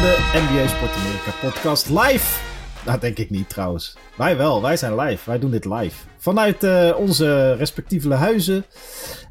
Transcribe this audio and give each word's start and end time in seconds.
de 0.00 0.16
NBA 0.32 0.66
Sport 0.68 0.96
Amerika 0.96 1.30
podcast 1.40 1.88
live. 1.88 2.40
Nou, 2.86 3.00
denk 3.00 3.18
ik 3.18 3.30
niet 3.30 3.48
trouwens. 3.48 3.96
Wij 4.16 4.36
wel, 4.36 4.62
wij 4.62 4.76
zijn 4.76 4.96
live. 4.96 5.30
Wij 5.30 5.38
doen 5.38 5.50
dit 5.50 5.64
live. 5.64 6.06
Vanuit 6.18 6.64
uh, 6.64 6.94
onze 6.96 7.54
respectieve 7.54 8.14
huizen. 8.14 8.64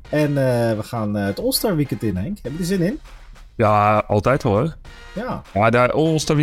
En 0.10 0.30
uh, 0.30 0.36
we 0.76 0.80
gaan 0.84 1.18
uh, 1.18 1.26
het 1.26 1.40
All-Star 1.40 1.76
Weekend 1.76 2.04
in, 2.04 2.16
Henk. 2.16 2.38
Heb 2.42 2.52
je 2.52 2.58
er 2.58 2.66
zin 2.66 2.82
in? 2.82 3.00
Ja, 3.56 4.04
altijd 4.08 4.44
hè? 4.44 4.66
Ja. 5.14 5.42
Ja, 5.54 5.70
daar 5.70 5.92
All-Star 5.92 6.36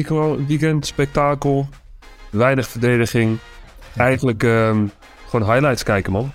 Weekend, 0.47 0.87
spektakel. 0.87 1.69
Weinig 2.31 2.69
verdediging. 2.69 3.39
Eigenlijk 3.97 4.43
um, 4.43 4.91
gewoon 5.29 5.53
highlights 5.53 5.83
kijken, 5.83 6.13
man. 6.13 6.33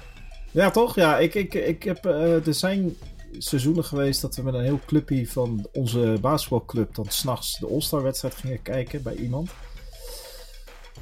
Ja, 0.52 0.70
toch? 0.70 0.96
Ja, 0.96 1.18
ik, 1.18 1.34
ik, 1.34 1.54
ik 1.54 1.84
heb, 1.84 2.05
er 2.46 2.54
zijn 2.54 2.96
seizoenen 3.38 3.84
geweest 3.84 4.21
dat 4.21 4.36
we 4.36 4.41
met 4.41 4.54
een 4.54 4.64
heel 4.64 4.79
clubje 4.86 5.27
van 5.27 5.68
onze 5.74 6.18
basketbalclub 6.21 6.96
dan 6.96 7.06
s'nachts 7.07 7.60
de 7.60 7.68
All-Star 7.68 8.04
wedstrijd 8.04 8.36
gingen 8.36 8.61
kijken 8.61 9.04
bij 9.04 9.15
iemand. 9.15 9.50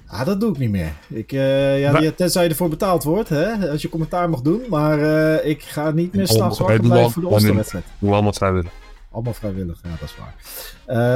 Ah, 0.07 0.25
dat 0.25 0.39
doe 0.39 0.51
ik 0.51 0.57
niet 0.57 0.69
meer. 0.69 0.93
Ik, 1.07 1.31
uh, 1.31 1.79
ja, 1.79 1.91
maar... 1.91 2.15
tenzij 2.15 2.43
je 2.43 2.49
ervoor 2.49 2.69
betaald 2.69 3.03
wordt, 3.03 3.29
hè, 3.29 3.69
als 3.71 3.81
je 3.81 3.89
commentaar 3.89 4.29
mag 4.29 4.41
doen. 4.41 4.61
Maar 4.69 4.99
uh, 4.99 5.45
ik 5.45 5.61
ga 5.61 5.91
niet 5.91 6.13
meer 6.13 6.27
s'nachts 6.27 6.59
wakker 6.59 6.79
blijven 6.79 7.11
voor 7.11 7.39
de 7.39 7.53
wedstrijd. 7.53 7.85
Doe 7.99 8.13
allemaal 8.13 8.33
vrijwillig. 8.33 8.71
Allemaal 9.11 9.33
vrijwillig, 9.33 9.79
ja, 9.83 9.89
dat 9.89 10.09
is 10.09 10.15
waar. 10.17 10.35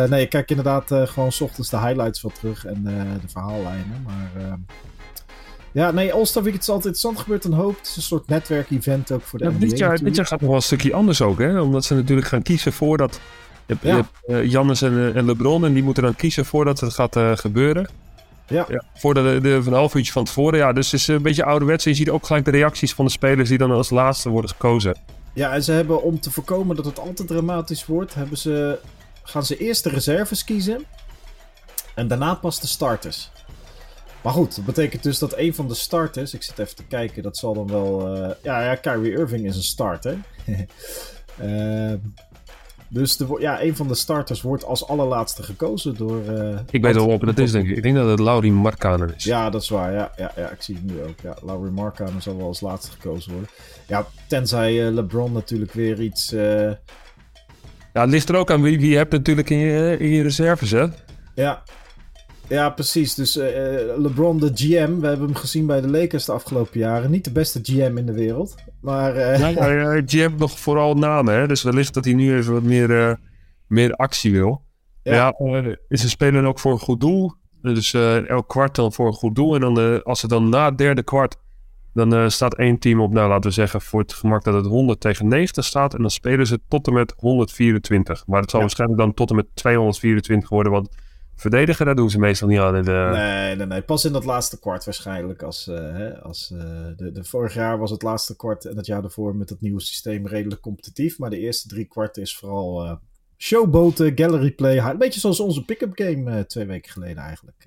Uh, 0.03 0.09
nee, 0.09 0.21
ik 0.21 0.30
kijk 0.30 0.49
inderdaad 0.49 0.91
gewoon 1.09 1.31
s 1.31 1.41
ochtends 1.41 1.69
de 1.69 1.80
highlights 1.80 2.19
van 2.19 2.31
terug 2.31 2.66
en 2.66 2.83
de 3.21 3.27
verhaallijnen. 3.27 4.05
Maar 4.05 4.59
ja, 5.73 5.91
nee, 5.91 6.13
All-Star 6.13 6.43
Weekend 6.43 6.63
is 6.63 6.69
altijd 6.69 6.93
interessant. 6.93 7.19
gebeurt 7.19 7.43
een 7.43 7.53
hoop. 7.53 7.77
Het 7.77 7.87
is 7.87 7.95
een 7.95 8.01
soort 8.01 8.27
netwerkevent 8.27 9.11
ook 9.11 9.21
voor 9.21 9.39
de 9.39 9.45
ja, 9.45 9.51
NBA 9.51 9.59
dit, 9.59 9.77
jaar, 9.77 9.97
dit 10.03 10.15
jaar 10.15 10.25
gaat 10.25 10.39
nog 10.39 10.49
wel 10.49 10.57
een 10.57 10.63
stukje 10.63 10.93
anders 10.93 11.21
ook, 11.21 11.39
hè? 11.39 11.61
Omdat 11.61 11.85
ze 11.85 11.95
natuurlijk 11.95 12.27
gaan 12.27 12.41
kiezen 12.41 12.73
voordat... 12.73 13.19
Je 13.65 13.73
hebt, 13.73 13.83
ja. 13.83 13.89
je 13.89 13.95
hebt 13.95 14.43
uh, 14.45 14.51
Jannes 14.51 14.81
en, 14.81 15.15
en, 15.15 15.25
LeBron 15.25 15.65
en 15.65 15.73
die 15.73 15.83
moeten 15.83 16.03
dan 16.03 16.15
kiezen 16.15 16.45
voordat 16.45 16.80
het 16.80 16.93
gaat 16.93 17.15
uh, 17.15 17.31
gebeuren. 17.35 17.89
Ja. 18.47 18.65
ja. 18.69 18.83
Voordat 18.95 19.23
de, 19.23 19.41
de, 19.41 19.63
van 19.63 19.73
een 19.73 19.80
half 19.80 19.95
uurtje 19.95 20.11
van 20.11 20.23
tevoren. 20.23 20.59
Ja, 20.59 20.73
dus 20.73 20.91
het 20.91 20.99
is 20.99 21.07
een 21.07 21.21
beetje 21.21 21.45
ouderwets. 21.45 21.85
En 21.85 21.91
je 21.91 21.97
ziet 21.97 22.09
ook 22.09 22.25
gelijk 22.25 22.45
de 22.45 22.52
reacties 22.52 22.93
van 22.93 23.05
de 23.05 23.11
spelers 23.11 23.49
die 23.49 23.58
dan 23.58 23.71
als 23.71 23.89
laatste 23.89 24.30
worden 24.30 24.49
gekozen. 24.49 24.95
Ja, 25.33 25.53
en 25.53 25.63
ze 25.63 25.71
hebben 25.71 26.03
om 26.03 26.19
te 26.19 26.31
voorkomen 26.31 26.75
dat 26.75 26.85
het 26.85 26.99
altijd 26.99 27.27
dramatisch 27.27 27.85
wordt, 27.85 28.13
hebben 28.13 28.37
ze, 28.37 28.80
gaan 29.23 29.45
ze 29.45 29.58
eerst 29.58 29.83
de 29.83 29.89
reserves 29.89 30.43
kiezen. 30.43 30.83
En 31.95 32.08
daarna 32.08 32.33
pas 32.33 32.59
de 32.59 32.67
starters. 32.67 33.31
Maar 34.23 34.33
goed, 34.33 34.55
dat 34.55 34.66
betekent 34.66 35.03
dus 35.03 35.19
dat 35.19 35.38
een 35.38 35.53
van 35.53 35.67
de 35.67 35.73
starters, 35.73 36.33
ik 36.33 36.43
zit 36.43 36.59
even 36.59 36.75
te 36.75 36.83
kijken, 36.83 37.23
dat 37.23 37.38
zal 37.38 37.53
dan 37.53 37.67
wel. 37.67 38.17
Uh, 38.17 38.30
ja, 38.43 38.61
ja, 38.61 38.75
Kyrie 38.75 39.11
Irving 39.11 39.45
is 39.45 39.55
een 39.55 39.63
starter. 39.63 40.17
uh, 41.41 41.93
dus 42.88 43.17
de, 43.17 43.38
ja, 43.39 43.61
een 43.61 43.75
van 43.75 43.88
de 43.88 43.95
starters 43.95 44.41
wordt 44.41 44.65
als 44.65 44.88
allerlaatste 44.88 45.43
gekozen 45.43 45.95
door. 45.95 46.21
Uh, 46.30 46.59
ik 46.69 46.81
weet 46.81 46.95
wel 46.95 47.07
wat 47.07 47.21
dat 47.21 47.38
is, 47.38 47.52
denk 47.52 47.69
ik. 47.69 47.77
Ik 47.77 47.83
denk 47.83 47.95
dat 47.95 48.09
het 48.09 48.19
Laurie 48.19 48.52
Markkanen 48.52 49.15
is. 49.15 49.23
Ja, 49.23 49.49
dat 49.49 49.61
is 49.61 49.69
waar. 49.69 49.93
Ja, 49.93 50.11
ja, 50.17 50.31
ja 50.35 50.49
ik 50.49 50.61
zie 50.61 50.75
het 50.75 50.83
nu 50.83 51.02
ook. 51.03 51.19
Ja, 51.23 51.35
Laurie 51.41 51.71
Markkanen 51.71 52.21
zal 52.21 52.37
wel 52.37 52.47
als 52.47 52.61
laatste 52.61 52.91
gekozen 52.91 53.31
worden. 53.31 53.49
Ja, 53.87 54.05
tenzij 54.27 54.91
LeBron 54.91 55.31
natuurlijk 55.31 55.71
weer 55.71 56.02
iets. 56.02 56.30
Ja, 57.93 58.02
het 58.02 58.09
ligt 58.09 58.30
er 58.30 58.35
ook 58.35 58.52
aan 58.52 58.61
wie, 58.61 58.80
wie 58.80 58.89
je 58.89 58.97
hebt 58.97 59.11
natuurlijk 59.11 59.49
in 59.49 59.58
je, 59.58 59.97
in 59.99 60.09
je 60.09 60.21
reserves, 60.21 60.71
hè? 60.71 60.85
Ja, 61.35 61.63
ja, 62.47 62.69
precies. 62.69 63.16
Dus 63.16 63.38
uh, 63.38 63.45
LeBron, 63.97 64.39
de 64.39 64.52
GM, 64.53 64.99
we 64.99 65.08
hebben 65.08 65.25
hem 65.25 65.36
gezien 65.36 65.66
bij 65.66 65.81
de 65.81 65.88
Lakers 65.88 66.25
de 66.25 66.31
afgelopen 66.31 66.80
jaren. 66.80 67.11
Niet 67.11 67.23
de 67.23 67.31
beste 67.31 67.59
GM 67.63 67.97
in 67.97 68.05
de 68.05 68.13
wereld. 68.13 68.55
Maar. 68.81 69.16
Uh... 69.16 69.39
Ja, 69.39 69.72
ja, 69.72 70.02
GM 70.05 70.31
nog 70.38 70.59
vooral 70.59 70.95
namen, 70.95 71.33
hè? 71.33 71.47
Dus 71.47 71.64
wellicht 71.64 71.94
dat 71.94 72.05
hij 72.05 72.14
nu 72.14 72.36
even 72.36 72.53
wat 72.53 72.64
meer, 72.64 72.89
uh, 72.89 73.14
meer 73.67 73.94
actie 73.94 74.31
wil. 74.31 74.61
Ja, 75.03 75.33
ja 75.38 75.77
is 75.88 76.03
een 76.03 76.09
speler 76.09 76.45
ook 76.45 76.59
voor 76.59 76.71
een 76.71 76.80
goed 76.80 76.99
doel. 76.99 77.33
Dus 77.61 77.94
elk 77.94 78.47
kwart 78.47 78.75
dan 78.75 78.94
voor 78.94 79.08
een 79.08 79.14
goed 79.14 79.36
doel. 79.36 79.55
En 79.55 79.61
dan, 79.61 80.04
als 80.04 80.21
het 80.21 80.31
dan 80.31 80.49
na 80.49 80.65
het 80.65 80.77
derde 80.77 81.04
kwart. 81.04 81.42
Dan 81.93 82.31
staat 82.31 82.55
één 82.55 82.80
team 82.80 83.02
op, 83.02 83.11
nou 83.11 83.30
laten 83.30 83.49
we 83.49 83.55
zeggen, 83.55 83.81
voor 83.81 83.99
het 83.99 84.14
gemak 84.14 84.43
dat 84.43 84.54
het 84.54 84.65
100 84.65 84.99
tegen 84.99 85.27
90 85.27 85.65
staat. 85.65 85.93
En 85.93 86.02
dan 86.02 86.11
spelen 86.11 86.48
ze 86.48 86.60
tot 86.67 86.87
en 86.87 86.93
met 86.93 87.14
124. 87.17 88.27
Maar 88.27 88.42
het 88.42 88.49
zal 88.49 88.60
waarschijnlijk 88.60 88.99
dan 88.99 89.14
tot 89.14 89.30
en 89.30 89.36
met 89.36 89.48
224 89.54 90.49
worden. 90.49 90.71
Want 90.71 90.89
verdedigen, 91.36 91.86
daar 91.86 91.95
doen 91.95 92.10
ze 92.10 92.20
meestal 92.20 92.48
niet 92.48 92.60
aan. 92.60 92.76
In 92.76 92.83
de... 92.83 93.10
Nee, 93.11 93.55
nee, 93.55 93.66
nee. 93.66 93.82
Pas 93.82 94.05
in 94.05 94.14
dat 94.14 94.26
laatste 94.26 94.60
kwart 94.60 94.86
waarschijnlijk. 94.86 95.42
Als, 95.44 95.67
uh, 95.67 95.76
hè, 95.76 96.21
als, 96.21 96.52
uh, 96.54 96.60
de, 96.98 97.11
de 97.11 97.23
vorig 97.23 97.54
jaar 97.54 97.77
was 97.77 97.92
het 97.92 98.02
laatste 98.02 98.36
kwart 98.36 98.66
en 98.66 98.77
het 98.77 98.86
jaar 98.86 99.02
daarvoor 99.02 99.36
met 99.36 99.49
het 99.49 99.61
nieuwe 99.61 99.82
systeem 99.82 100.27
redelijk 100.27 100.61
competitief. 100.61 101.20
Maar 101.20 101.30
de 101.30 101.39
eerste 101.39 101.67
drie 101.67 101.86
kwart 101.86 102.17
is 102.17 102.36
vooral 102.36 102.86
uh, 102.86 102.93
showboten, 103.38 104.11
gallery 104.16 104.52
play. 104.52 104.77
Een 104.77 104.98
beetje 104.98 105.20
zoals 105.20 105.39
onze 105.39 105.66
pick-up 105.66 105.92
game 105.93 106.45
twee 106.45 106.66
weken 106.66 106.92
geleden 106.92 107.23
eigenlijk. 107.23 107.66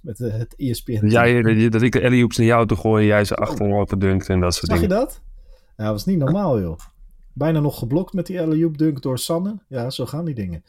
met 0.00 0.18
het 0.18 0.54
ESPN. 0.56 1.06
Jij, 1.06 1.68
dat 1.68 1.82
ik 1.82 1.92
de 1.92 2.04
alley 2.04 2.18
naar 2.36 2.46
jou 2.46 2.66
toe 2.66 2.76
gooi 2.76 3.02
en 3.02 3.08
jij 3.08 3.24
ze 3.24 3.34
achterover 3.34 3.88
verdunkt 3.88 4.28
en 4.28 4.40
dat 4.40 4.54
soort 4.54 4.70
Zag 4.70 4.80
dingen. 4.80 4.96
je 4.96 5.04
dat? 5.04 5.20
Ja, 5.76 5.84
dat 5.84 5.92
was 5.92 6.04
niet 6.04 6.18
normaal 6.18 6.60
joh. 6.60 6.78
Bijna 7.32 7.60
nog 7.60 7.78
geblokt 7.78 8.12
met 8.12 8.26
die 8.26 8.40
alley 8.40 8.70
dunk 8.72 9.02
door 9.02 9.18
Sanne. 9.18 9.58
Ja, 9.68 9.90
zo 9.90 10.06
gaan 10.06 10.24
die 10.24 10.34
dingen. 10.34 10.64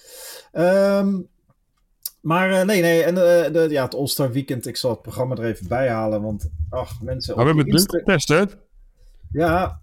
Um, 0.54 1.28
maar 2.26 2.52
uh, 2.52 2.64
nee, 2.64 2.82
nee. 2.82 3.04
En 3.04 3.14
uh, 3.14 3.54
de, 3.54 3.68
ja, 3.70 3.84
het 3.84 3.96
All-Star 3.96 4.32
Weekend, 4.32 4.66
ik 4.66 4.78
zal 4.78 4.92
het 4.92 5.02
programma 5.02 5.36
er 5.36 5.44
even 5.44 5.68
bij 5.68 5.90
halen. 5.90 6.22
Want, 6.22 6.50
ach, 6.70 7.02
mensen. 7.02 7.36
Maar 7.36 7.46
we 7.46 7.54
hebben 7.54 7.74
het 7.74 7.92
getest, 7.92 8.28
hè? 8.28 8.44
Ja, 9.32 9.80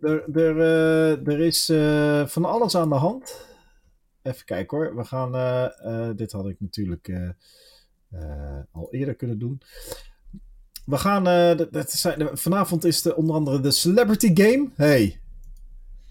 er, 0.00 0.36
er, 0.36 0.56
uh, 0.56 1.26
er 1.26 1.40
is 1.40 1.64
van 2.30 2.44
alles 2.44 2.74
aan 2.74 2.88
de 2.88 2.94
hand. 2.94 3.46
Even 4.22 4.44
kijken 4.44 4.78
hoor. 4.78 4.96
We 4.96 5.04
gaan. 5.04 5.32
dit 6.16 6.32
had 6.32 6.48
ik 6.48 6.56
natuurlijk 6.60 7.12
al 8.72 8.88
eerder 8.90 9.14
kunnen 9.14 9.38
doen. 9.38 9.62
We 10.84 10.96
gaan. 10.96 11.24
dat 11.70 11.90
zijn, 11.90 12.28
vanavond 12.32 12.84
is 12.84 13.02
de, 13.02 13.16
onder 13.16 13.34
andere 13.34 13.60
de 13.60 13.70
Celebrity 13.70 14.30
Game. 14.34 14.68
Hey, 14.74 15.20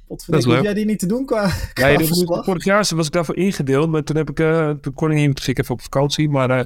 wat 0.07 0.23
vind 0.23 0.45
ik, 0.45 0.61
jij 0.61 0.73
die 0.73 0.85
niet 0.85 0.99
te 0.99 1.05
doen 1.05 1.25
qua, 1.25 1.51
qua 1.73 1.87
ja, 1.87 2.05
Vorig 2.43 2.63
jaar 2.63 2.89
was 2.95 3.05
ik 3.05 3.11
daarvoor 3.11 3.35
ingedeeld, 3.37 3.89
maar 3.89 4.03
toen, 4.03 4.15
heb 4.15 4.29
ik, 4.29 4.39
uh, 4.39 4.69
toen 4.69 4.93
kon 4.93 5.11
ik 5.11 5.17
niet, 5.17 5.47
ik 5.47 5.59
even 5.59 5.73
op 5.73 5.81
vakantie. 5.81 6.29
Maar 6.29 6.49
uh, 6.49 6.63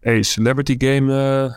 hey, 0.00 0.22
Celebrity 0.22 0.74
Game, 0.78 1.12
uh, 1.12 1.54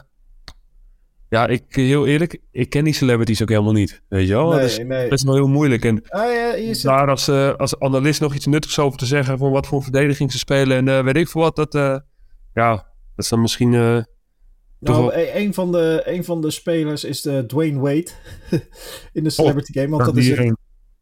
ja, 1.29 1.47
ik, 1.47 1.63
heel 1.67 2.07
eerlijk, 2.07 2.41
ik 2.51 2.69
ken 2.69 2.83
die 2.83 2.93
celebrities 2.93 3.41
ook 3.41 3.49
helemaal 3.49 3.73
niet, 3.73 4.01
weet 4.07 4.27
je 4.27 4.33
wel? 4.33 4.49
Nee, 4.49 4.59
dat, 4.59 4.69
is, 4.69 4.77
nee. 4.77 5.09
dat 5.09 5.17
is 5.17 5.23
wel 5.23 5.35
heel 5.35 5.47
moeilijk. 5.47 5.85
En 5.85 6.09
ah, 6.09 6.31
ja, 6.33 6.73
zit... 6.73 6.83
daar 6.83 7.09
als, 7.09 7.29
als 7.57 7.79
analist 7.79 8.21
nog 8.21 8.35
iets 8.35 8.45
nuttigs 8.45 8.79
over 8.79 8.97
te 8.97 9.05
zeggen, 9.05 9.37
voor 9.37 9.49
wat 9.49 9.67
voor 9.67 9.83
verdediging 9.83 10.31
ze 10.31 10.37
spelen 10.37 10.87
en 10.87 11.05
weet 11.05 11.15
ik 11.15 11.27
veel 11.27 11.41
wat, 11.41 11.55
dat, 11.55 11.73
ja, 12.53 12.71
dat 12.71 12.85
is 13.15 13.29
dan 13.29 13.41
misschien... 13.41 13.69
nou. 13.69 15.13
E-, 15.13 15.43
een, 15.43 15.53
van 15.53 15.71
de, 15.71 16.01
een 16.05 16.23
van 16.23 16.41
de 16.41 16.51
spelers 16.51 17.03
is 17.03 17.21
de 17.21 17.43
Dwayne 17.47 17.79
Wade 17.79 18.07
in 19.13 19.23
de 19.23 19.29
Celebrity 19.29 19.79
Game. 19.79 19.89
Want 19.89 20.05
dat 20.05 20.17
is 20.17 20.29
het, 20.29 20.55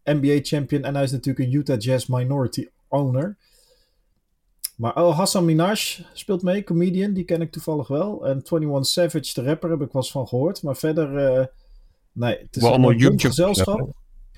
NBA 0.04 0.40
champion. 0.42 0.84
En 0.84 0.94
hij 0.94 1.04
is 1.04 1.12
natuurlijk 1.12 1.46
een 1.46 1.54
Utah 1.54 1.80
Jazz 1.80 2.08
minority 2.08 2.68
owner. 2.88 3.38
Maar 4.76 4.96
oh, 4.96 5.18
Hassan 5.18 5.46
Minaj 5.46 6.06
speelt 6.14 6.44
mee, 6.44 6.64
comedian. 6.64 7.14
Die 7.14 7.24
ken 7.24 7.42
ik 7.42 7.52
toevallig 7.52 7.88
wel. 7.88 8.28
En 8.28 8.42
21 8.44 8.86
Savage, 8.86 9.34
de 9.34 9.44
rapper, 9.44 9.70
heb 9.70 9.82
ik 9.82 9.92
wel 9.92 10.02
eens 10.02 10.12
van 10.12 10.28
gehoord. 10.28 10.64
Maar 10.64 10.76
verder, 10.76 11.38
uh, 11.40 11.46
nee, 12.12 12.38
het 12.38 12.56
is 12.56 12.64
allemaal 12.64 12.92
een 12.92 13.20
gezelschap. 13.20 13.80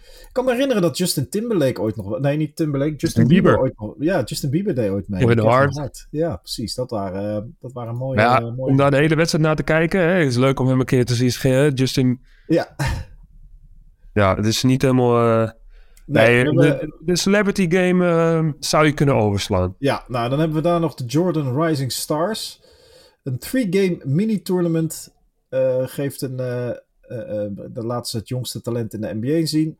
Ik 0.05 0.29
kan 0.31 0.45
me 0.45 0.51
herinneren 0.51 0.81
dat 0.81 0.97
Justin 0.97 1.29
Timberlake 1.29 1.81
ooit 1.81 1.95
nog... 1.95 2.19
Nee, 2.19 2.37
niet 2.37 2.55
Timberlake, 2.55 2.95
Justin 2.95 3.27
Bieber. 3.27 3.51
Bieber 3.51 3.59
ooit 3.59 3.79
nog, 3.79 3.95
ja, 3.99 4.23
Justin 4.23 4.49
Bieber 4.49 4.75
deed 4.75 4.89
ooit 4.89 5.07
mee. 5.07 5.41
Hart. 5.41 6.07
Ja, 6.11 6.35
precies. 6.35 6.75
Dat 6.75 6.89
waren, 6.89 7.43
uh, 7.43 7.51
dat 7.59 7.73
waren 7.73 7.95
mooie, 7.95 8.19
ja, 8.19 8.41
uh, 8.41 8.55
mooie... 8.55 8.71
Om 8.71 8.77
daar 8.77 8.91
de 8.91 8.97
hele 8.97 9.15
wedstrijd 9.15 9.45
naar 9.45 9.55
te 9.55 9.63
kijken. 9.63 9.99
Hè, 9.99 10.19
is 10.19 10.35
leuk 10.35 10.59
om 10.59 10.67
hem 10.67 10.79
een 10.79 10.85
keer 10.85 11.05
te 11.05 11.15
zien. 11.15 11.73
Justin... 11.73 12.21
Ja. 12.47 12.75
Ja, 14.15 14.35
het 14.35 14.45
is 14.45 14.63
niet 14.63 14.81
helemaal... 14.81 15.41
Uh... 15.41 15.49
Nee, 16.05 16.43
nee 16.43 16.53
de, 16.53 16.97
de, 16.99 17.15
Celebrity 17.15 17.69
Game 17.69 18.05
uh, 18.05 18.51
zou 18.59 18.85
je 18.85 18.93
kunnen 18.93 19.15
overslaan. 19.15 19.75
Ja, 19.79 20.03
nou 20.07 20.29
dan 20.29 20.39
hebben 20.39 20.57
we 20.57 20.63
daar 20.63 20.79
nog 20.79 20.93
de 20.93 21.05
Jordan 21.05 21.61
Rising 21.61 21.91
Stars. 21.91 22.61
Een 23.23 23.37
three-game 23.37 23.97
mini-tournament 24.03 25.13
uh, 25.49 25.87
geeft 25.87 26.21
een, 26.21 26.31
uh, 26.31 26.71
de 27.71 27.83
laatste 27.83 28.17
het 28.17 28.27
jongste 28.27 28.61
talent 28.61 28.93
in 28.93 29.01
de 29.01 29.13
NBA 29.13 29.45
zien. 29.45 29.77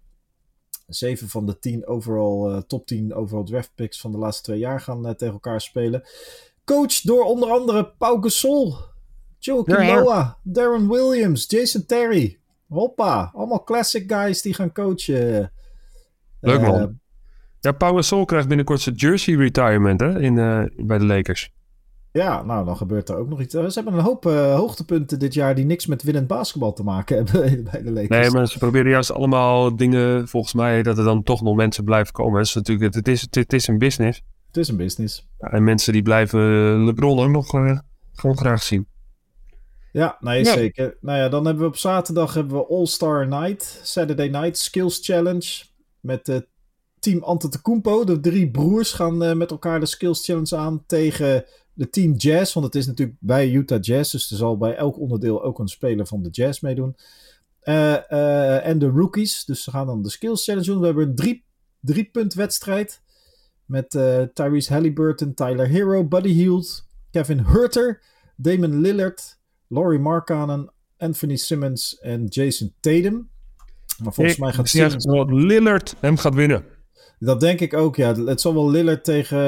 Zeven 0.88 1.30
van 1.30 1.46
de 1.46 1.60
tien 1.60 1.88
overall, 1.88 2.64
top 2.68 2.86
10 2.86 3.14
overall 3.14 3.46
draft 3.46 3.72
picks 3.76 4.00
van 4.02 4.12
de 4.12 4.18
laatste 4.18 4.44
twee 4.44 4.60
jaar 4.60 4.82
gaan 4.82 5.16
tegen 5.16 5.34
elkaar 5.34 5.62
spelen. 5.62 6.04
Coach 6.64 7.02
door 7.02 7.24
onder 7.24 7.50
andere 7.50 7.94
Pau 7.98 8.22
Gasol, 8.22 8.76
Joe 9.40 9.64
Noah, 9.66 10.34
Darren 10.44 10.90
Williams, 10.90 11.46
Jason 11.48 11.86
Terry. 11.86 12.40
Hoppa, 12.68 13.32
allemaal 13.34 13.64
classic 13.64 14.12
guys 14.12 14.42
die 14.42 14.54
gaan 14.54 14.72
coachen. 14.72 15.52
Leuk 16.40 16.62
man. 16.62 16.82
Uh, 16.82 16.86
ja, 17.60 17.72
Power 17.72 18.04
Soul 18.04 18.26
krijgt 18.26 18.48
binnenkort 18.48 18.82
zijn 18.82 18.96
jersey 18.96 19.36
retirement 19.36 20.00
hè, 20.00 20.22
in, 20.22 20.38
uh, 20.38 20.64
bij 20.78 20.98
de 20.98 21.06
Lakers. 21.06 21.54
Ja, 22.12 22.44
nou 22.44 22.66
dan 22.66 22.78
gebeurt 22.78 23.10
er 23.10 23.16
ook 23.16 23.30
nog 23.30 23.42
iets. 23.42 23.54
Ze 23.54 23.72
hebben 23.74 23.94
een 23.94 24.00
hoop 24.00 24.26
uh, 24.26 24.56
hoogtepunten 24.56 25.20
dit 25.20 25.34
jaar 25.34 25.56
die 25.56 25.66
niks 25.66 25.86
met 25.86 26.04
winnend 26.04 26.28
basketbal 26.28 26.74
te 26.74 26.84
maken 26.84 27.16
hebben 27.16 27.64
bij 27.72 27.84
de 27.84 27.92
Lakers. 27.92 28.22
Nee, 28.22 28.30
maar 28.30 28.48
ze 28.48 28.58
proberen 28.58 28.92
juist 28.92 29.12
allemaal 29.12 29.76
dingen, 29.76 30.28
volgens 30.28 30.54
mij, 30.54 30.84
dat 30.84 30.98
er 30.98 31.04
dan 31.04 31.24
toch 31.24 31.42
nog 31.42 31.56
mensen 31.56 31.84
blijven 31.84 32.14
komen. 32.14 32.38
Het 32.40 32.48
is 32.48 32.54
natuurlijk, 32.54 32.96
het 32.96 33.08
is, 33.08 33.28
het 33.30 33.54
is 33.54 33.68
een 33.68 33.78
business. 33.78 34.22
Het 34.48 34.58
is 34.58 34.68
een 34.68 34.78
business. 34.78 35.28
Ja, 35.40 35.48
en 35.52 35.64
mensen 35.64 35.94
die 35.94 36.02
blijven 36.02 36.40
LeBron 36.86 37.20
ook 37.20 37.30
nog 37.30 37.48
gewoon 38.14 38.38
graag 38.38 38.64
zien. 38.64 38.88
Ja, 39.96 40.18
nee, 40.20 40.46
zeker. 40.46 40.98
Nou 41.02 41.18
ja, 41.18 41.30
dan 41.30 41.46
hebben 41.46 41.64
we 41.64 41.70
op 41.70 41.78
zaterdag 41.78 42.34
hebben 42.34 42.58
we 42.58 42.68
All-Star 42.68 43.28
Night, 43.28 43.80
Saturday 43.84 44.28
Night 44.28 44.58
Skills 44.58 45.00
Challenge. 45.06 45.64
Met 46.00 46.28
uh, 46.28 46.38
team 47.00 47.24
Antetokounmpo. 47.24 48.04
De 48.04 48.20
drie 48.20 48.52
broers 48.52 48.92
gaan 48.92 49.24
uh, 49.24 49.34
met 49.34 49.52
elkaar 49.52 49.80
de 49.80 49.86
Skills 49.86 50.26
Challenge 50.26 50.56
aan 50.56 50.84
tegen 50.86 51.46
de 51.74 51.90
team 51.90 52.14
Jazz. 52.14 52.54
Want 52.54 52.66
het 52.66 52.76
is 52.76 52.86
natuurlijk 52.88 53.18
bij 53.20 53.52
Utah 53.52 53.82
Jazz, 53.82 54.12
dus 54.12 54.32
er 54.32 54.38
zal 54.38 54.58
bij 54.58 54.76
elk 54.76 55.00
onderdeel 55.00 55.44
ook 55.44 55.60
een 55.60 55.68
speler 55.68 56.08
van 56.08 56.24
de 56.24 56.30
Jazz 56.30 56.60
meedoen. 56.60 56.96
Uh, 57.64 58.66
en 58.66 58.80
de 58.80 58.88
rookies, 58.88 59.46
dus 59.46 59.64
ze 59.64 59.72
gaan 59.72 59.88
dan 59.88 60.02
de 60.02 60.10
Skills 60.10 60.44
Challenge 60.44 60.66
doen. 60.66 60.80
We 60.80 60.86
hebben 60.86 61.08
een 61.08 61.16
drie, 61.16 61.46
drie 61.80 62.10
punt 62.12 62.34
wedstrijd. 62.34 63.02
Met 63.66 63.90
Tyrese 64.34 64.74
Halliburton, 64.74 65.34
Tyler 65.34 65.68
Hero, 65.68 66.08
Buddy 66.08 66.32
Hield, 66.32 66.88
Kevin 67.12 67.40
Hurter, 67.40 68.02
Damon 68.36 68.82
Lillard, 68.82 69.38
Laurie 69.68 70.00
Markkanen, 70.00 70.72
Anthony 70.98 71.36
Simmons 71.36 72.00
en 72.00 72.26
Jason 72.26 72.74
Tatum. 72.80 73.30
Maar 74.04 74.14
volgens 74.14 74.36
ik 74.36 74.42
mij 74.42 74.54
gaat 74.54 74.70
Simmons... 74.70 75.06
dat 75.06 75.32
Lillard 75.32 75.96
hem 76.00 76.18
gaat 76.18 76.34
winnen. 76.34 76.66
Dat 77.20 77.40
denk 77.40 77.60
ik 77.60 77.74
ook, 77.74 77.96
ja. 77.96 78.14
Het 78.14 78.42
zal 78.42 78.54
wel 78.54 78.70
Lillard 78.70 79.04
tegen 79.04 79.40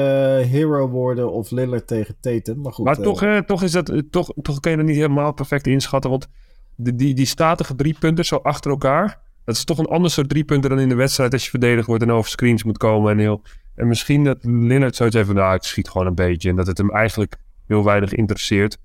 Hero 0.48 0.88
worden 0.88 1.32
of 1.32 1.50
Lillard 1.50 1.86
tegen 1.86 2.16
Tatum. 2.20 2.60
Maar 2.60 2.72
goed. 2.72 2.84
Maar 2.84 2.96
toch, 2.96 3.22
uh, 3.22 3.38
toch, 3.38 3.62
is 3.62 3.72
dat, 3.72 4.02
toch, 4.10 4.32
toch 4.42 4.60
kun 4.60 4.70
je 4.70 4.76
dat 4.76 4.86
niet 4.86 4.96
helemaal 4.96 5.32
perfect 5.32 5.66
inschatten. 5.66 6.10
Want 6.10 6.28
die, 6.76 6.94
die, 6.94 7.14
die 7.14 7.26
statige 7.26 7.74
drie 7.74 7.96
punten 7.98 8.24
zo 8.24 8.36
achter 8.36 8.70
elkaar. 8.70 9.20
Dat 9.44 9.56
is 9.56 9.64
toch 9.64 9.78
een 9.78 9.86
ander 9.86 10.10
soort 10.10 10.28
drie 10.28 10.44
punten 10.44 10.70
dan 10.70 10.80
in 10.80 10.88
de 10.88 10.94
wedstrijd 10.94 11.32
als 11.32 11.44
je 11.44 11.50
verdedigd 11.50 11.86
wordt 11.86 12.02
en 12.02 12.10
over 12.10 12.30
screens 12.30 12.64
moet 12.64 12.78
komen. 12.78 13.12
En, 13.12 13.18
heel, 13.18 13.42
en 13.74 13.88
misschien 13.88 14.24
dat 14.24 14.38
Lillard 14.40 14.96
zoiets 14.96 15.16
heeft 15.16 15.28
van, 15.28 15.36
nou, 15.36 15.54
ik 15.54 15.62
schiet 15.62 15.88
gewoon 15.88 16.06
een 16.06 16.14
beetje. 16.14 16.50
En 16.50 16.56
dat 16.56 16.66
het 16.66 16.78
hem 16.78 16.90
eigenlijk 16.90 17.36
heel 17.66 17.84
weinig 17.84 18.12
interesseert. 18.12 18.78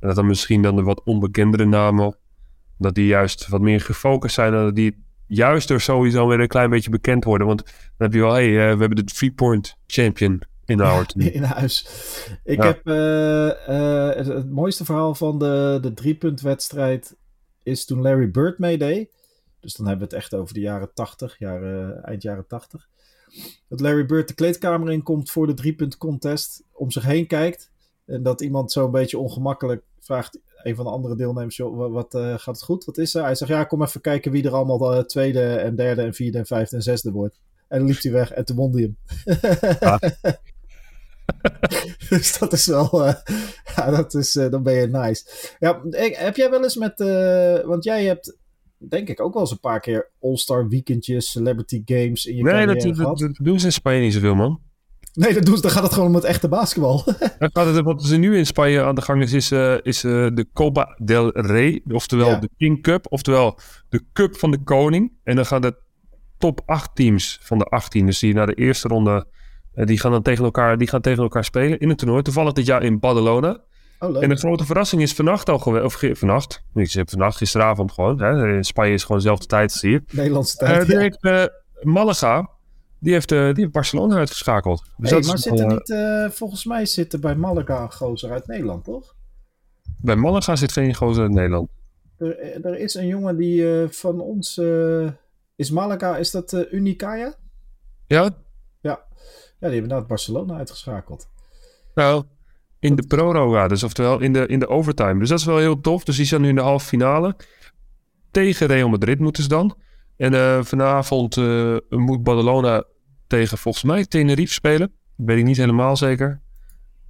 En 0.00 0.06
dat 0.06 0.16
dan 0.16 0.26
misschien 0.26 0.62
dan 0.62 0.76
de 0.76 0.82
wat 0.82 1.02
onbekendere 1.04 1.64
namen, 1.64 2.16
dat 2.78 2.94
die 2.94 3.06
juist 3.06 3.48
wat 3.48 3.60
meer 3.60 3.80
gefocust 3.80 4.34
zijn. 4.34 4.54
En 4.54 4.64
dat 4.64 4.74
die 4.74 5.04
juist 5.26 5.70
er 5.70 5.80
sowieso 5.80 6.28
weer 6.28 6.40
een 6.40 6.48
klein 6.48 6.70
beetje 6.70 6.90
bekend 6.90 7.24
worden. 7.24 7.46
Want 7.46 7.64
dan 7.64 7.74
heb 7.96 8.12
je 8.12 8.20
wel, 8.20 8.32
hey, 8.32 8.48
uh, 8.48 8.56
we 8.56 8.80
hebben 8.80 8.96
de 8.96 9.04
three-point 9.04 9.76
champion 9.86 10.42
in 10.64 10.80
huis. 10.80 11.12
in 11.38 11.42
huis. 11.42 11.86
Ik 12.44 12.62
heb 12.62 12.88
uh, 12.88 12.94
uh, 13.68 14.14
het, 14.14 14.50
mooiste 14.50 14.84
verhaal 14.84 15.14
van 15.14 15.38
de, 15.38 15.78
de 15.80 15.94
drie-punt-wedstrijd 15.94 17.16
is 17.62 17.84
toen 17.84 18.00
Larry 18.00 18.30
Bird 18.30 18.58
meedeed. 18.58 19.16
Dus 19.60 19.74
dan 19.74 19.86
hebben 19.86 20.08
we 20.08 20.14
het 20.14 20.24
echt 20.24 20.34
over 20.34 20.54
de 20.54 20.60
jaren 20.60 20.90
80, 20.94 21.38
jaren, 21.38 22.02
eind 22.04 22.22
jaren 22.22 22.46
80. 22.46 22.88
Dat 23.68 23.80
Larry 23.80 24.06
Bird 24.06 24.28
de 24.28 24.34
kleedkamer 24.34 24.92
inkomt 24.92 25.30
voor 25.30 25.46
de 25.46 25.54
drie-punt 25.54 25.96
contest, 25.96 26.64
om 26.72 26.90
zich 26.90 27.02
heen 27.02 27.26
kijkt. 27.26 27.70
En 28.06 28.22
dat 28.22 28.40
iemand 28.40 28.72
zo 28.72 28.84
een 28.84 28.90
beetje 28.90 29.18
ongemakkelijk 29.18 29.82
vraagt, 30.08 30.40
een 30.62 30.74
van 30.74 30.84
de 30.84 30.90
andere 30.90 31.16
deelnemers, 31.16 31.56
joh, 31.56 31.92
wat 31.92 32.14
uh, 32.14 32.38
gaat 32.38 32.54
het 32.54 32.62
goed? 32.62 32.84
Wat 32.84 32.98
is 32.98 33.14
er? 33.14 33.22
Hij 33.22 33.34
zegt, 33.34 33.50
ja, 33.50 33.64
kom 33.64 33.82
even 33.82 34.00
kijken 34.00 34.32
wie 34.32 34.44
er 34.44 34.54
allemaal 34.54 34.94
uh, 34.94 35.00
tweede 35.00 35.54
en 35.54 35.76
derde 35.76 36.02
en 36.02 36.14
vierde 36.14 36.38
en 36.38 36.46
vijfde 36.46 36.76
en 36.76 36.82
zesde 36.82 37.10
wordt. 37.10 37.40
En 37.68 37.78
dan 37.78 37.88
liep 37.88 38.02
hij 38.02 38.12
weg 38.12 38.32
en 38.32 38.44
toen 38.44 38.56
won 38.56 38.72
hij 38.72 38.82
hem. 38.82 38.96
Dus 42.08 42.38
dat 42.38 42.52
is 42.52 42.66
wel, 42.66 43.06
uh, 43.06 43.14
ja, 43.76 43.90
dat 43.90 44.14
is, 44.14 44.32
dan 44.32 44.62
ben 44.62 44.74
je 44.74 44.86
nice. 44.86 45.54
Ja, 45.58 45.82
heb 46.10 46.36
jij 46.36 46.50
wel 46.50 46.62
eens 46.62 46.76
met, 46.76 46.98
want 47.64 47.84
jij 47.84 48.04
hebt 48.04 48.36
denk 48.78 49.08
ik 49.08 49.20
ook 49.20 49.32
wel 49.32 49.42
eens 49.42 49.50
een 49.50 49.60
paar 49.60 49.80
keer 49.80 50.10
All-Star 50.20 50.68
weekendjes, 50.68 51.30
celebrity 51.30 51.82
games 51.84 52.26
in 52.26 52.36
je 52.36 52.42
nee, 52.42 52.66
dat, 52.66 52.80
dat, 52.80 53.18
dat, 53.18 53.38
doen 53.42 53.60
ze 53.60 53.66
in 53.66 53.72
Spanje 53.72 54.00
niet 54.00 54.12
zoveel, 54.12 54.34
man. 54.34 54.60
Nee, 55.18 55.34
dat 55.34 55.44
doen 55.44 55.56
ze, 55.56 55.62
dan 55.62 55.70
gaat 55.70 55.82
het 55.82 55.92
gewoon 55.92 56.08
om 56.08 56.14
het 56.14 56.24
echte 56.24 56.48
basketbal. 56.48 57.04
wat 57.82 58.04
ze 58.04 58.16
nu 58.16 58.36
in 58.36 58.46
Spanje 58.46 58.82
aan 58.82 58.94
de 58.94 59.02
gang 59.02 59.22
is, 59.22 59.32
is, 59.32 59.52
uh, 59.52 59.74
is 59.82 60.04
uh, 60.04 60.26
de 60.34 60.46
Copa 60.52 60.96
del 61.02 61.30
Rey. 61.38 61.82
Oftewel 61.90 62.28
ja. 62.28 62.38
de 62.38 62.50
King 62.56 62.82
Cup. 62.82 63.06
Oftewel 63.08 63.58
de 63.88 64.04
Cup 64.12 64.36
van 64.36 64.50
de 64.50 64.62
Koning. 64.62 65.12
En 65.24 65.36
dan 65.36 65.46
gaan 65.46 65.60
de 65.60 65.76
top 66.38 66.60
8 66.66 66.90
teams 66.94 67.38
van 67.42 67.58
de 67.58 67.64
18. 67.64 68.06
Dus 68.06 68.18
die 68.18 68.34
naar 68.34 68.46
de 68.46 68.54
eerste 68.54 68.88
ronde. 68.88 69.26
Uh, 69.74 69.86
die 69.86 70.00
gaan 70.00 70.10
dan 70.10 70.22
tegen 70.22 70.44
elkaar, 70.44 70.78
die 70.78 70.88
gaan 70.88 71.00
tegen 71.00 71.22
elkaar 71.22 71.44
spelen 71.44 71.78
in 71.78 71.88
het 71.88 71.98
toernooi. 71.98 72.22
Toevallig 72.22 72.52
dit 72.52 72.66
jaar 72.66 72.82
in 72.82 72.98
Badalona. 72.98 73.60
Oh. 73.98 74.22
En 74.22 74.28
de 74.28 74.36
grote 74.36 74.64
verrassing 74.64 75.02
is 75.02 75.12
vannacht 75.12 75.48
al 75.48 75.58
geweest. 75.58 75.84
Of 75.84 76.18
vannacht. 76.18 76.64
Ik 76.74 76.90
zeg 76.90 77.04
vannacht, 77.06 77.36
gisteravond 77.36 77.92
gewoon. 77.92 78.20
Hè. 78.20 78.56
In 78.56 78.64
Spanje 78.64 78.92
is 78.92 79.02
gewoon 79.02 79.16
dezelfde 79.16 79.46
tijd 79.46 79.72
als 79.72 79.82
hier. 79.82 80.02
Nederlandse 80.10 80.56
tijd. 80.56 81.18
Ja. 81.20 81.50
Malaga 81.82 82.57
die 83.00 83.12
heeft, 83.12 83.32
uh, 83.32 83.46
die 83.46 83.62
heeft 83.62 83.72
Barcelona 83.72 84.16
uitgeschakeld. 84.16 84.84
Dus 84.96 85.10
hey, 85.10 85.20
maar 85.20 85.38
zit 85.38 85.60
er 85.60 85.66
niet, 85.66 85.88
uh, 85.88 86.28
volgens 86.30 86.64
mij 86.64 86.86
zit 86.86 87.12
er 87.12 87.20
bij 87.20 87.34
Malaga 87.34 87.82
een 87.82 87.92
gozer 87.92 88.30
uit 88.30 88.46
Nederland, 88.46 88.84
toch? 88.84 89.14
Bij 90.00 90.16
Malaga 90.16 90.56
zit 90.56 90.72
geen 90.72 90.94
gozer 90.94 91.22
uit 91.22 91.32
Nederland. 91.32 91.68
Er, 92.18 92.38
eh, 92.38 92.64
er 92.64 92.78
is 92.78 92.94
een 92.94 93.06
jongen 93.06 93.36
die 93.36 93.62
uh, 93.62 93.88
van 93.88 94.20
ons. 94.20 94.60
is 95.56 95.70
Malaga, 95.70 96.16
is 96.16 96.30
dat 96.30 96.66
Unicaya? 96.70 97.34
Ja. 98.06 98.30
Ja. 98.80 99.06
Ja, 99.60 99.68
die 99.68 99.80
hebben 99.80 100.06
Barcelona 100.06 100.56
uitgeschakeld. 100.56 101.28
Nou, 101.94 102.24
in 102.78 102.96
de 102.96 103.06
proroga, 103.06 103.68
dus 103.68 103.82
oftewel 103.82 104.20
in 104.20 104.32
de, 104.32 104.46
in 104.46 104.58
de 104.58 104.68
overtime. 104.68 105.18
Dus 105.18 105.28
dat 105.28 105.38
is 105.38 105.44
wel 105.44 105.58
heel 105.58 105.80
tof. 105.80 106.04
Dus 106.04 106.16
die 106.16 106.26
zijn 106.26 106.40
nu 106.40 106.48
in 106.48 106.54
de 106.54 106.60
halve 106.60 106.86
finale. 106.86 107.36
Tegen 108.30 108.66
Real 108.66 108.88
Madrid 108.88 109.18
moeten 109.18 109.42
ze 109.42 109.48
dan. 109.48 109.76
En 110.18 110.32
uh, 110.32 110.62
vanavond 110.62 111.36
uh, 111.36 111.76
moet 111.88 112.22
Barcelona 112.22 112.84
tegen 113.26 113.58
volgens 113.58 113.84
mij 113.84 114.06
Tenerife 114.06 114.52
spelen. 114.52 114.92
Dat 115.16 115.26
weet 115.26 115.38
ik 115.38 115.44
niet 115.44 115.56
helemaal 115.56 115.96
zeker. 115.96 116.40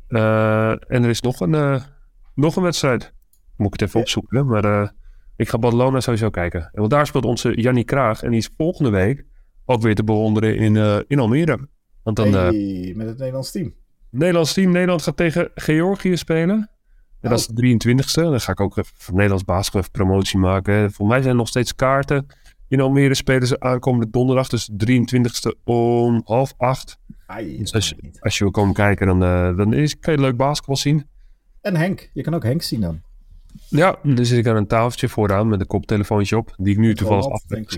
Uh, 0.08 0.70
en 0.70 1.02
er 1.02 1.08
is 1.08 1.20
nog 1.20 1.40
een, 1.40 1.82
nog 2.34 2.56
een 2.56 2.62
wedstrijd. 2.62 3.12
Moet 3.56 3.66
ik 3.66 3.80
het 3.80 3.88
even 3.88 4.00
opzoeken. 4.00 4.46
Maar 4.46 4.92
ik 5.36 5.48
ga 5.48 5.58
Barcelona 5.58 6.00
sowieso 6.00 6.30
kijken. 6.30 6.60
En 6.60 6.78
want 6.78 6.90
daar 6.90 7.06
speelt 7.06 7.24
onze 7.24 7.60
Jannie 7.60 7.84
Kraag. 7.84 8.22
En 8.22 8.30
die 8.30 8.38
is 8.38 8.50
volgende 8.56 8.90
week 8.90 9.24
ook 9.64 9.82
weer 9.82 9.94
te 9.94 10.04
bewonderen 10.04 10.56
in, 10.56 11.04
in 11.06 11.18
Almere. 11.18 11.68
Want 12.02 12.16
dan, 12.16 12.32
hey, 12.32 12.92
met 12.96 13.06
het 13.06 13.18
Nederlands 13.18 13.50
team. 13.50 13.74
Nederlands 14.10 14.52
team. 14.52 14.70
Nederland 14.70 15.02
gaat 15.02 15.16
tegen 15.16 15.50
Georgië 15.54 16.16
spelen. 16.16 16.70
En 17.20 17.30
oh. 17.30 17.30
dat 17.30 17.38
is 17.38 17.46
de 17.46 18.02
23ste. 18.02 18.22
Dan 18.22 18.40
ga 18.40 18.52
ik 18.52 18.60
ook 18.60 18.76
even 18.76 18.92
voor 18.96 19.14
Nederlands 19.14 19.44
basketbal 19.44 19.90
promotie 19.92 20.38
maken. 20.38 20.92
Voor 20.92 21.06
mij 21.06 21.18
zijn 21.18 21.30
er 21.30 21.38
nog 21.38 21.48
steeds 21.48 21.74
kaarten. 21.74 22.26
In 22.68 22.80
Almere 22.80 23.14
spelen 23.14 23.46
ze 23.46 23.60
aankomende 23.60 24.10
donderdag, 24.10 24.48
dus 24.48 24.70
23e 24.86 25.62
om 25.64 26.20
half 26.24 26.54
acht. 26.56 26.98
Ai, 27.26 27.58
dus 27.58 27.74
als, 27.74 27.88
je, 27.88 27.96
als 28.20 28.38
je 28.38 28.44
wil 28.44 28.52
komen 28.52 28.74
kijken, 28.74 29.06
dan, 29.06 29.22
uh, 29.22 29.56
dan 29.56 29.72
is, 29.72 29.98
kan 29.98 30.14
je 30.14 30.20
leuk 30.20 30.36
basketbal 30.36 30.76
zien. 30.76 31.06
En 31.60 31.76
Henk, 31.76 32.10
je 32.12 32.22
kan 32.22 32.34
ook 32.34 32.42
Henk 32.42 32.62
zien 32.62 32.80
dan. 32.80 33.00
Ja, 33.68 33.98
dan 34.02 34.26
zit 34.26 34.38
ik 34.38 34.46
aan 34.46 34.56
een 34.56 34.66
tafeltje 34.66 35.08
vooraan 35.08 35.48
met 35.48 35.60
een 35.60 35.66
koptelefoontje 35.66 36.36
op, 36.36 36.54
die 36.56 36.72
ik 36.72 36.78
nu 36.78 36.86
met 36.86 36.96
toevallig 36.96 37.26
afleg. 37.26 37.74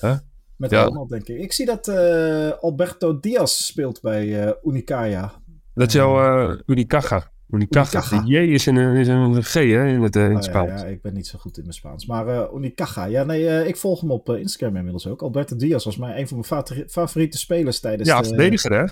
Huh? 0.00 0.18
Met 0.56 0.70
ja. 0.70 0.82
allemaal, 0.82 1.06
denk 1.06 1.28
ik. 1.28 1.38
Ik 1.38 1.52
zie 1.52 1.66
dat 1.66 1.88
uh, 1.88 2.50
Alberto 2.50 3.20
Diaz 3.20 3.52
speelt 3.52 4.00
bij 4.00 4.46
uh, 4.46 4.50
Unicaya. 4.62 5.32
Dat 5.74 5.86
is 5.86 5.92
jouw 5.92 6.56
Unicaja. 6.66 7.30
Unicaja. 7.50 8.22
J 8.24 8.36
is 8.36 8.66
een, 8.66 8.76
is 8.76 9.08
een 9.08 9.44
G 9.44 9.52
hè, 9.52 9.86
in 9.86 10.02
het, 10.02 10.16
in 10.16 10.34
het 10.34 10.44
Spaans. 10.44 10.80
ja, 10.80 10.86
ja, 10.86 10.92
ik 10.92 11.02
ben 11.02 11.14
niet 11.14 11.26
zo 11.26 11.38
goed 11.38 11.56
in 11.56 11.62
mijn 11.62 11.74
Spaans. 11.74 12.06
Maar 12.06 12.26
uh, 12.26 12.44
Unicaja. 12.54 13.04
Ja, 13.04 13.24
nee, 13.24 13.42
uh, 13.42 13.66
ik 13.66 13.76
volg 13.76 14.00
hem 14.00 14.10
op 14.10 14.28
Instagram 14.28 14.76
inmiddels 14.76 15.06
ook. 15.06 15.22
Alberto 15.22 15.56
Diaz 15.56 15.84
was 15.84 15.96
mij 15.96 16.20
een 16.20 16.28
van 16.28 16.44
mijn 16.48 16.88
favoriete 16.88 17.38
spelers 17.38 17.80
tijdens 17.80 18.08
ja, 18.08 18.20
de... 18.20 18.26
verdediger 18.26 18.78
hè? 18.78 18.84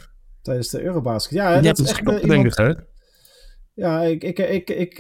Tijdens 0.43 0.69
de 0.69 0.83
Eurobasket. 0.83 1.37
Ja, 1.37 1.57
Je 1.57 1.63
dat 1.63 1.79
is 1.79 1.91
echt 1.91 2.09
uh, 2.09 2.23
iemand... 2.23 2.57
hè? 2.57 2.73
Ja, 3.75 4.03
ik, 4.03 4.25
ik, 4.25 4.39
ik, 4.39 4.71
ik, 4.71 4.99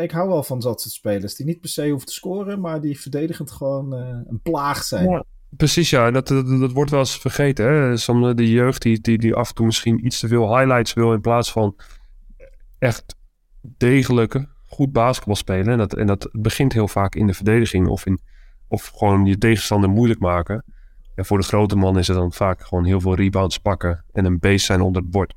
ik 0.00 0.10
hou 0.10 0.28
wel 0.28 0.42
van 0.42 0.60
dat 0.60 0.80
soort 0.80 0.94
spelers. 0.94 1.34
Die 1.34 1.46
niet 1.46 1.60
per 1.60 1.70
se 1.70 1.88
hoeven 1.88 2.06
te 2.06 2.12
scoren, 2.12 2.60
maar 2.60 2.80
die 2.80 3.00
verdedigend 3.00 3.50
gewoon 3.50 3.92
een 3.92 4.40
plaag 4.42 4.82
zijn. 4.82 5.10
Ja. 5.10 5.24
Precies, 5.56 5.90
ja. 5.90 6.10
Dat, 6.10 6.28
dat, 6.28 6.46
dat, 6.46 6.72
wordt 6.72 6.90
wel 6.90 7.00
eens 7.00 7.18
vergeten. 7.18 7.66
Hè? 7.66 7.96
Soms 7.96 8.34
de 8.34 8.50
jeugd 8.50 8.82
die, 8.82 9.00
die, 9.00 9.18
die 9.18 9.34
af 9.34 9.48
en 9.48 9.54
toe 9.54 9.66
misschien 9.66 10.06
iets 10.06 10.20
te 10.20 10.28
veel 10.28 10.56
highlights 10.56 10.92
wil 10.92 11.12
in 11.12 11.20
plaats 11.20 11.52
van 11.52 11.76
echt 12.78 13.16
degelijke, 13.60 14.48
goed 14.66 14.92
basketbal 14.92 15.36
spelen. 15.36 15.68
En 15.68 15.78
dat, 15.78 15.94
en 15.94 16.06
dat 16.06 16.28
begint 16.32 16.72
heel 16.72 16.88
vaak 16.88 17.14
in 17.14 17.26
de 17.26 17.34
verdediging 17.34 17.88
of, 17.88 18.06
in, 18.06 18.20
of 18.68 18.86
gewoon 18.86 19.24
je 19.24 19.38
tegenstander 19.38 19.90
moeilijk 19.90 20.20
maken. 20.20 20.64
En 21.14 21.24
voor 21.24 21.38
de 21.38 21.44
grote 21.44 21.76
man 21.76 21.98
is 21.98 22.06
het 22.06 22.16
dan 22.16 22.32
vaak 22.32 22.62
gewoon 22.62 22.84
heel 22.84 23.00
veel 23.00 23.14
rebounds 23.14 23.58
pakken 23.58 24.04
en 24.12 24.24
een 24.24 24.38
base 24.38 24.64
zijn 24.64 24.80
onder 24.80 25.02
het 25.02 25.10
bord. 25.10 25.34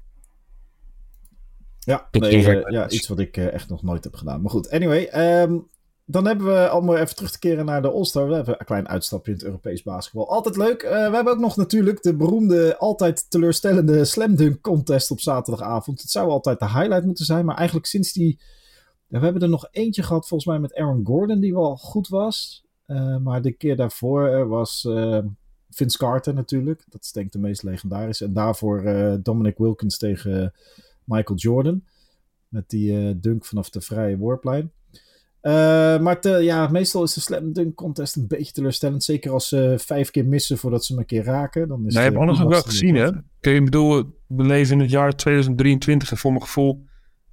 Ja, 1.80 2.08
nee, 2.12 2.56
uh, 2.56 2.62
ja 2.72 2.90
iets 2.90 3.08
wat 3.08 3.20
ik 3.20 3.38
uh, 3.38 3.54
echt 3.54 3.70
nog 3.70 3.84
nooit 3.84 4.04
heb 4.04 4.16
gedaan. 4.16 4.42
Maar 4.42 4.52
goed, 4.52 4.70
anyway. 4.70 5.10
Um, 5.42 5.68
dan 6.10 6.26
hebben 6.26 6.46
we 6.46 6.70
allemaal 6.70 6.98
even 6.98 7.16
terug 7.16 7.32
te 7.32 7.40
keren 7.40 7.66
naar 7.66 7.82
de 7.82 7.92
All-Star. 7.92 8.28
We 8.28 8.36
hebben 8.36 8.56
een 8.60 8.66
klein 8.66 8.88
uitstapje 8.88 9.32
in 9.32 9.38
het 9.38 9.46
Europees 9.46 9.84
basketbal. 9.84 10.30
Altijd 10.30 10.58
leuk. 10.58 10.84
Uh, 10.84 10.90
we 10.90 11.16
hebben 11.16 11.34
ook 11.34 11.40
nog 11.40 11.56
natuurlijk 11.56 12.02
de 12.02 12.16
beroemde, 12.16 12.78
altijd 12.78 13.30
teleurstellende 13.30 14.06
Slam 14.06 14.36
Dunk 14.36 14.62
contest 14.62 15.12
op 15.12 15.20
zaterdagavond. 15.20 16.02
Het 16.02 16.12
zou 16.12 16.30
altijd 16.30 16.60
de 16.60 16.70
highlight 16.70 17.06
moeten 17.06 17.26
zijn, 17.26 17.46
maar 17.46 17.56
eigenlijk 17.56 17.88
sinds 17.88 18.14
die... 18.14 18.40
We 19.08 19.20
hebben 19.20 19.42
er 19.42 19.50
nog 19.50 19.68
eentje 19.72 20.04
gehad 20.04 20.28
volgens 20.28 20.50
mij 20.50 20.60
met 20.60 20.76
Aaron 20.76 21.06
Gordon, 21.06 21.40
die 21.40 21.54
wel 21.54 21.76
goed 21.76 22.08
was. 22.08 22.66
Uh, 22.88 23.18
maar 23.18 23.42
de 23.42 23.52
keer 23.52 23.76
daarvoor 23.76 24.48
was... 24.48 24.86
Uh, 24.90 25.20
Vince 25.70 25.98
Carter 25.98 26.34
natuurlijk. 26.34 26.84
Dat 26.90 27.04
is 27.04 27.12
denk 27.12 27.26
ik 27.26 27.32
de 27.32 27.40
meest 27.40 27.64
legendarische. 27.64 28.26
En 28.26 28.34
daarvoor 28.34 28.84
Dominic 29.24 29.58
Wilkins 29.58 29.98
tegen 29.98 30.54
Michael 31.04 31.40
Jordan. 31.40 31.84
Met 32.48 32.70
die 32.70 33.20
dunk 33.20 33.46
vanaf 33.46 33.70
de 33.70 33.82
vrije 33.82 34.18
worplijn. 34.18 34.72
Uh, 35.42 35.54
maar 36.00 36.22
te, 36.22 36.30
ja, 36.30 36.68
meestal 36.68 37.04
is 37.04 37.14
de 37.14 37.20
slam 37.20 37.54
dunk 37.54 37.76
contest 37.76 38.16
een 38.16 38.28
beetje 38.28 38.54
teleurstellend. 38.54 39.04
Zeker 39.04 39.32
als 39.32 39.48
ze 39.48 39.76
vijf 39.78 40.12
keer 40.12 40.26
missen 40.26 40.58
voordat 40.58 40.86
ze 40.86 40.92
hem 40.92 41.02
een 41.02 41.08
keer 41.08 41.24
raken. 41.24 41.68
Dan 41.68 41.86
is 41.86 41.94
nee, 41.94 42.04
je 42.04 42.10
hebt 42.10 42.22
alles 42.22 42.42
ook 42.42 42.50
wel 42.50 42.62
gezien, 42.62 42.96
hè? 42.96 43.08
Ik 43.40 43.64
bedoel, 43.64 44.04
we 44.28 44.44
leven 44.44 44.74
in 44.74 44.80
het 44.80 44.90
jaar 44.90 45.16
2023 45.16 46.12
en 46.12 46.18
voor 46.18 46.32
mijn 46.32 46.44
gevoel... 46.44 46.86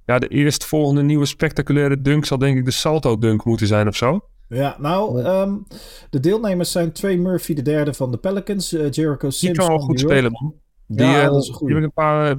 Ja, 0.05 0.19
de 0.19 0.27
eerstvolgende 0.27 1.03
nieuwe 1.03 1.25
spectaculaire 1.25 2.01
dunk 2.01 2.25
zal 2.25 2.37
denk 2.37 2.57
ik 2.57 2.65
de 2.65 2.71
salto 2.71 3.17
dunk 3.17 3.45
moeten 3.45 3.67
zijn 3.67 3.87
of 3.87 3.95
zo. 3.95 4.19
Ja, 4.47 4.75
nou, 4.79 5.23
um, 5.23 5.63
de 6.09 6.19
deelnemers 6.19 6.71
zijn 6.71 6.91
Trey 6.91 7.17
Murphy, 7.17 7.53
de 7.53 7.61
derde 7.61 7.93
van 7.93 8.11
de 8.11 8.17
Pelicans. 8.17 8.73
Uh, 8.73 8.91
Jericho 8.91 9.29
Sims. 9.29 9.39
Die 9.39 9.53
kan 9.53 9.67
wel 9.67 9.79
goed 9.79 9.99
spelen, 9.99 10.31
man. 10.31 10.53
Die, 10.87 11.05
ja, 11.05 11.23
uh, 11.23 11.29
dat 11.31 11.43
is 11.43 11.49
een 11.49 11.55
die 11.59 11.67
heb 11.67 11.77
ik 11.77 11.83
een 11.83 11.93
paar 11.93 12.35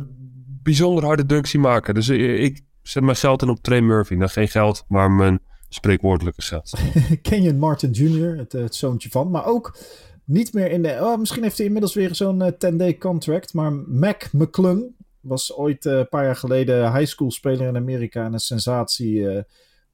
bijzonder 0.63 1.05
harde 1.05 1.27
dunks 1.27 1.51
zien 1.51 1.61
maken. 1.61 1.95
Dus 1.95 2.09
ik 2.09 2.61
zet 2.83 3.03
mijn 3.03 3.17
geld 3.17 3.43
in 3.43 3.49
op 3.49 3.59
Trey 3.61 3.81
Murphy. 3.81 4.15
Nou, 4.15 4.31
geen 4.31 4.49
geld, 4.49 4.85
maar 4.89 5.11
mijn 5.11 5.41
spreekwoordelijke 5.69 6.43
zet. 6.43 6.73
Kenyon 7.23 7.59
Martin 7.59 7.91
Jr., 7.91 8.37
het, 8.37 8.53
het, 8.53 8.75
zoontje 8.75 9.09
van. 9.09 9.31
Maar 9.31 9.47
ook 9.47 9.79
niet 10.25 10.53
meer 10.53 10.71
in 10.71 10.83
de... 10.83 10.99
Oh, 11.01 11.19
misschien 11.19 11.43
heeft 11.43 11.57
hij 11.57 11.67
inmiddels 11.67 11.95
weer 11.95 12.15
zo'n 12.15 12.53
10-day 12.53 12.93
eh, 12.93 12.99
contract. 12.99 13.53
Maar 13.53 13.73
Mac 13.73 14.33
McClung 14.33 14.95
was 15.21 15.55
ooit 15.55 15.85
uh, 15.85 15.93
een 15.97 16.09
paar 16.09 16.25
jaar 16.25 16.37
geleden 16.37 16.93
high 16.93 17.07
school 17.07 17.31
speler 17.31 17.67
in 17.67 17.77
Amerika. 17.77 18.25
En 18.25 18.33
een 18.33 18.39
sensatie 18.39 19.15
uh, 19.15 19.41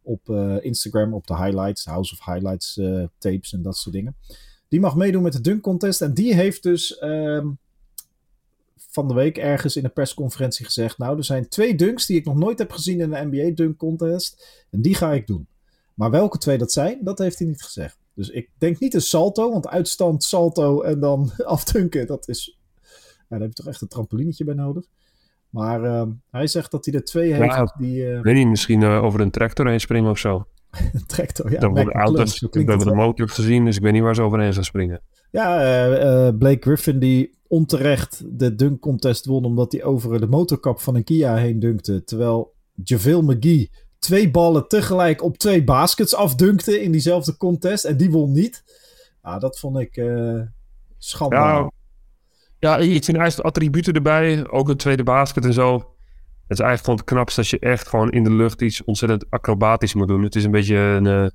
op 0.03 0.29
Instagram, 0.61 1.15
op 1.15 1.27
de 1.27 1.37
highlights. 1.37 1.85
House 1.85 2.15
of 2.15 2.25
Highlights 2.25 2.81
tapes 3.19 3.53
en 3.53 3.63
dat 3.63 3.77
soort 3.77 3.95
dingen. 3.95 4.17
Die 4.69 4.81
mag 4.81 4.97
meedoen 4.97 5.23
met 5.23 5.33
de 5.33 5.41
dunk 5.41 5.63
contest. 5.63 6.03
En 6.03 6.15
die 6.15 6.35
heeft 6.35 6.63
dus... 6.63 6.99
Ehm, 6.99 7.49
van 8.93 9.09
de 9.09 9.15
week 9.15 9.39
ergens 9.39 9.77
in 9.77 9.85
een 9.85 9.93
persconferentie 9.93 10.65
gezegd: 10.65 10.99
Nou, 10.99 11.17
er 11.17 11.25
zijn 11.25 11.49
twee 11.49 11.75
dunks 11.75 12.07
die 12.07 12.17
ik 12.17 12.25
nog 12.25 12.37
nooit 12.37 12.59
heb 12.59 12.71
gezien 12.71 13.01
in 13.01 13.11
de 13.11 13.29
NBA 13.31 13.55
Dunk 13.55 13.77
Contest. 13.77 14.65
En 14.71 14.83
die 14.83 14.95
ga 14.95 15.13
ik 15.13 15.27
doen. 15.27 15.47
Maar 15.95 16.11
welke 16.11 16.39
twee 16.39 16.59
dat 16.59 16.73
zijn, 16.73 16.99
dat 17.03 17.19
heeft 17.19 17.39
hij 17.39 17.49
niet 17.49 17.63
gezegd. 17.63 17.99
Dus 18.15 18.29
ik 18.29 18.51
denk 18.59 18.79
niet 18.79 18.95
een 18.95 19.01
salto, 19.01 19.51
want 19.51 19.69
uitstand, 19.69 20.25
salto 20.25 20.83
en 20.83 21.01
dan 21.01 21.31
afdunken, 21.45 22.07
dat 22.07 22.29
is. 22.29 22.59
Ja, 23.17 23.39
daar 23.39 23.41
heb 23.41 23.49
je 23.49 23.55
toch 23.55 23.67
echt 23.67 23.81
een 23.81 23.89
trampolinetje 23.89 24.45
bij 24.45 24.55
nodig. 24.55 24.85
Maar 25.51 25.85
uh, 25.85 26.03
hij 26.31 26.47
zegt 26.47 26.71
dat 26.71 26.85
hij 26.85 26.95
er 26.95 27.05
twee 27.05 27.33
heeft 27.33 27.73
die... 27.79 28.05
Uh... 28.05 28.21
Weet 28.21 28.39
je, 28.39 28.47
misschien 28.47 28.81
uh, 28.81 29.05
over 29.05 29.21
een 29.21 29.31
tractor 29.31 29.69
heen 29.69 29.81
springen 29.81 30.11
of 30.11 30.19
zo. 30.19 30.47
een 30.71 31.07
tractor, 31.17 31.53
ja. 31.53 31.61
Dan 31.61 31.75
worden 31.75 31.93
auto's, 31.93 32.41
we 32.41 32.49
hebben 32.53 32.87
de 32.87 32.95
motor 32.95 33.29
gezien, 33.29 33.65
dus 33.65 33.77
ik 33.77 33.83
weet 33.83 33.93
niet 33.93 34.03
waar 34.03 34.15
ze 34.15 34.23
overheen 34.23 34.55
gaan 34.55 34.65
springen. 34.65 35.01
Ja, 35.31 35.89
uh, 35.89 36.39
Blake 36.39 36.61
Griffin 36.61 36.99
die 36.99 37.35
onterecht 37.47 38.23
de 38.39 38.55
dunk 38.55 38.81
contest 38.81 39.27
won 39.27 39.45
omdat 39.45 39.73
hij 39.73 39.85
over 39.85 40.21
de 40.21 40.27
motorkap 40.27 40.81
van 40.81 40.95
een 40.95 41.05
Kia 41.05 41.37
heen 41.37 41.59
dunkte. 41.59 42.05
Terwijl 42.05 42.55
JaVale 42.85 43.23
McGee 43.23 43.71
twee 44.03 44.31
ballen 44.31 44.69
tegelijk 44.69 45.23
op 45.23 45.39
twee 45.39 45.65
baskets 45.65 46.15
afdunkte 46.15 46.83
in 46.83 46.93
diezelfde 46.93 47.37
contest. 47.37 47.85
En 47.85 47.97
die 47.97 48.11
won 48.11 48.33
niet. 48.33 48.65
Ja, 49.23 49.39
dat 49.39 49.59
vond 49.59 49.79
ik 49.79 49.97
uh, 49.97 50.41
schandaal. 50.99 51.73
Ja, 52.59 52.79
ja, 52.79 52.87
vind 52.87 53.17
eigenlijk 53.17 53.49
attributen 53.49 53.95
erbij. 53.95 54.49
Ook 54.51 54.69
een 54.69 54.77
tweede 54.77 55.03
basket 55.03 55.45
en 55.45 55.53
zo. 55.53 55.75
Het 56.49 56.61
is 56.61 56.67
eigenlijk 56.67 56.85
gewoon 56.85 56.99
het 56.99 57.09
knapste 57.09 57.41
als 57.41 57.51
je 57.51 57.59
echt 57.59 57.89
gewoon 57.89 58.11
in 58.11 58.25
de 58.25 58.33
lucht 58.33 58.63
iets 58.63 58.85
ontzettend 58.85 59.31
acrobatisch 59.31 59.95
moet 59.95 60.09
doen. 60.09 60.23
Het 60.23 60.35
is 60.35 60.45
een 60.45 60.51
beetje 60.51 60.77
een, 60.77 61.05
uh, 61.05 61.27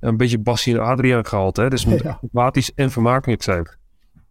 een 0.00 0.16
beetje 0.16 0.38
Bassie 0.38 0.74
en 0.74 0.80
Adriaan 0.80 1.26
gehaald. 1.26 1.56
Hè? 1.56 1.68
Dus 1.68 1.82
het 1.84 1.92
moet 1.92 2.04
acrobatisch 2.04 2.74
en 2.74 2.90
vermakelijk 2.90 3.42
zijn. 3.42 3.78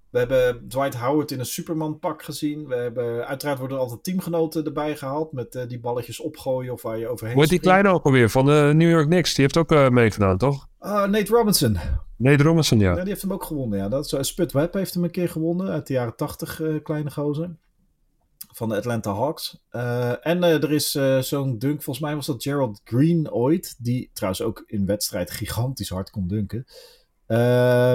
We 0.10 0.20
hebben 0.20 0.68
Dwight 0.68 0.96
Howard 0.96 1.32
in 1.32 1.40
een 1.40 1.46
Superman-pak 1.46 2.24
gezien. 2.24 2.68
We 2.68 2.76
hebben, 2.76 3.28
uiteraard 3.28 3.60
worden 3.60 3.78
er 3.78 3.84
altijd 3.84 4.04
teamgenoten 4.04 4.66
erbij 4.66 4.96
gehaald. 4.96 5.32
Met 5.32 5.56
uh, 5.56 5.68
die 5.68 5.80
balletjes 5.80 6.20
opgooien 6.20 6.74
of 6.74 6.82
waar 6.82 6.98
je 6.98 7.08
overheen 7.08 7.36
Wordt 7.36 7.50
die 7.50 7.60
kleine 7.60 7.90
ook 7.90 8.04
alweer 8.04 8.30
van 8.30 8.46
de 8.46 8.72
New 8.76 8.90
York 8.90 9.06
Knicks? 9.06 9.34
Die 9.34 9.44
heeft 9.44 9.58
ook 9.58 9.72
uh, 9.72 9.90
meegedaan, 9.90 10.38
toch? 10.38 10.68
Uh, 10.82 11.06
Nate 11.06 11.32
Robinson. 11.34 11.78
Nate 12.18 12.44
Robinson, 12.44 12.80
ja. 12.80 12.90
ja. 12.90 13.00
Die 13.00 13.08
heeft 13.08 13.22
hem 13.22 13.34
ook 13.34 13.44
gewonnen, 13.44 13.80
ja. 13.80 13.90
Dat 13.90 14.14
is, 14.14 14.28
Spud 14.28 14.52
Webb 14.52 14.74
heeft 14.74 14.94
hem 14.94 15.04
een 15.04 15.12
keer 15.12 15.30
gewonnen. 15.30 15.70
Uit 15.70 15.88
de 15.88 15.94
jaren 15.94 16.16
80, 16.16 16.62
kleine 16.84 17.12
gozer. 17.12 17.56
Van 18.54 18.70
de 18.70 18.76
Atlanta 18.76 19.14
Hawks. 19.14 19.64
en 20.22 20.44
er 20.44 20.72
is 20.72 20.92
zo'n 21.20 21.58
dunk, 21.58 21.84
volgens 21.84 22.06
mij 22.06 22.16
was 22.16 22.26
dat 22.26 22.44
Gerald 22.44 22.82
Green 22.84 23.32
ooit. 23.32 23.76
Die 23.80 24.10
trouwens 24.14 24.42
ook 24.42 24.64
in 24.66 24.86
wedstrijd 24.86 25.32
gigantisch 25.32 25.90
hard 25.90 26.10
kon 26.10 26.28
dunken. 26.28 26.66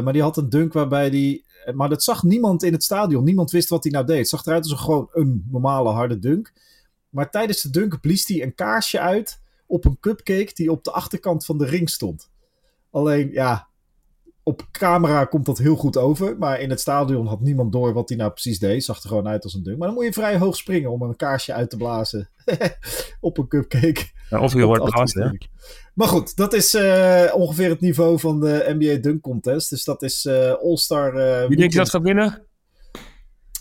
maar 0.03 0.13
die 0.13 0.23
had 0.23 0.37
een 0.37 0.49
dunk 0.49 0.73
waarbij 0.73 1.11
die 1.11 1.45
maar 1.75 1.89
dat 1.89 2.03
zag 2.03 2.23
niemand 2.23 2.63
in 2.63 2.73
het 2.73 2.85
stadion. 2.85 3.25
Niemand 3.25 3.51
wist 3.51 3.69
wat 3.69 3.83
hij 3.83 3.93
nou 3.93 4.07
deed. 4.07 4.19
Het 4.19 4.29
zag 4.29 4.47
eruit 4.47 4.63
als 4.63 4.73
een, 4.73 4.79
gewoon 4.79 5.09
een 5.13 5.45
normale 5.51 5.91
harde 5.91 6.19
dunk. 6.19 6.53
Maar 7.09 7.31
tijdens 7.31 7.63
de 7.63 7.71
dunk 7.71 8.01
blies 8.01 8.27
hij 8.27 8.43
een 8.43 8.55
kaarsje 8.55 9.01
uit 9.01 9.41
op 9.67 9.85
een 9.85 10.01
cupcake 10.01 10.51
die 10.55 10.71
op 10.71 10.85
de 10.85 10.91
achterkant 10.91 11.45
van 11.45 11.59
de 11.59 11.65
ring 11.65 11.91
stond. 11.91 12.31
Alleen, 12.91 13.31
ja, 13.33 13.69
op 14.43 14.69
camera 14.71 15.25
komt 15.25 15.47
dat 15.47 15.59
heel 15.59 15.77
goed 15.77 15.97
over. 15.97 16.39
Maar 16.39 16.61
in 16.61 16.71
het 16.71 16.81
stadion 16.81 17.27
had 17.27 17.41
niemand 17.41 17.73
door 17.73 17.93
wat 17.93 18.09
hij 18.09 18.19
nou 18.19 18.31
precies 18.31 18.59
deed. 18.59 18.85
Zag 18.85 19.03
er 19.03 19.09
gewoon 19.09 19.29
uit 19.29 19.45
als 19.45 19.55
een 19.55 19.63
dunk. 19.63 19.79
Maar 19.79 19.87
dan 19.87 19.97
moet 19.97 20.05
je 20.05 20.13
vrij 20.13 20.39
hoog 20.39 20.57
springen 20.57 20.91
om 20.91 21.03
een 21.03 21.17
kaarsje 21.17 21.53
uit 21.53 21.71
te 21.71 21.77
blazen. 21.77 22.31
op 23.21 23.39
een 23.39 23.49
cupcake. 23.49 24.11
Of 24.41 24.53
je 24.53 24.65
wordt 24.65 24.85
blazen, 24.85 25.49
Maar 25.95 26.09
goed, 26.09 26.37
dat 26.37 26.53
is 26.53 26.75
uh, 26.75 27.33
ongeveer 27.35 27.69
het 27.69 27.81
niveau 27.81 28.19
van 28.19 28.41
de 28.41 28.75
NBA 28.79 29.01
Dunk 29.01 29.23
Contest. 29.23 29.71
Dus 29.71 29.85
dat 29.85 30.03
is 30.03 30.25
uh, 30.25 30.53
All-Star. 30.53 31.15
Uh, 31.15 31.49
Wie 31.49 31.57
denk 31.57 31.73
je 31.73 31.79
dat 31.79 31.91
gaat 31.91 32.03
winnen? 32.03 32.43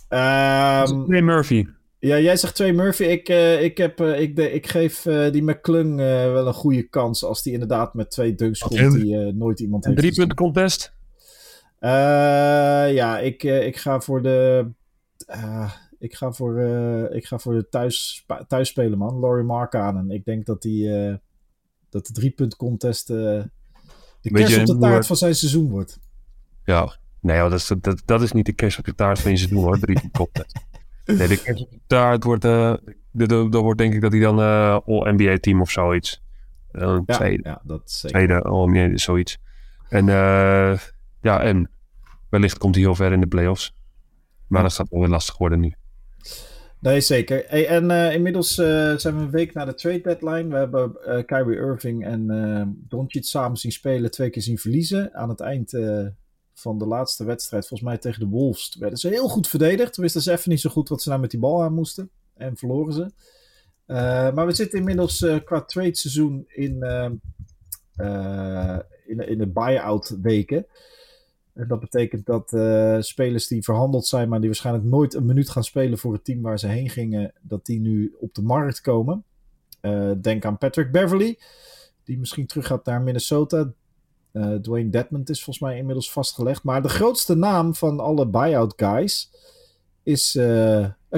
Um, 0.10 1.26
Murphy. 1.26 1.68
Ja, 2.00 2.20
jij 2.20 2.38
zegt 2.38 2.56
twee 2.56 2.74
Murphy. 2.74 3.04
Ik, 3.04 3.30
uh, 3.30 3.64
ik, 3.64 3.78
heb, 3.78 4.02
uh, 4.02 4.20
ik, 4.20 4.36
de, 4.36 4.52
ik 4.52 4.68
geef 4.68 5.06
uh, 5.06 5.32
die 5.32 5.44
McClung 5.44 5.98
wel 5.98 6.48
een 6.48 6.54
goede 6.54 6.84
kans 6.84 7.24
als 7.24 7.44
die 7.44 7.54
inderdaad 7.54 7.94
met 7.94 8.12
twee 8.12 8.36
dunks 8.36 8.60
komt 8.60 8.92
die 8.92 9.16
nooit 9.16 9.60
iemand 9.60 9.86
heeft. 9.86 9.98
Drie 9.98 10.14
punten 10.14 10.36
contest? 10.36 10.94
ja, 11.80 13.20
ik, 13.20 13.44
ik 13.44 13.78
ga 13.78 14.00
voor 14.00 14.22
de. 14.22 14.68
Ik 16.02 16.16
ga 16.16 16.32
voor, 16.32 16.60
ik 17.12 17.26
ga 17.26 17.40
voor 17.40 17.54
de 17.54 17.70
thuis, 17.70 18.26
thuisspelen, 18.48 18.98
man. 18.98 19.20
Laurie 19.20 19.46
Markkanen. 19.46 20.12
Ik 20.12 20.26
denk 20.26 20.46
dat, 20.46 20.62
die, 20.62 20.90
dat 21.90 22.08
de 22.08 22.14
drie 22.14 22.32
punt 22.32 22.56
contest 22.56 23.10
de 24.22 24.32
kerst 24.32 24.60
op 24.60 24.66
de 24.66 24.78
taart 24.78 25.08
van 25.08 25.16
zijn 25.16 25.36
seizoen 25.36 25.70
wordt. 25.70 26.00
Ja, 26.66 26.98
nee, 27.20 27.38
dat 27.38 27.54
is, 27.54 27.74
dat, 27.82 28.02
dat 28.06 28.22
is 28.22 28.32
niet 28.32 28.46
de 28.46 28.54
kerst 28.54 28.78
op 28.80 28.86
de 28.86 28.96
taart 28.96 29.20
van 29.20 29.32
je 29.32 29.38
seizoen 29.38 29.64
hoor. 29.64 29.80
Drie 29.80 30.00
punt 30.00 30.18
contest. 30.18 30.60
Nee, 31.06 31.28
de 31.88 32.18
wordt, 32.20 32.46
uh, 32.46 32.74
de, 33.12 33.50
wordt 33.50 33.78
denk 33.78 33.94
ik 33.94 34.02
dat 34.02 34.12
hij 34.12 34.22
dan 34.22 34.40
uh, 34.40 34.80
All-NBA 34.86 35.38
team 35.40 35.62
of 35.62 35.70
zoiets. 35.70 36.24
Uh, 36.72 37.00
ja, 37.06 37.16
tweede, 37.16 37.50
ja, 37.50 37.62
dat 37.64 37.92
zeker. 37.92 38.18
Tweede 38.18 38.42
All-NBA, 38.42 38.98
zoiets. 38.98 39.38
En 39.90 40.08
uh, 40.08 40.78
ja, 41.22 41.42
en 41.42 41.70
wellicht 42.30 42.58
komt 42.58 42.76
hij 42.76 42.84
heel 42.84 42.96
ver 42.96 43.12
in 43.12 43.20
de 43.20 43.28
playoffs. 43.28 43.76
Maar 44.48 44.64
dat 44.64 44.74
gaat 44.74 44.90
wel 44.90 45.00
weer 45.00 45.10
lastig 45.10 45.38
worden 45.38 45.60
nu. 45.60 45.74
Nee, 46.82 47.02
zeker. 47.02 47.46
En 47.46 47.90
uh, 47.90 48.14
inmiddels 48.14 48.58
uh, 48.58 48.66
zijn 48.98 49.16
we 49.16 49.22
een 49.22 49.32
week 49.32 49.54
na 49.54 49.66
de 49.66 49.74
trade 49.74 50.02
deadline. 50.02 50.48
We 50.48 50.56
hebben 50.56 50.98
uh, 51.06 51.24
Kyrie 51.26 51.58
Irving 51.58 52.06
en 52.06 52.32
uh, 52.32 52.64
Doncic 52.68 53.24
samen 53.24 53.58
zien 53.58 53.72
spelen, 53.72 54.12
twee 54.12 54.30
keer 54.30 54.42
zien 54.42 54.58
verliezen. 54.58 55.14
Aan 55.14 55.30
het 55.30 55.40
eind 55.40 55.78
van 56.54 56.78
de 56.78 56.86
laatste 56.86 57.26
wedstrijd, 57.26 57.68
volgens 57.68 57.90
mij 57.90 57.98
tegen 57.98 58.20
de 58.20 58.26
Wolves, 58.26 58.76
werden 58.80 59.00
ze 59.00 59.08
heel 59.08 59.28
goed 59.28 59.48
verdedigd. 59.48 59.94
Toen 59.94 60.04
wisten 60.04 60.22
ze 60.22 60.32
even 60.32 60.50
niet 60.50 60.60
zo 60.60 60.70
goed 60.70 60.90
wat 60.90 61.02
ze 61.02 61.10
nou 61.10 61.22
met 61.22 61.32
die 61.32 61.40
bal 61.40 61.64
aan 61.64 61.74
moesten. 61.74 62.10
En 62.34 62.58
verloren 62.58 62.94
ze. 62.94 63.12
Maar 64.34 64.46
we 64.46 64.54
zitten 64.54 64.80
inmiddels 64.80 65.26
qua 65.46 65.62
trade 65.62 65.96
seizoen 65.96 66.44
in, 66.48 66.84
in, 69.06 69.28
in 69.28 69.38
de 69.38 69.48
buy-out 69.54 70.18
weken. 70.22 70.66
En 71.54 71.68
dat 71.68 71.80
betekent 71.80 72.26
dat 72.26 72.48
spelers 73.06 73.48
die 73.48 73.64
verhandeld 73.64 74.06
zijn, 74.06 74.30
maar 74.30 74.40
die 74.40 74.48
waarschijnlijk 74.48 74.86
nooit 74.86 75.14
een 75.14 75.26
minuut 75.26 75.50
gaan 75.50 75.64
spelen 75.64 75.98
voor 75.98 76.14
het 76.14 76.24
team 76.24 76.42
waar 76.42 76.60
ze 76.60 76.68
heen 76.68 76.90
gingen, 76.90 77.34
dat 77.42 77.66
die 77.66 77.80
nu 77.80 78.16
op 78.20 78.34
de 78.34 78.42
markt 78.42 78.82
komen. 78.82 79.24
denk 80.22 80.46
aan 80.46 80.58
Patrick 80.58 80.92
Beverly, 80.92 81.40
die 82.04 82.20
misschien 82.20 82.46
terug 82.46 82.68
gaat 82.68 82.86
naar 82.86 83.02
Minnesota. 83.02 83.74
Uh, 84.34 84.56
Dwayne 84.56 84.90
Dedmond 84.90 85.30
is 85.30 85.44
volgens 85.44 85.66
mij 85.66 85.78
inmiddels 85.78 86.12
vastgelegd. 86.12 86.64
Maar 86.64 86.82
de 86.82 86.90
grootste 86.90 87.36
naam 87.36 87.76
van 87.76 88.00
alle 88.00 88.28
buyout 88.28 88.74
guys 88.76 89.32
is. 90.04 90.32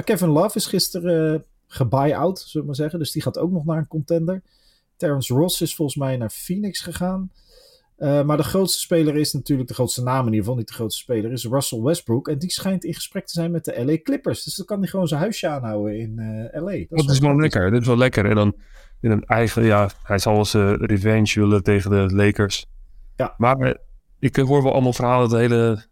Kevin 0.04 0.28
Love 0.28 0.56
is 0.56 0.66
gisteren 0.66 1.44
gebuy-out, 1.66 2.38
zullen 2.38 2.60
we 2.60 2.66
maar 2.66 2.74
zeggen. 2.74 2.98
Dus 2.98 3.12
die 3.12 3.22
gaat 3.22 3.38
ook 3.38 3.50
nog 3.50 3.64
naar 3.64 3.78
een 3.78 3.86
contender. 3.86 4.42
Terrence 4.96 5.34
Ross 5.34 5.60
is 5.60 5.74
volgens 5.74 5.96
mij 5.96 6.16
naar 6.16 6.30
Phoenix 6.30 6.80
gegaan. 6.80 7.32
Maar 7.98 8.36
de 8.36 8.42
grootste 8.42 8.78
speler 8.78 9.16
is 9.16 9.32
natuurlijk, 9.32 9.68
de 9.68 9.74
grootste 9.74 10.02
naam 10.02 10.20
in 10.20 10.24
ieder 10.24 10.40
geval, 10.40 10.56
niet 10.56 10.68
de 10.68 10.74
grootste 10.74 11.02
speler, 11.02 11.32
is 11.32 11.44
Russell 11.44 11.80
Westbrook. 11.80 12.28
En 12.28 12.38
die 12.38 12.50
schijnt 12.50 12.84
in 12.84 12.94
gesprek 12.94 13.26
te 13.26 13.32
zijn 13.32 13.50
met 13.50 13.64
de 13.64 13.84
LA 13.84 13.98
Clippers. 14.02 14.44
Dus 14.44 14.56
dan 14.56 14.66
kan 14.66 14.78
hij 14.78 14.88
gewoon 14.88 15.08
zijn 15.08 15.20
huisje 15.20 15.48
aanhouden 15.48 15.98
in 15.98 16.14
LA. 16.52 16.72
Dat, 16.72 16.88
dat 16.88 17.10
is, 17.10 17.18
wel 17.18 17.36
lekker. 17.36 17.70
Dat 17.70 17.80
is 17.80 17.86
wel 17.86 17.96
lekker. 17.96 18.24
En 18.26 18.34
dan 18.34 18.54
in 19.00 19.10
een 19.10 19.24
eigen, 19.24 19.64
ja, 19.64 19.90
hij 20.02 20.18
zal 20.18 20.44
zijn 20.44 20.76
revenge 20.76 21.40
willen 21.40 21.62
tegen 21.62 21.90
de 21.90 22.14
Lakers. 22.14 22.66
Ja. 23.16 23.34
Maar 23.36 23.76
ik 24.18 24.36
hoor 24.36 24.62
wel 24.62 24.72
allemaal 24.72 24.92
verhalen 24.92 25.28
dat 25.28 25.38
de 25.38 25.44
hele 25.44 25.84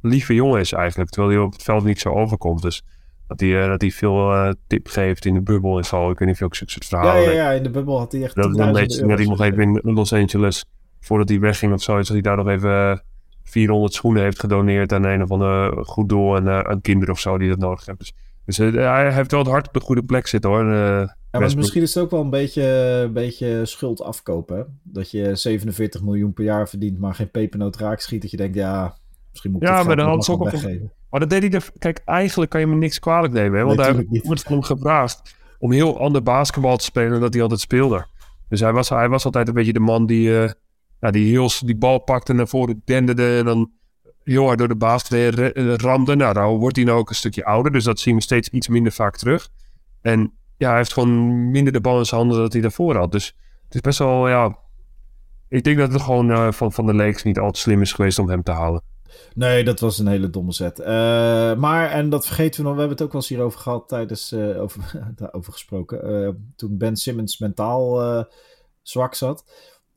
lieve 0.00 0.34
jongen 0.34 0.60
is 0.60 0.72
eigenlijk. 0.72 1.10
Terwijl 1.10 1.34
hij 1.34 1.42
op 1.44 1.52
het 1.52 1.62
veld 1.62 1.84
niet 1.84 2.00
zo 2.00 2.12
overkomt. 2.12 2.62
Dus 2.62 2.84
dat 3.26 3.40
hij, 3.40 3.66
dat 3.68 3.80
hij 3.80 3.90
veel 3.90 4.54
tip 4.66 4.88
geeft 4.88 5.24
in 5.24 5.34
de 5.34 5.42
bubbel 5.42 5.76
en 5.76 5.84
zo. 5.84 6.10
Ik 6.10 6.18
weet 6.18 6.28
niet 6.28 6.30
of 6.30 6.38
je 6.38 6.44
ook 6.44 6.54
zulke 6.54 6.72
soort 6.72 6.86
verhalen 6.86 7.22
Ja, 7.22 7.30
ja, 7.30 7.36
ja, 7.36 7.50
in 7.50 7.62
de 7.62 7.70
bubbel 7.70 7.98
had 7.98 8.12
hij 8.12 8.22
echt 8.22 8.34
Dat 8.34 8.56
dan 8.56 8.72
deed 8.72 8.96
hij 8.96 9.26
nog 9.26 9.40
even 9.40 9.62
in 9.62 9.92
Los 9.92 10.12
Angeles, 10.12 10.64
voordat 11.00 11.28
hij 11.28 11.40
wegging 11.40 11.72
of 11.72 11.82
zoiets, 11.82 12.08
dat 12.08 12.16
hij 12.22 12.34
daar 12.34 12.44
nog 12.44 12.48
even 12.48 13.02
400 13.44 13.94
schoenen 13.94 14.22
heeft 14.22 14.40
gedoneerd 14.40 14.92
aan 14.92 15.04
een 15.04 15.22
of 15.22 15.30
ander 15.30 15.84
goed 15.84 16.08
doel 16.08 16.36
en 16.36 16.66
aan 16.66 16.80
kinderen 16.80 17.14
of 17.14 17.20
zo 17.20 17.38
die 17.38 17.48
dat 17.48 17.58
nodig 17.58 17.86
hebben. 17.86 18.06
Dus, 18.44 18.56
dus 18.56 18.72
hij 18.72 19.12
heeft 19.12 19.30
wel 19.30 19.40
het 19.40 19.48
hart 19.48 19.68
op 19.68 19.74
de 19.74 19.80
goede 19.80 20.02
plek 20.02 20.26
zitten 20.26 20.50
hoor. 20.50 20.64
Ja, 20.64 21.38
maar 21.38 21.56
misschien 21.56 21.82
is 21.82 21.94
het 21.94 22.04
ook 22.04 22.10
wel 22.10 22.20
een 22.20 22.30
beetje, 22.30 22.62
een 23.04 23.12
beetje 23.12 23.66
schuld 23.66 24.02
afkopen. 24.02 24.80
Dat 24.82 25.10
je 25.10 25.34
47 25.34 26.02
miljoen 26.02 26.32
per 26.32 26.44
jaar 26.44 26.68
verdient, 26.68 26.98
maar 26.98 27.14
geen 27.14 27.30
pepernoot 27.30 27.76
raak 27.76 28.00
schiet. 28.00 28.22
Dat 28.22 28.30
je 28.30 28.36
denkt, 28.36 28.54
ja, 28.54 28.96
misschien 29.30 29.50
moet 29.50 29.62
ik 29.62 29.68
ja, 29.68 29.82
maar 29.82 29.96
dan 29.96 30.08
had 30.08 30.28
ook 30.28 30.50
weggeven. 30.50 30.92
Maar 31.10 31.20
dat 31.20 31.30
deed 31.30 31.40
hij... 31.40 31.48
De... 31.48 31.60
Kijk, 31.78 32.02
eigenlijk 32.04 32.50
kan 32.50 32.60
je 32.60 32.66
me 32.66 32.74
niks 32.74 32.98
kwalijk 32.98 33.32
nemen. 33.32 33.58
Hè? 33.58 33.64
Want 33.64 33.78
nee, 33.78 33.86
hij 33.86 34.20
wordt 34.24 34.42
van 34.42 34.52
hem 34.52 34.62
gevraagd 34.62 35.36
om 35.58 35.72
heel 35.72 35.98
ander 36.00 36.22
basketbal 36.22 36.76
te 36.76 36.84
spelen 36.84 37.10
dan 37.10 37.20
dat 37.20 37.32
hij 37.32 37.42
altijd 37.42 37.60
speelde. 37.60 38.06
Dus 38.48 38.60
hij 38.60 38.72
was, 38.72 38.88
hij 38.88 39.08
was 39.08 39.24
altijd 39.24 39.48
een 39.48 39.54
beetje 39.54 39.72
de 39.72 39.80
man 39.80 40.06
die, 40.06 40.30
die 41.00 41.30
heel 41.30 41.50
die 41.64 41.76
bal 41.76 41.98
pakte 41.98 42.32
naar 42.32 42.48
voren 42.48 42.82
denderde 42.84 43.38
en 43.38 43.44
dan 43.44 43.70
heel 44.22 44.44
hard 44.44 44.58
door 44.58 44.68
de 44.68 44.76
baas 44.76 45.08
ramde. 45.76 46.16
Nou, 46.16 46.34
dan 46.34 46.56
wordt 46.56 46.76
hij 46.76 46.84
nou 46.84 46.98
ook 46.98 47.08
een 47.08 47.14
stukje 47.14 47.44
ouder, 47.44 47.72
dus 47.72 47.84
dat 47.84 48.00
zien 48.00 48.14
we 48.14 48.22
steeds 48.22 48.48
iets 48.48 48.68
minder 48.68 48.92
vaak 48.92 49.16
terug. 49.16 49.48
En 50.00 50.32
ja, 50.56 50.68
hij 50.68 50.76
heeft 50.76 50.92
gewoon 50.92 51.50
minder 51.50 51.72
de 51.72 51.80
bal 51.80 51.98
in 51.98 52.04
zijn 52.04 52.20
handen 52.20 52.36
dan 52.36 52.44
dat 52.44 52.52
hij 52.52 52.62
daarvoor 52.62 52.96
had. 52.96 53.12
Dus 53.12 53.26
het 53.64 53.74
is 53.74 53.80
best 53.80 53.98
wel, 53.98 54.28
ja... 54.28 54.58
Ik 55.48 55.64
denk 55.64 55.78
dat 55.78 55.92
het 55.92 56.02
gewoon 56.02 56.30
uh, 56.30 56.52
van, 56.52 56.72
van 56.72 56.86
de 56.86 56.94
Lakers 56.94 57.22
niet 57.22 57.38
al 57.38 57.50
te 57.50 57.60
slim 57.60 57.80
is 57.80 57.92
geweest 57.92 58.18
om 58.18 58.28
hem 58.28 58.42
te 58.42 58.50
halen. 58.50 58.82
Nee, 59.34 59.64
dat 59.64 59.80
was 59.80 59.98
een 59.98 60.06
hele 60.06 60.30
domme 60.30 60.52
zet. 60.52 60.80
Uh, 60.80 60.86
maar, 61.54 61.90
en 61.90 62.10
dat 62.10 62.26
vergeten 62.26 62.60
we 62.60 62.66
nog, 62.66 62.72
we 62.72 62.78
hebben 62.78 62.96
het 62.96 63.06
ook 63.06 63.12
wel 63.12 63.20
eens 63.20 63.30
hierover 63.30 63.60
gehad 63.60 63.88
tijdens, 63.88 64.32
uh, 64.32 64.62
over, 64.62 65.00
daarover 65.16 65.52
gesproken, 65.52 66.54
toen 66.56 66.78
Ben 66.78 66.96
Simmons 66.96 67.38
mentaal 67.38 68.26
zwak 68.82 69.14
zat. 69.14 69.44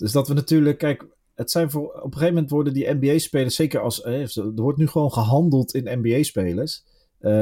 Dus 0.03 0.12
dat 0.12 0.27
we 0.27 0.33
natuurlijk, 0.33 0.77
kijk, 0.77 1.05
het 1.36 1.51
zijn 1.51 1.72
voor, 1.72 1.83
op 1.83 2.05
een 2.05 2.13
gegeven 2.13 2.33
moment 2.33 2.51
worden 2.51 2.74
die 2.74 2.93
NBA-spelers, 2.93 3.55
zeker 3.55 3.79
als, 3.79 4.03
er 4.03 4.51
wordt 4.55 4.77
nu 4.77 4.88
gewoon 4.88 5.12
gehandeld 5.12 5.74
in 5.74 6.00
NBA-spelers. 6.00 6.83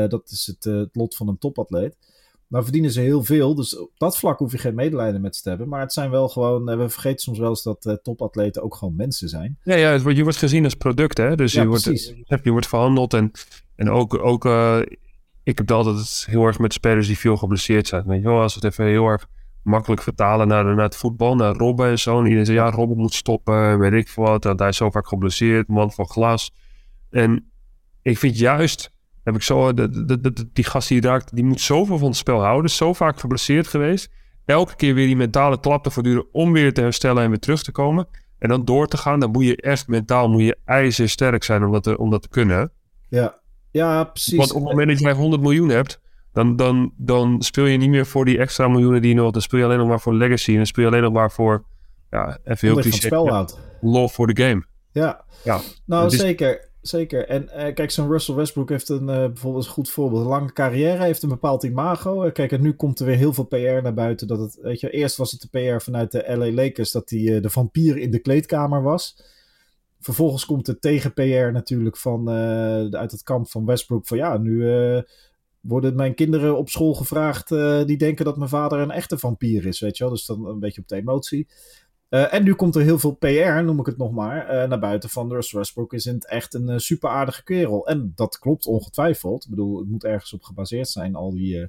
dat 0.08 0.30
is 0.30 0.46
het, 0.46 0.64
het 0.64 0.96
lot 0.96 1.16
van 1.16 1.28
een 1.28 1.38
topatleet. 1.38 1.98
Nou 2.48 2.64
verdienen 2.64 2.92
ze 2.92 3.02
heel 3.02 3.24
veel, 3.24 3.56
dus 3.56 3.78
op 3.78 3.92
dat 3.98 4.18
vlak 4.18 4.40
hoef 4.40 4.52
je 4.52 4.58
geen 4.58 4.76
medelijden 4.76 5.22
met 5.22 5.36
ze 5.36 5.42
te 5.42 5.50
hebben. 5.50 5.68
Maar 5.68 5.82
het 5.82 5.94
zijn 5.94 6.10
wel 6.10 6.30
gewoon, 6.30 6.70
eh, 6.70 6.78
we 6.78 6.90
vergeten 6.90 7.20
soms 7.20 7.40
wel 7.40 7.50
eens 7.50 7.64
dat 7.64 8.00
topatleten 8.02 8.64
ook 8.64 8.76
gewoon 8.76 8.96
mensen 8.96 9.30
zijn. 9.30 9.58
Ja, 9.64 9.76
ja 9.76 9.92
het 9.92 10.02
wordt, 10.02 10.18
je 10.18 10.24
wordt 10.24 10.38
gezien 10.38 10.64
als 10.64 10.76
product, 10.76 11.18
hè. 11.18 11.36
Dus 11.36 11.54
je, 11.54 11.66
wordt, 11.66 11.84
je 12.44 12.52
wordt 12.52 12.68
verhandeld 12.68 13.14
en, 13.14 13.32
en 13.76 13.90
ook, 13.90 14.24
ook 14.24 14.46
ik 15.44 15.58
heb 15.58 15.72
altijd 15.72 16.26
heel 16.30 16.46
erg 16.46 16.60
met 16.60 16.74
spelers 16.74 17.08
die 17.08 17.18
veel 17.18 17.38
geblesseerd 17.38 17.88
zijn. 17.88 18.06
Weet 18.06 18.22
je 18.22 18.28
wel, 18.28 18.42
als 18.42 18.56
het 18.56 18.64
even 18.64 18.86
heel 18.86 19.08
erg 19.08 19.28
makkelijk 19.64 20.02
vertalen 20.02 20.48
naar, 20.48 20.64
naar 20.64 20.84
het 20.84 20.96
voetbal, 20.96 21.36
naar 21.36 21.56
Robben 21.56 21.90
en 21.90 22.00
zo. 22.00 22.18
En 22.18 22.24
iedereen 22.24 22.46
zegt, 22.46 22.58
ja, 22.58 22.70
Robben 22.70 22.98
moet 22.98 23.14
stoppen, 23.14 23.80
weet 23.80 23.94
ik 23.94 24.08
veel 24.08 24.24
wat. 24.24 24.44
Hij 24.44 24.68
is 24.68 24.78
zo 24.78 24.90
vaak 24.90 25.08
geblesseerd, 25.08 25.68
man 25.68 25.92
van 25.92 26.08
glas. 26.08 26.54
En 27.10 27.52
ik 28.02 28.18
vind 28.18 28.38
juist 28.38 28.92
heb 29.24 29.36
ik 29.36 29.42
zo, 29.42 29.74
de, 29.74 30.06
de, 30.06 30.20
de, 30.22 30.50
die 30.54 30.64
gast 30.64 30.88
die 30.88 31.02
raakt, 31.02 31.36
die 31.36 31.44
moet 31.44 31.62
zoveel 31.62 31.98
van 31.98 32.08
het 32.08 32.18
spel 32.18 32.44
houden. 32.44 32.72
Zo 32.72 32.94
vaak 32.94 33.20
geblesseerd 33.20 33.68
geweest. 33.68 34.10
Elke 34.46 34.76
keer 34.76 34.94
weer 34.94 35.08
die 35.08 35.16
mentale 35.16 35.60
klap 35.60 35.84
te 35.84 35.92
voortduren 35.92 36.26
om 36.32 36.52
weer 36.52 36.74
te 36.74 36.82
herstellen 36.82 37.24
en 37.24 37.30
weer 37.30 37.40
terug 37.40 37.64
te 37.64 37.72
komen. 37.72 38.08
En 38.40 38.50
dan 38.50 38.66
door 38.66 38.88
te 38.88 38.98
gaan, 38.98 39.20
dan 39.20 39.32
moet 39.32 39.46
je 39.46 39.56
echt 39.56 39.88
mentaal 39.88 40.30
moet 40.30 40.42
je 40.42 40.58
ijzersterk 40.66 41.44
zijn 41.44 41.64
om 41.64 41.72
dat 41.72 41.84
te, 41.84 41.98
om 41.98 42.10
dat 42.10 42.22
te 42.22 42.30
kunnen. 42.30 42.72
Ja. 43.10 43.40
ja, 43.72 44.04
precies. 44.04 44.38
Want 44.38 44.54
op 44.54 44.62
het 44.62 44.70
moment 44.70 44.88
dat 44.88 45.00
je 45.00 45.14
100 45.14 45.42
miljoen 45.42 45.70
hebt, 45.70 46.02
dan, 46.34 46.56
dan, 46.56 46.94
dan 46.98 47.42
speel 47.42 47.66
je 47.66 47.78
niet 47.78 47.90
meer 47.90 48.06
voor 48.06 48.26
die 48.26 48.38
extra 48.38 48.68
miljoenen 48.68 49.02
die 49.02 49.10
je 49.10 49.22
nog... 49.22 49.32
Dan 49.32 49.42
speel 49.42 49.60
je 49.60 49.66
alleen 49.66 49.78
nog 49.78 49.88
maar 49.88 50.00
voor 50.00 50.14
legacy. 50.14 50.50
En 50.50 50.58
dan 50.58 50.66
speel 50.66 50.84
je 50.84 50.90
alleen 50.90 51.04
nog 51.04 51.14
maar 51.14 51.32
voor... 51.32 51.64
Ja, 52.10 52.38
even 52.44 52.68
heel 52.68 52.78
cliché. 52.78 53.16
houdt. 53.16 53.60
Love 53.82 54.14
for 54.14 54.34
the 54.34 54.42
game. 54.44 54.66
Ja, 54.92 55.26
ja. 55.44 55.60
nou 55.86 56.10
zeker. 56.10 56.70
Zeker. 56.82 57.28
En 57.28 57.44
uh, 57.44 57.74
kijk, 57.74 57.92
zo'n 57.92 58.10
Russell 58.10 58.36
Westbrook 58.36 58.70
heeft 58.70 58.90
een, 58.90 59.08
uh, 59.08 59.16
bijvoorbeeld 59.16 59.66
een 59.66 59.72
goed 59.72 59.90
voorbeeld. 59.90 60.22
Een 60.22 60.28
lange 60.28 60.54
carrière, 60.54 61.04
heeft 61.04 61.24
een 61.24 61.30
bepaald 61.30 61.64
imago. 61.64 62.26
Uh, 62.26 62.32
kijk, 62.32 62.52
en 62.52 62.62
nu 62.62 62.74
komt 62.74 63.00
er 63.00 63.06
weer 63.06 63.16
heel 63.16 63.34
veel 63.34 63.44
PR 63.44 63.56
naar 63.56 63.94
buiten. 63.94 64.28
Dat 64.28 64.40
het, 64.40 64.58
weet 64.62 64.80
je, 64.80 64.90
eerst 64.90 65.18
was 65.18 65.32
het 65.32 65.42
de 65.42 65.48
PR 65.60 65.84
vanuit 65.84 66.12
de 66.12 66.24
LA 66.28 66.52
Lakers 66.52 66.92
dat 66.92 67.10
hij 67.10 67.42
de 67.42 67.50
vampier 67.50 67.98
in 67.98 68.12
de 68.12 68.20
kleedkamer 68.20 68.82
was. 68.82 69.24
Vervolgens 70.00 70.46
komt 70.46 70.66
de 70.66 70.80
tegen-PR 70.80 71.52
natuurlijk 71.52 71.98
van, 71.98 72.30
uit 72.92 73.12
het 73.12 73.24
kamp 73.24 73.50
van 73.50 73.66
Westbrook. 73.66 74.08
Van 74.08 74.18
ja, 74.18 74.38
nu 74.38 74.66
worden 75.62 75.96
mijn 75.96 76.16
kinderen 76.16 76.58
op 76.58 76.70
school 76.70 76.94
gevraagd. 76.94 77.50
die 77.88 77.98
denken 77.98 78.26
dat 78.26 78.38
mijn 78.38 78.50
vader 78.50 78.80
een 78.80 78.92
echte 78.92 79.18
vampier 79.18 79.66
is, 79.66 79.80
weet 79.80 79.98
je 79.98 80.04
wel. 80.04 80.14
Dus 80.14 80.26
dan 80.26 80.46
een 80.46 80.60
beetje 80.60 80.82
op 80.82 80.88
de 80.88 80.96
emotie. 80.96 81.48
Uh, 82.12 82.34
en 82.34 82.44
nu 82.44 82.54
komt 82.54 82.76
er 82.76 82.82
heel 82.82 83.00
veel 83.00 83.12
PR, 83.12 83.64
noem 83.64 83.80
ik 83.80 83.86
het 83.86 83.98
nog 83.98 84.12
maar, 84.12 84.44
uh, 84.44 84.70
naar 84.70 84.80
buiten 84.80 85.10
van 85.10 85.32
Russell 85.32 85.60
Westbrook 85.60 85.94
is 85.94 86.06
in 86.06 86.14
het 86.14 86.28
echt 86.28 86.54
een 86.54 86.80
super 86.80 87.10
aardige 87.10 87.44
kerel. 87.44 87.88
En 87.88 88.12
dat 88.16 88.40
klopt 88.40 88.66
ongetwijfeld. 88.66 89.44
Ik 89.44 89.50
bedoel, 89.50 89.80
het 89.80 89.88
moet 89.90 90.04
ergens 90.04 90.34
op 90.34 90.44
gebaseerd 90.44 90.88
zijn, 90.88 91.16
al 91.16 91.32
die, 91.34 91.68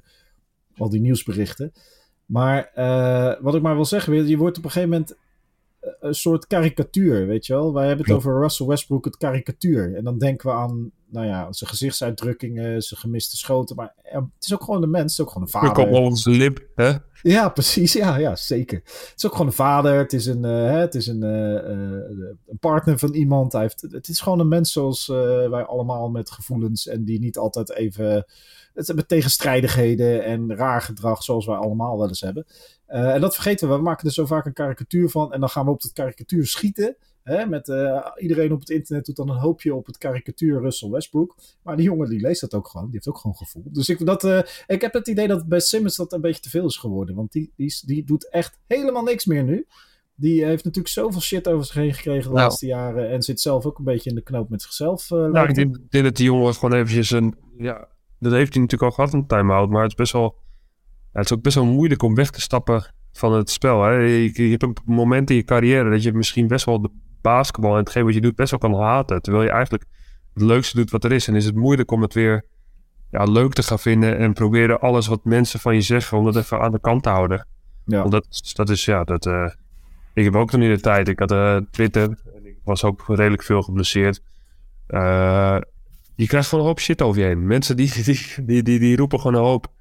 al 0.77 0.89
die 0.89 1.01
nieuwsberichten. 1.01 1.71
Maar 2.25 2.71
wat 3.41 3.55
ik 3.55 3.61
maar 3.61 3.75
wil 3.75 3.85
zeggen, 3.85 4.27
je 4.27 4.37
wordt 4.37 4.57
op 4.57 4.63
een 4.63 4.71
gegeven 4.71 4.89
moment 4.89 5.17
een 5.99 6.15
soort 6.15 6.47
karikatuur, 6.47 7.27
weet 7.27 7.45
je 7.45 7.53
wel. 7.53 7.73
Wij 7.73 7.87
hebben 7.87 8.05
het 8.05 8.15
over 8.15 8.39
Russell 8.39 8.67
Westbrook, 8.67 9.05
het 9.05 9.17
karikatuur. 9.17 9.95
En 9.95 10.03
dan 10.03 10.17
denken 10.17 10.49
we 10.49 10.55
aan, 10.55 10.91
nou 11.09 11.25
ja, 11.25 11.51
zijn 11.51 11.69
gezichtsuitdrukkingen, 11.69 12.81
zijn 12.81 12.99
gemiste 12.99 13.37
schoten. 13.37 13.75
Maar 13.75 13.93
het 14.03 14.23
is 14.39 14.53
ook 14.53 14.63
gewoon 14.63 14.83
een 14.83 14.89
mens, 14.89 15.03
het 15.03 15.11
is 15.11 15.21
ook 15.21 15.27
gewoon 15.27 15.43
een 15.43 15.49
vader. 15.49 15.87
op 15.87 15.93
onze 15.93 16.29
lip, 16.29 16.67
hè? 16.75 16.93
Ja, 17.21 17.49
precies. 17.49 17.93
Ja, 17.93 18.17
ja, 18.17 18.35
zeker. 18.35 18.81
Het 18.85 19.13
is 19.15 19.25
ook 19.25 19.31
gewoon 19.31 19.47
een 19.47 19.53
vader. 19.53 19.97
Het 19.97 20.13
is 20.13 20.25
een, 20.25 20.43
uh, 20.45 20.71
het 20.71 20.95
is 20.95 21.07
een, 21.07 21.23
uh, 21.23 22.39
een 22.47 22.59
partner 22.59 22.99
van 22.99 23.13
iemand. 23.13 23.51
Hij 23.51 23.61
heeft, 23.61 23.81
het 23.81 24.07
is 24.07 24.19
gewoon 24.19 24.39
een 24.39 24.47
mens 24.47 24.71
zoals 24.71 25.07
wij 25.49 25.63
allemaal 25.63 26.09
met 26.09 26.31
gevoelens. 26.31 26.87
En 26.87 27.03
die 27.03 27.19
niet 27.19 27.37
altijd 27.37 27.71
even... 27.71 28.25
Het 28.73 28.87
hebben 28.87 29.07
tegenstrijdigheden 29.07 30.23
en 30.23 30.55
raar 30.55 30.81
gedrag 30.81 31.23
zoals 31.23 31.45
wij 31.45 31.55
allemaal 31.55 31.97
wel 31.97 32.07
eens 32.07 32.21
hebben. 32.21 32.45
En 33.01 33.21
dat 33.21 33.33
vergeten 33.33 33.69
we. 33.69 33.75
We 33.75 33.81
maken 33.81 34.07
er 34.07 34.13
zo 34.13 34.25
vaak 34.25 34.45
een 34.45 34.53
karikatuur 34.53 35.09
van. 35.09 35.33
En 35.33 35.39
dan 35.39 35.49
gaan 35.49 35.65
we 35.65 35.71
op 35.71 35.81
dat 35.81 35.93
karikatuur 35.93 36.45
schieten. 36.45 36.95
Hè, 37.23 37.45
met, 37.45 37.67
uh, 37.67 38.07
iedereen 38.17 38.51
op 38.51 38.59
het 38.59 38.69
internet 38.69 39.05
doet 39.05 39.15
dan 39.15 39.29
een 39.29 39.37
hoopje 39.37 39.75
op 39.75 39.85
het 39.85 39.97
karikatuur 39.97 40.61
Russell 40.61 40.89
Westbrook. 40.89 41.35
Maar 41.63 41.75
die 41.75 41.85
jongen 41.85 42.09
die 42.09 42.19
leest 42.19 42.41
dat 42.41 42.53
ook 42.53 42.67
gewoon. 42.67 42.85
Die 42.85 42.93
heeft 42.93 43.07
ook 43.07 43.17
gewoon 43.17 43.35
gevoel. 43.35 43.63
Dus 43.65 43.89
ik, 43.89 44.05
dat, 44.05 44.23
uh, 44.23 44.39
ik 44.67 44.81
heb 44.81 44.93
het 44.93 45.07
idee 45.07 45.27
dat 45.27 45.47
bij 45.47 45.59
Simmons 45.59 45.95
dat 45.95 46.13
een 46.13 46.21
beetje 46.21 46.41
te 46.41 46.49
veel 46.49 46.65
is 46.65 46.77
geworden. 46.77 47.15
Want 47.15 47.31
die, 47.31 47.51
die, 47.55 47.81
die 47.85 48.03
doet 48.03 48.29
echt 48.29 48.59
helemaal 48.67 49.03
niks 49.03 49.25
meer 49.25 49.43
nu. 49.43 49.67
Die 50.15 50.45
heeft 50.45 50.63
natuurlijk 50.63 50.93
zoveel 50.93 51.21
shit 51.21 51.47
over 51.47 51.65
zich 51.65 51.75
heen 51.75 51.93
gekregen 51.93 52.21
de 52.21 52.35
nou. 52.35 52.39
laatste 52.39 52.65
jaren. 52.65 53.09
En 53.09 53.21
zit 53.21 53.41
zelf 53.41 53.65
ook 53.65 53.77
een 53.77 53.83
beetje 53.83 54.09
in 54.09 54.15
de 54.15 54.23
knoop 54.23 54.49
met 54.49 54.61
zichzelf. 54.61 55.09
Uh, 55.11 55.25
nou, 55.25 55.49
ik 55.49 55.55
denk, 55.55 55.77
denk, 55.89 56.03
dat 56.03 56.15
die 56.15 56.25
jongen 56.25 56.53
gewoon 56.53 56.73
eventjes 56.73 57.11
een... 57.11 57.35
Ja, 57.57 57.87
dat 58.19 58.31
heeft 58.31 58.53
hij 58.53 58.61
natuurlijk 58.61 58.91
al 58.91 58.91
gehad, 58.91 59.13
een 59.13 59.27
time-out. 59.27 59.69
Maar 59.69 59.81
het 59.81 59.91
is 59.91 59.97
best 59.97 60.13
wel... 60.13 60.35
Het 61.13 61.25
is 61.25 61.33
ook 61.33 61.41
best 61.41 61.55
wel 61.55 61.65
moeilijk 61.65 62.03
om 62.03 62.15
weg 62.15 62.29
te 62.29 62.41
stappen 62.41 62.93
van 63.11 63.33
het 63.33 63.49
spel. 63.49 63.83
Hè? 63.83 63.91
Je, 63.91 64.31
je, 64.33 64.49
hebt 64.49 64.63
een 64.63 64.75
moment 64.85 65.29
in 65.29 65.35
je 65.35 65.43
carrière 65.43 65.89
dat 65.89 66.03
je 66.03 66.13
misschien 66.13 66.47
best 66.47 66.65
wel 66.65 66.81
de 66.81 66.89
basketbal 67.21 67.71
en 67.71 67.77
hetgeen 67.77 68.05
wat 68.05 68.13
je 68.13 68.21
doet 68.21 68.35
best 68.35 68.51
wel 68.51 68.59
kan 68.59 68.81
haten. 68.81 69.21
Terwijl 69.21 69.43
je 69.43 69.51
eigenlijk 69.51 69.85
het 70.33 70.43
leukste 70.43 70.75
doet 70.75 70.91
wat 70.91 71.03
er 71.03 71.11
is. 71.11 71.27
En 71.27 71.35
is 71.35 71.45
het 71.45 71.55
moeilijk 71.55 71.91
om 71.91 72.01
het 72.01 72.13
weer 72.13 72.45
ja, 73.11 73.23
leuk 73.23 73.53
te 73.53 73.63
gaan 73.63 73.79
vinden 73.79 74.17
en 74.17 74.33
proberen 74.33 74.79
alles 74.79 75.07
wat 75.07 75.25
mensen 75.25 75.59
van 75.59 75.75
je 75.75 75.81
zeggen, 75.81 76.17
om 76.17 76.25
dat 76.25 76.35
even 76.35 76.59
aan 76.59 76.71
de 76.71 76.79
kant 76.79 77.03
te 77.03 77.09
houden. 77.09 77.47
Ja. 77.85 77.99
Want 77.99 78.11
dat, 78.11 78.51
dat 78.53 78.69
is, 78.69 78.85
ja, 78.85 79.03
dat... 79.03 79.25
Uh, 79.25 79.49
ik 80.13 80.23
heb 80.23 80.35
ook 80.35 80.49
toen 80.49 80.61
in 80.61 80.73
de 80.73 80.79
tijd, 80.79 81.07
ik 81.07 81.19
had 81.19 81.31
uh, 81.31 81.57
Twitter 81.71 82.03
en 82.35 82.45
ik 82.45 82.57
was 82.63 82.83
ook 82.83 83.03
redelijk 83.07 83.43
veel 83.43 83.61
geblesseerd. 83.61 84.21
Uh, 84.87 85.57
je 86.15 86.27
krijgt 86.27 86.47
gewoon 86.47 86.63
een 86.63 86.69
hoop 86.69 86.79
shit 86.79 87.01
over 87.01 87.21
je 87.21 87.27
heen. 87.27 87.47
Mensen 87.47 87.77
die, 87.77 87.91
die, 88.03 88.27
die, 88.45 88.63
die, 88.63 88.79
die 88.79 88.95
roepen 88.95 89.19
gewoon 89.19 89.35
een 89.35 89.47
hoop 89.47 89.71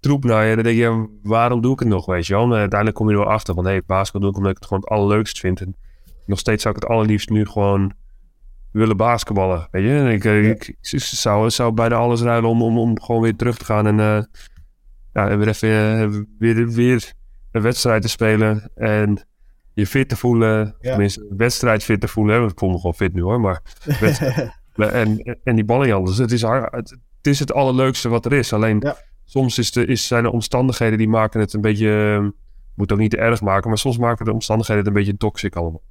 troep 0.00 0.24
naar 0.24 0.44
je. 0.44 0.50
En 0.50 0.54
dan 0.54 0.64
denk 0.64 0.76
je, 0.76 1.18
waarom 1.22 1.60
doe 1.60 1.72
ik 1.72 1.78
het 1.78 1.88
nog, 1.88 2.06
weet 2.06 2.26
je 2.26 2.34
wel? 2.34 2.44
En 2.44 2.52
uiteindelijk 2.52 2.98
kom 2.98 3.08
je 3.08 3.12
er 3.12 3.20
wel 3.20 3.32
achter 3.32 3.54
van, 3.54 3.64
hé, 3.64 3.70
hey, 3.70 3.82
basketbal 3.86 4.20
doe 4.20 4.30
ik 4.30 4.36
omdat 4.36 4.50
ik 4.50 4.58
het 4.58 4.66
gewoon 4.66 4.82
het 4.82 4.92
allerleukst 4.92 5.38
vind. 5.38 5.60
En 5.60 5.76
nog 6.26 6.38
steeds 6.38 6.62
zou 6.62 6.74
ik 6.74 6.82
het 6.82 6.90
allerliefst 6.90 7.30
nu 7.30 7.46
gewoon 7.46 7.92
willen 8.70 8.96
basketballen. 8.96 9.68
Weet 9.70 9.84
je, 9.84 9.90
en 9.90 10.06
ik, 10.06 10.24
eh, 10.24 10.48
ik, 10.48 10.76
zou, 10.80 11.50
zou 11.50 11.72
bijna 11.72 11.96
alles 11.96 12.20
ruilen 12.20 12.50
om, 12.50 12.62
om, 12.62 12.78
om 12.78 13.00
gewoon 13.00 13.22
weer 13.22 13.36
terug 13.36 13.56
te 13.56 13.64
gaan 13.64 13.86
en 13.86 13.98
uh, 13.98 14.22
ja, 15.12 15.36
weer 15.36 15.48
even 15.48 15.68
uh, 15.68 16.20
weer, 16.38 16.68
weer 16.68 17.12
een 17.52 17.62
wedstrijd 17.62 18.02
te 18.02 18.08
spelen 18.08 18.70
en 18.74 19.26
je 19.72 19.86
fit 19.86 20.08
te 20.08 20.16
voelen. 20.16 20.76
Ja. 20.80 20.90
Tenminste, 20.90 21.34
wedstrijd 21.36 21.84
fit 21.84 22.00
te 22.00 22.08
voelen. 22.08 22.48
Ik 22.48 22.58
voel 22.58 22.70
me 22.70 22.76
gewoon 22.76 22.94
fit 22.94 23.14
nu 23.14 23.22
hoor, 23.22 23.40
maar 23.40 23.62
en, 24.92 25.38
en 25.44 25.54
die 25.54 25.64
ballen 25.64 25.92
anders. 25.92 26.18
Het 26.18 26.32
is, 26.32 26.42
het, 26.42 26.70
het 26.70 27.26
is 27.26 27.38
het 27.38 27.52
allerleukste 27.52 28.08
wat 28.08 28.24
er 28.24 28.32
is. 28.32 28.52
Alleen 28.52 28.94
soms 29.28 29.58
is 29.58 29.72
de, 29.72 29.86
is, 29.86 30.06
zijn 30.06 30.24
er 30.24 30.30
omstandigheden 30.30 30.98
die 30.98 31.08
maken 31.08 31.40
het 31.40 31.52
een 31.52 31.60
beetje, 31.60 32.32
moet 32.74 32.92
ook 32.92 32.98
niet 32.98 33.10
te 33.10 33.16
erg 33.16 33.40
maken, 33.40 33.68
maar 33.68 33.78
soms 33.78 33.98
maken 33.98 34.24
de 34.24 34.32
omstandigheden 34.32 34.84
het 34.84 34.92
een 34.92 34.98
beetje 34.98 35.16
toxic 35.16 35.56
allemaal. 35.56 35.82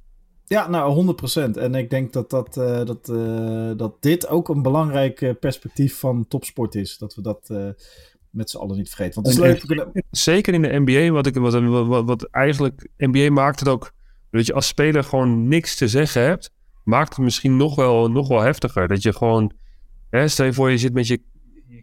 Ja, 0.44 0.68
nou 0.68 1.16
100%. 1.48 1.50
En 1.58 1.74
ik 1.74 1.90
denk 1.90 2.12
dat, 2.12 2.30
dat, 2.30 2.56
uh, 2.56 2.84
dat, 2.84 3.08
uh, 3.08 3.70
dat 3.76 4.02
dit 4.02 4.28
ook 4.28 4.48
een 4.48 4.62
belangrijk 4.62 5.34
perspectief 5.40 5.98
van 5.98 6.28
topsport 6.28 6.74
is. 6.74 6.98
Dat 6.98 7.14
we 7.14 7.22
dat 7.22 7.48
uh, 7.52 7.68
met 8.30 8.50
z'n 8.50 8.56
allen 8.56 8.76
niet 8.76 8.88
vergeten. 8.88 9.22
Want 9.22 9.36
het 9.36 9.44
is 9.44 9.66
leuk. 9.66 10.02
Zeker 10.10 10.54
in 10.54 10.62
de 10.62 10.80
NBA, 10.84 11.10
wat, 11.12 11.26
ik, 11.26 11.34
wat, 11.34 11.86
wat, 11.86 12.04
wat 12.04 12.22
eigenlijk. 12.30 12.88
NBA 12.96 13.30
maakt 13.30 13.58
het 13.58 13.68
ook. 13.68 13.92
Dat 14.30 14.46
je 14.46 14.52
als 14.52 14.66
speler 14.66 15.04
gewoon 15.04 15.48
niks 15.48 15.76
te 15.76 15.88
zeggen 15.88 16.22
hebt. 16.22 16.50
Maakt 16.84 17.16
het 17.16 17.24
misschien 17.24 17.56
nog 17.56 17.74
wel, 17.74 18.10
nog 18.10 18.28
wel 18.28 18.40
heftiger. 18.40 18.88
Dat 18.88 19.02
je 19.02 19.12
gewoon. 19.12 19.52
Hè, 20.10 20.28
stel 20.28 20.46
je 20.46 20.52
voor, 20.52 20.70
je 20.70 20.78
zit 20.78 20.92
met 20.92 21.06
je 21.06 21.22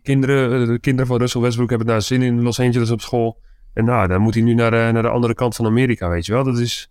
kinderen. 0.01 0.67
De 0.67 0.79
kinderen 0.79 1.07
van 1.07 1.17
Russell 1.17 1.41
Westbrook 1.41 1.69
hebben 1.69 1.87
daar 1.87 2.01
zin 2.01 2.21
in 2.21 2.41
Los 2.41 2.59
Angeles 2.59 2.91
op 2.91 3.01
school. 3.01 3.41
En 3.73 3.85
nou, 3.85 4.07
dan 4.07 4.21
moet 4.21 4.33
hij 4.33 4.43
nu 4.43 4.53
naar 4.53 4.71
de, 4.71 4.89
naar 4.93 5.01
de 5.01 5.09
andere 5.09 5.33
kant 5.33 5.55
van 5.55 5.65
Amerika, 5.65 6.09
weet 6.09 6.25
je 6.25 6.31
wel. 6.31 6.43
Dat 6.43 6.57
is 6.57 6.89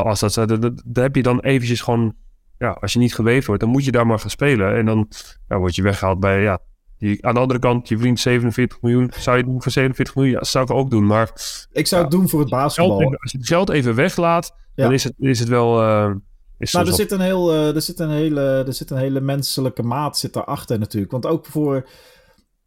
als 0.00 0.20
dat, 0.20 0.34
dat, 0.34 0.48
dat, 0.48 0.82
dat 0.84 1.02
heb 1.02 1.16
je 1.16 1.22
dan 1.22 1.40
eventjes 1.40 1.80
gewoon, 1.80 2.14
ja, 2.58 2.70
als 2.70 2.92
je 2.92 2.98
niet 2.98 3.14
geweefd 3.14 3.46
wordt, 3.46 3.62
dan 3.62 3.70
moet 3.70 3.84
je 3.84 3.92
daar 3.92 4.06
maar 4.06 4.18
gaan 4.18 4.30
spelen. 4.30 4.76
En 4.76 4.86
dan 4.86 5.08
ja, 5.48 5.58
word 5.58 5.74
je 5.74 5.82
weggehaald 5.82 6.20
bij, 6.20 6.42
ja, 6.42 6.58
die, 6.98 7.26
aan 7.26 7.34
de 7.34 7.40
andere 7.40 7.58
kant, 7.58 7.88
je 7.88 7.98
vriend 7.98 8.20
47 8.20 8.80
miljoen. 8.80 9.10
Zou 9.18 9.36
je 9.36 9.42
het 9.42 9.50
doen 9.50 9.62
voor 9.62 9.72
47 9.72 10.14
miljoen? 10.14 10.32
Ja, 10.32 10.38
dat 10.40 10.48
zou 10.48 10.64
ik 10.64 10.70
ook 10.70 10.90
doen. 10.90 11.06
Maar 11.06 11.30
ik 11.72 11.86
zou 11.86 12.02
het 12.02 12.10
doen 12.10 12.28
voor 12.28 12.40
het 12.40 12.50
basketbal. 12.50 13.16
als 13.20 13.32
je 13.32 13.38
het 13.38 13.46
geld 13.46 13.68
even 13.68 13.94
weglaat, 13.94 14.54
dan 14.74 14.92
is 14.92 15.04
het, 15.04 15.14
is 15.18 15.38
het 15.38 15.48
wel. 15.48 15.82
Uh, 15.82 16.14
is 16.58 16.72
nou, 16.72 16.86
er 16.86 16.92
zit, 16.92 17.10
een 17.10 17.20
heel, 17.20 17.52
er, 17.52 17.82
zit 17.82 17.98
een 17.98 18.10
hele, 18.10 18.64
er 18.66 18.74
zit 18.74 18.90
een 18.90 18.96
hele 18.96 19.20
menselijke 19.20 19.82
maat 19.82 20.18
zit 20.18 20.32
daarachter 20.32 20.78
natuurlijk. 20.78 21.12
Want 21.12 21.26
ook 21.26 21.46
voor, 21.46 21.88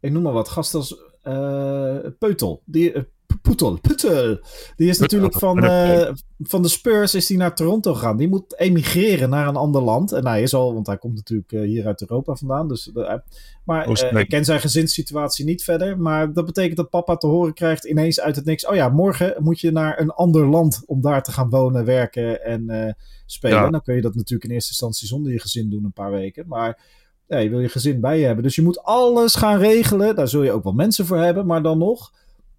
ik 0.05 0.11
noem 0.11 0.23
maar 0.23 0.33
wat, 0.33 0.49
gasten 0.49 0.79
als 0.79 0.99
uh, 1.23 1.97
Peutel. 2.19 2.61
Die, 2.65 2.93
Poetel, 3.41 3.79
Poetel. 3.79 4.39
Die 4.75 4.89
is 4.89 4.99
natuurlijk 4.99 5.33
van, 5.33 5.63
uh, 5.63 6.09
van 6.39 6.61
de 6.61 6.67
Spurs 6.67 7.15
is 7.15 7.25
die 7.25 7.37
naar 7.37 7.55
Toronto 7.55 7.93
gegaan. 7.93 8.17
Die 8.17 8.27
moet 8.27 8.59
emigreren 8.59 9.29
naar 9.29 9.47
een 9.47 9.55
ander 9.55 9.81
land. 9.81 10.11
En 10.11 10.27
hij 10.27 10.41
is 10.41 10.53
al, 10.53 10.73
want 10.73 10.87
hij 10.87 10.97
komt 10.97 11.15
natuurlijk 11.15 11.51
hier 11.51 11.85
uit 11.85 12.01
Europa 12.01 12.35
vandaan. 12.35 12.67
Dus, 12.67 12.91
maar 13.63 13.89
ik 14.19 14.29
ken 14.29 14.45
zijn 14.45 14.59
gezinssituatie 14.59 15.45
niet 15.45 15.63
verder. 15.63 15.99
Maar 15.99 16.33
dat 16.33 16.45
betekent 16.45 16.77
dat 16.77 16.89
papa 16.89 17.15
te 17.15 17.27
horen 17.27 17.53
krijgt 17.53 17.85
ineens 17.85 18.19
uit 18.19 18.35
het 18.35 18.45
niks. 18.45 18.67
Oh 18.67 18.75
ja, 18.75 18.89
morgen 18.89 19.35
moet 19.43 19.59
je 19.59 19.71
naar 19.71 19.99
een 19.99 20.11
ander 20.11 20.45
land 20.47 20.83
om 20.85 21.01
daar 21.01 21.23
te 21.23 21.31
gaan 21.31 21.49
wonen, 21.49 21.85
werken 21.85 22.43
en 22.43 22.95
spelen. 23.25 23.57
Ja. 23.57 23.69
Dan 23.69 23.81
kun 23.81 23.95
je 23.95 24.01
dat 24.01 24.15
natuurlijk 24.15 24.43
in 24.43 24.55
eerste 24.55 24.69
instantie 24.69 25.07
zonder 25.07 25.31
je 25.31 25.39
gezin 25.39 25.69
doen 25.69 25.83
een 25.83 25.93
paar 25.93 26.11
weken. 26.11 26.47
Maar 26.47 26.79
ja, 27.27 27.37
je 27.37 27.49
wil 27.49 27.59
je 27.59 27.69
gezin 27.69 27.99
bij 27.99 28.19
je 28.19 28.25
hebben. 28.25 28.43
Dus 28.43 28.55
je 28.55 28.61
moet 28.61 28.83
alles 28.83 29.35
gaan 29.35 29.59
regelen. 29.59 30.15
Daar 30.15 30.27
zul 30.27 30.43
je 30.43 30.51
ook 30.51 30.63
wel 30.63 30.73
mensen 30.73 31.05
voor 31.05 31.17
hebben, 31.17 31.45
maar 31.45 31.61
dan 31.61 31.77
nog. 31.77 32.11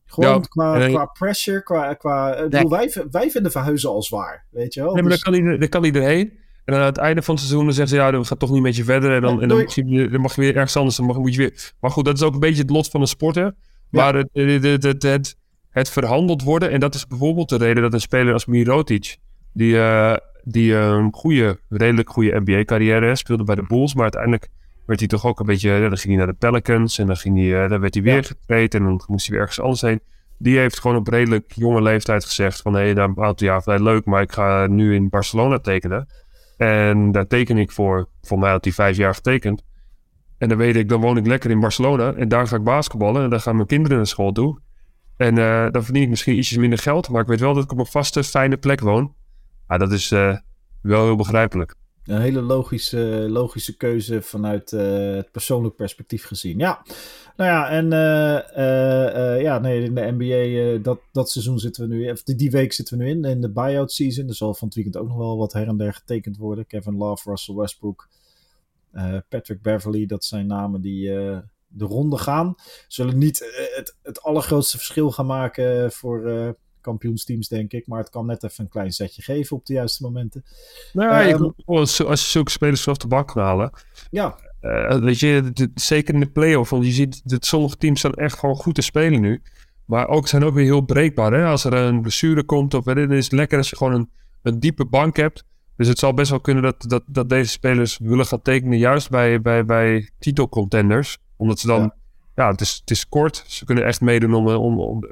Gewoon 0.07 0.49
qua, 0.49 0.89
qua 0.89 1.05
pressure, 1.05 1.63
qua... 1.63 1.95
qua 1.95 2.35
nee. 2.35 2.49
bedoel, 2.49 2.71
wij, 2.71 2.93
wij 3.11 3.31
vinden 3.31 3.53
verhuizen 3.53 3.91
al 3.91 4.03
zwaar, 4.03 4.45
weet 4.51 4.75
je 4.75 4.81
wel. 4.81 4.95
Nee, 4.95 5.03
maar 5.03 5.13
dus... 5.13 5.23
dan, 5.23 5.33
kan 5.33 5.45
hij, 5.45 5.59
dan 5.59 5.69
kan 5.69 5.85
iedereen. 5.85 6.33
En 6.65 6.73
dan 6.73 6.81
aan 6.81 6.87
het 6.87 6.99
einde 6.99 7.23
van 7.23 7.35
het 7.35 7.45
seizoen 7.45 7.65
dan 7.65 7.75
zeggen 7.75 7.97
ze... 7.97 8.03
ja, 8.03 8.11
dan 8.11 8.27
gaat 8.27 8.39
toch 8.39 8.51
niet 8.51 8.63
met 8.63 8.77
je 8.77 8.85
verder. 8.85 9.15
En 9.15 9.23
dan, 9.23 9.43
en 9.43 9.49
dan, 9.49 9.59
mag 9.59 9.75
je, 9.75 10.09
dan 10.11 10.21
mag 10.21 10.35
je 10.35 10.41
weer 10.41 10.55
ergens 10.55 10.77
anders. 10.77 10.97
Dan 10.97 11.07
mag, 11.07 11.17
moet 11.17 11.35
je 11.35 11.39
weer... 11.39 11.73
Maar 11.81 11.91
goed, 11.91 12.05
dat 12.05 12.15
is 12.15 12.23
ook 12.23 12.35
een 12.35 12.41
beetje 12.41 12.63
het 12.63 12.71
lot 12.71 12.89
van 12.89 13.01
een 13.01 13.07
sporter. 13.07 13.55
Maar 13.91 14.15
het, 14.15 14.29
het, 14.33 14.83
het, 14.83 15.03
het, 15.03 15.37
het 15.71 15.91
verhandeld 15.91 16.43
worden... 16.43 16.71
en 16.71 16.81
dat 16.81 16.95
is 16.95 17.07
bijvoorbeeld 17.07 17.49
de 17.49 17.57
reden 17.57 17.83
dat 17.83 17.93
een 17.93 18.01
speler 18.01 18.33
als 18.33 18.47
Mirotic... 18.47 19.17
die, 19.53 19.73
uh, 19.73 20.17
die 20.49 20.71
uh, 20.71 20.87
een 20.87 21.13
goede, 21.13 21.61
redelijk 21.69 22.11
goede 22.11 22.41
NBA-carrière 22.41 23.17
speelde 23.17 23.45
bij 23.45 23.55
de 23.55 23.65
Bulls... 23.69 23.95
maar 23.95 24.03
uiteindelijk 24.03 24.49
werd 24.87 25.01
hij 25.01 25.09
toch 25.09 25.27
ook 25.27 25.41
een 25.41 25.47
beetje... 25.47 25.81
dan 25.81 25.99
ging 25.99 26.15
hij 26.15 26.17
naar 26.17 26.27
de 26.27 26.39
Pelicans 26.39 26.99
en 26.99 27.07
dan, 27.07 27.17
ging 27.17 27.37
hij, 27.37 27.65
uh, 27.65 27.69
dan 27.69 27.81
werd 27.81 27.95
hij 27.95 28.03
weer 28.03 28.15
ja. 28.15 28.23
getraind... 28.23 28.75
en 28.75 28.83
dan 28.83 29.03
moest 29.07 29.27
hij 29.27 29.35
weer 29.35 29.41
ergens 29.41 29.61
anders 29.61 29.81
heen 29.81 30.01
die 30.39 30.59
heeft 30.59 30.81
gewoon 30.81 30.97
op 30.97 31.09
redelijk 31.09 31.53
jonge 31.55 31.83
leeftijd 31.83 32.25
gezegd 32.25 32.63
van... 32.63 32.75
hé, 32.75 32.81
hey, 32.81 32.95
daar 32.95 33.09
een 33.09 33.23
aantal 33.23 33.47
jaar 33.47 33.63
vrij 33.63 33.83
leuk, 33.83 34.05
maar 34.05 34.23
ik 34.23 34.33
ga 34.33 34.67
nu 34.67 34.95
in 34.95 35.09
Barcelona 35.09 35.59
tekenen. 35.59 36.07
En 36.57 37.13
daar 37.13 37.27
teken 37.27 37.59
ik 37.59 37.73
voor. 37.73 38.09
Voor 38.23 38.39
mij 38.39 38.51
had 38.51 38.65
hij 38.65 38.73
vijf 38.73 38.97
jaar 38.97 39.15
getekend. 39.15 39.65
En 40.39 40.49
dan 40.49 40.59
weet 40.59 40.77
ik, 40.77 40.89
dan 40.89 41.01
woon 41.01 41.17
ik 41.17 41.27
lekker 41.27 41.51
in 41.51 41.61
Barcelona. 41.61 42.15
En 42.15 42.29
daar 42.29 42.47
ga 42.47 42.57
ik 42.57 42.63
basketballen. 42.63 43.23
En 43.23 43.31
dan 43.31 43.41
gaan 43.41 43.55
mijn 43.55 43.67
kinderen 43.67 43.97
naar 43.97 44.07
school 44.07 44.33
toe. 44.33 44.61
En 45.17 45.37
uh, 45.37 45.67
dan 45.71 45.85
verdien 45.85 46.03
ik 46.03 46.09
misschien 46.09 46.37
ietsjes 46.37 46.59
minder 46.59 46.79
geld. 46.79 47.09
Maar 47.09 47.23
ik 47.23 47.29
weet 47.29 47.41
wel 47.41 47.55
dat 47.55 47.65
ik 47.65 47.73
op 47.73 47.79
een 47.79 47.87
vaste, 47.87 48.25
fijne 48.25 48.57
plek 48.57 48.81
woon. 48.81 49.15
Ah, 49.67 49.79
dat 49.79 49.93
is 49.93 50.11
uh, 50.11 50.37
wel 50.83 51.05
heel 51.05 51.17
begrijpelijk. 51.17 51.75
Een 52.05 52.21
hele 52.21 52.41
logische, 52.41 53.27
logische 53.29 53.77
keuze 53.77 54.23
vanuit 54.23 54.73
uh, 54.73 55.15
het 55.15 55.31
persoonlijk 55.31 55.77
perspectief 55.77 56.25
gezien. 56.25 56.59
Ja, 56.59 56.83
nou 57.37 57.51
ja, 57.51 57.69
en 57.69 57.85
uh, 57.85 59.43
ja, 59.43 59.59
nee, 59.59 59.85
in 59.85 59.95
de 59.95 60.15
NBA, 60.17 60.83
dat, 60.83 61.01
dat 61.13 61.31
seizoen 61.31 61.59
zitten 61.59 61.89
we 61.89 61.95
nu. 61.95 62.11
Of 62.11 62.23
die, 62.23 62.35
die 62.35 62.51
week 62.51 62.73
zitten 62.73 62.99
we 62.99 63.05
nu 63.05 63.11
in, 63.11 63.25
in 63.25 63.41
de 63.41 63.51
buyout 63.51 63.93
season. 63.93 64.29
Er 64.29 64.35
zal 64.35 64.55
van 64.55 64.67
het 64.67 64.77
weekend 64.77 64.97
ook 64.97 65.09
nog 65.09 65.17
wel 65.17 65.37
wat 65.37 65.53
her 65.53 65.69
en 65.69 65.77
der 65.77 65.95
getekend 65.95 66.37
worden. 66.37 66.67
Kevin 66.67 66.97
Love, 66.97 67.31
Russell 67.31 67.55
Westbrook, 67.55 68.09
Patrick 69.29 69.63
Beverly, 69.63 70.07
dat 70.07 70.25
zijn 70.25 70.47
namen 70.47 70.81
die 70.81 71.09
de 71.69 71.85
ronde 71.85 72.19
gaan. 72.19 72.55
Zullen 72.89 73.19
niet 73.19 73.39
het, 73.75 73.97
het 74.03 74.23
allergrootste 74.23 74.77
verschil 74.77 75.11
gaan 75.11 75.27
maken 75.27 75.93
voor 75.93 76.57
kampioensteams, 76.87 77.49
denk 77.49 77.73
ik. 77.73 77.87
Maar 77.87 77.99
het 77.99 78.11
kan 78.11 78.27
net 78.27 78.43
even 78.43 78.65
een 78.65 78.71
klein 78.71 78.93
setje 78.93 79.23
geven 79.23 79.57
op 79.57 79.67
de 79.67 79.73
juiste 79.73 80.03
momenten. 80.03 80.45
Nou 80.93 81.29
ja, 81.29 81.35
um, 81.35 81.55
als, 81.65 82.05
als 82.05 82.21
je 82.21 82.31
zulke 82.31 82.51
spelers 82.51 82.83
zoals 82.83 82.99
de 82.99 83.07
bak 83.07 83.35
halen. 83.35 83.71
Ja. 84.11 84.39
Uh, 84.63 84.99
weet 84.99 85.19
je, 85.19 85.51
de, 85.53 85.71
zeker 85.75 86.15
in 86.15 86.21
de 86.21 86.31
play-off. 86.31 86.71
Want 86.71 86.85
je 86.85 86.93
ziet 86.93 87.29
dat 87.29 87.45
sommige 87.47 87.77
teams 87.77 88.01
zijn 88.01 88.15
echt 88.15 88.39
gewoon 88.39 88.57
goed 88.57 88.75
te 88.75 88.83
spelen 88.83 89.21
nu. 89.21 89.43
Maar 89.85 90.09
ook 90.09 90.29
zijn 90.29 90.45
ook 90.45 90.55
weer 90.55 90.65
heel 90.65 90.81
breekbaar. 90.81 91.33
Hè? 91.33 91.47
Als 91.47 91.65
er 91.65 91.73
een 91.73 92.01
blessure 92.01 92.45
komt 92.45 92.75
of 92.75 92.85
dan 92.85 93.13
is 93.13 93.25
het 93.25 93.33
lekker 93.33 93.59
als 93.59 93.71
je 93.71 93.77
gewoon 93.77 93.93
een, 93.93 94.11
een 94.43 94.61
diepe 94.61 94.85
bank 94.85 95.17
hebt. 95.17 95.45
Dus 95.77 95.89
het 95.89 95.99
zal 95.99 96.15
best 96.15 96.31
wel 96.31 96.41
kunnen 96.41 96.63
dat, 96.63 96.85
dat, 96.89 97.03
dat 97.07 97.29
deze 97.29 97.51
spelers 97.51 97.99
willen 97.99 98.27
gaan 98.27 98.43
tekenen, 98.43 98.79
juist 98.79 99.11
bij, 99.11 99.41
bij, 99.41 99.65
bij 99.65 100.11
titelcontenders. 100.19 101.19
Omdat 101.37 101.59
ze 101.59 101.67
dan, 101.67 101.81
ja, 101.81 101.95
ja 102.35 102.51
het, 102.51 102.61
is, 102.61 102.77
het 102.81 102.91
is 102.91 103.09
kort. 103.09 103.45
Ze 103.47 103.65
kunnen 103.65 103.85
echt 103.85 104.01
meedoen 104.01 104.35
om, 104.35 104.49
om, 104.49 104.81
om 104.81 105.09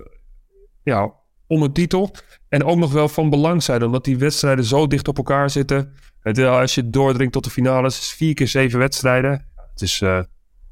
ja, 0.83 1.13
om 1.47 1.63
een 1.63 1.73
titel. 1.73 2.11
En 2.49 2.65
ook 2.65 2.79
nog 2.79 2.93
wel 2.93 3.09
van 3.09 3.31
belang 3.31 3.63
zijn, 3.63 3.85
omdat 3.85 4.05
die 4.05 4.19
wedstrijden 4.19 4.65
zo 4.65 4.87
dicht 4.87 5.09
op 5.09 5.17
elkaar 5.17 5.51
zitten. 5.51 5.93
Het, 6.21 6.39
als 6.39 6.75
je 6.75 6.91
doordringt 6.91 7.33
tot 7.33 7.45
de 7.45 7.51
finales, 7.51 7.99
is 7.99 8.13
vier 8.13 8.35
keer 8.35 8.49
zeven 8.49 8.79
wedstrijden. 8.79 9.49
Het 9.73 9.83
is, 9.83 10.03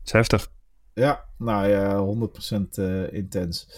is 0.05 0.13
heftig. 0.13 0.51
Ja, 0.95 1.25
nou 1.39 1.69
ja, 1.69 2.05
100% 2.57 2.63
uh, 2.79 3.13
intens. 3.13 3.69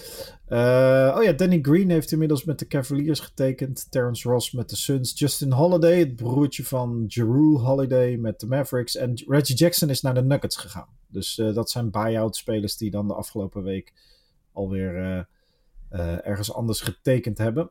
Uh, 0.49 1.15
oh 1.17 1.23
ja, 1.23 1.33
Danny 1.33 1.59
Green 1.63 1.91
heeft 1.91 2.13
inmiddels 2.13 2.45
met 2.45 2.59
de 2.59 2.67
Cavaliers 2.67 3.21
getekend. 3.21 3.91
Terrence 3.91 4.29
Ross 4.29 4.53
met 4.53 4.71
de 4.71 4.77
Suns. 4.77 5.19
Justin 5.19 5.53
Holiday, 5.53 5.99
het 5.99 6.17
broertje 6.17 6.65
van 6.65 7.05
Jeru 7.09 7.57
Holiday 7.57 8.17
met 8.17 8.41
de 8.41 8.47
Mavericks. 8.47 8.97
En 8.97 9.23
Reggie 9.27 9.57
Jackson 9.57 9.91
is 9.91 10.01
naar 10.01 10.15
de 10.15 10.23
Nuggets 10.23 10.57
gegaan. 10.57 10.89
Dus 11.09 11.35
dat 11.35 11.71
zijn 11.71 11.91
buyout 11.91 12.37
spelers 12.37 12.77
die 12.77 12.91
dan 12.91 13.07
de 13.07 13.15
afgelopen 13.15 13.63
week 13.63 13.93
alweer 14.53 15.27
ergens 16.01 16.53
anders 16.53 16.81
getekend 16.81 17.39
hebben. 17.39 17.71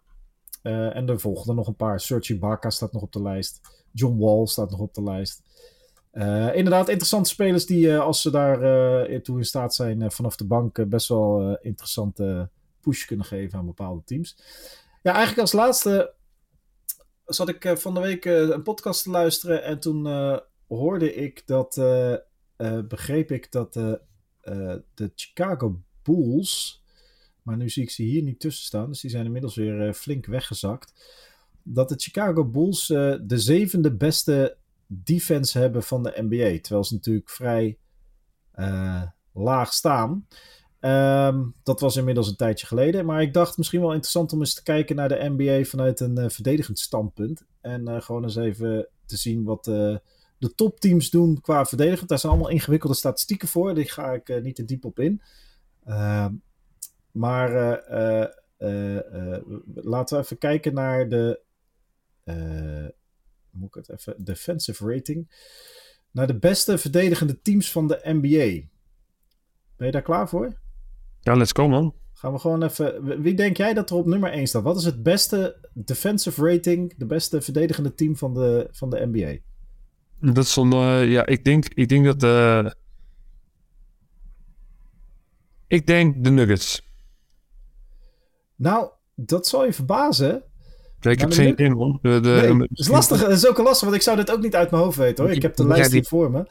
Uh, 0.63 0.95
en 0.95 1.09
er 1.09 1.19
volgden 1.19 1.55
nog 1.55 1.67
een 1.67 1.75
paar. 1.75 1.99
Sergi 1.99 2.39
Barca 2.39 2.69
staat 2.69 2.91
nog 2.91 3.01
op 3.01 3.11
de 3.11 3.21
lijst. 3.21 3.61
John 3.91 4.17
Wall 4.17 4.45
staat 4.45 4.69
nog 4.69 4.79
op 4.79 4.93
de 4.93 5.03
lijst. 5.03 5.41
Uh, 6.13 6.55
inderdaad, 6.55 6.89
interessante 6.89 7.29
spelers 7.29 7.65
die, 7.65 7.97
als 7.97 8.21
ze 8.21 8.31
daar 8.31 8.59
toe 9.21 9.37
in 9.37 9.45
staat 9.45 9.75
zijn 9.75 10.11
vanaf 10.11 10.35
de 10.35 10.45
bank, 10.45 10.89
best 10.89 11.07
wel 11.07 11.57
interessante 11.61 12.49
push 12.81 13.05
kunnen 13.05 13.25
geven 13.25 13.59
aan 13.59 13.65
bepaalde 13.65 14.03
teams. 14.05 14.37
Ja, 15.01 15.11
eigenlijk 15.11 15.41
als 15.41 15.51
laatste 15.51 16.13
zat 17.25 17.49
ik 17.49 17.73
van 17.77 17.93
de 17.93 17.99
week 17.99 18.25
een 18.25 18.63
podcast 18.63 19.03
te 19.03 19.09
luisteren 19.09 19.63
en 19.63 19.79
toen 19.79 20.07
hoorde 20.67 21.13
ik 21.13 21.43
dat, 21.45 21.81
begreep 22.87 23.31
ik 23.31 23.51
dat 23.51 23.73
de 23.73 25.11
Chicago 25.15 25.79
Bulls 26.03 26.82
maar 27.43 27.57
nu 27.57 27.69
zie 27.69 27.83
ik 27.83 27.89
ze 27.89 28.03
hier 28.03 28.21
niet 28.21 28.39
tussen 28.39 28.65
staan. 28.65 28.87
Dus 28.89 29.01
die 29.01 29.09
zijn 29.09 29.25
inmiddels 29.25 29.55
weer 29.55 29.87
uh, 29.87 29.93
flink 29.93 30.25
weggezakt. 30.25 30.93
Dat 31.63 31.89
de 31.89 31.95
Chicago 31.97 32.45
Bulls 32.45 32.89
uh, 32.89 33.15
de 33.21 33.39
zevende 33.39 33.95
beste 33.95 34.57
defense 34.87 35.59
hebben 35.59 35.83
van 35.83 36.03
de 36.03 36.13
NBA. 36.15 36.59
Terwijl 36.61 36.83
ze 36.83 36.93
natuurlijk 36.93 37.29
vrij 37.29 37.77
uh, 38.55 39.03
laag 39.33 39.73
staan. 39.73 40.27
Um, 40.79 41.55
dat 41.63 41.79
was 41.79 41.95
inmiddels 41.95 42.27
een 42.27 42.35
tijdje 42.35 42.67
geleden. 42.67 43.05
Maar 43.05 43.21
ik 43.21 43.33
dacht 43.33 43.57
misschien 43.57 43.81
wel 43.81 43.91
interessant 43.91 44.33
om 44.33 44.39
eens 44.39 44.53
te 44.53 44.63
kijken 44.63 44.95
naar 44.95 45.09
de 45.09 45.33
NBA 45.37 45.63
vanuit 45.63 45.99
een 45.99 46.31
verdedigend 46.31 46.79
standpunt. 46.79 47.45
En 47.61 48.03
gewoon 48.03 48.23
eens 48.23 48.35
even 48.35 48.87
te 49.05 49.17
zien 49.17 49.43
wat 49.43 49.63
de 49.63 50.53
topteams 50.55 51.09
doen 51.09 51.41
qua 51.41 51.65
verdedigend. 51.65 52.09
Daar 52.09 52.19
zijn 52.19 52.31
allemaal 52.33 52.51
ingewikkelde 52.51 52.95
statistieken 52.95 53.47
voor. 53.47 53.73
Die 53.73 53.89
ga 53.89 54.11
ik 54.11 54.41
niet 54.43 54.55
te 54.55 54.65
diep 54.65 54.85
op 54.85 54.99
in. 54.99 55.21
Maar 57.13 57.51
uh, 57.91 58.27
uh, 58.59 59.37
laten 59.73 60.17
we 60.17 60.23
even 60.23 60.37
kijken 60.37 60.73
naar 60.73 61.09
de. 61.09 61.41
moet 63.51 63.67
ik 63.67 63.73
het 63.73 63.89
even. 63.89 64.23
Defensive 64.23 64.93
rating. 64.93 65.27
Naar 66.11 66.27
de 66.27 66.39
beste 66.39 66.77
verdedigende 66.77 67.41
teams 67.41 67.71
van 67.71 67.87
de 67.87 67.99
NBA. 68.03 68.67
Ben 69.75 69.85
je 69.85 69.91
daar 69.91 70.01
klaar 70.01 70.29
voor? 70.29 70.57
Ja, 71.19 71.35
let's 71.35 71.51
go 71.51 71.67
man. 71.67 71.93
Gaan 72.13 72.33
we 72.33 72.39
gewoon 72.39 72.63
even... 72.63 73.21
Wie 73.21 73.33
denk 73.33 73.57
jij 73.57 73.73
dat 73.73 73.89
er 73.89 73.95
op 73.95 74.05
nummer 74.05 74.31
1 74.31 74.47
staat? 74.47 74.63
Wat 74.63 74.77
is 74.77 74.85
het 74.85 75.03
beste 75.03 75.69
defensive 75.73 76.45
rating, 76.51 76.97
de 76.97 77.05
beste 77.05 77.41
verdedigende 77.41 77.93
team 77.93 78.17
van 78.17 78.33
de, 78.33 78.67
van 78.71 78.89
de 78.89 79.09
NBA? 79.11 79.37
Dat 80.33 80.43
is 80.43 80.57
uh, 80.57 81.11
ja, 81.11 81.25
ik 81.25 81.43
denk, 81.43 81.65
ik 81.73 81.89
denk 81.89 82.05
dat 82.05 82.23
uh, 82.23 82.71
ik 85.67 85.87
denk 85.87 86.23
de 86.23 86.29
Nuggets. 86.29 86.92
Nou, 88.63 88.89
dat 89.15 89.47
zal 89.47 89.65
je 89.65 89.73
verbazen. 89.73 90.43
ik 91.01 91.19
heb 91.19 91.31
geen 91.31 91.47
idee, 91.47 91.69
man. 91.69 91.99
Nee, 92.01 92.13
het 92.13 92.67
is 92.71 92.87
lastig, 92.87 93.21
het 93.21 93.31
is 93.31 93.47
ook 93.47 93.57
lastig, 93.57 93.83
want 93.83 93.95
ik 93.95 94.01
zou 94.01 94.17
dit 94.17 94.31
ook 94.31 94.41
niet 94.41 94.55
uit 94.55 94.71
mijn 94.71 94.83
hoofd 94.83 94.97
weten, 94.97 95.23
hoor. 95.23 95.33
Ik 95.33 95.41
heb 95.41 95.55
de 95.55 95.67
lijst 95.67 95.91
hier 95.91 96.05
voor 96.05 96.31
me. 96.31 96.45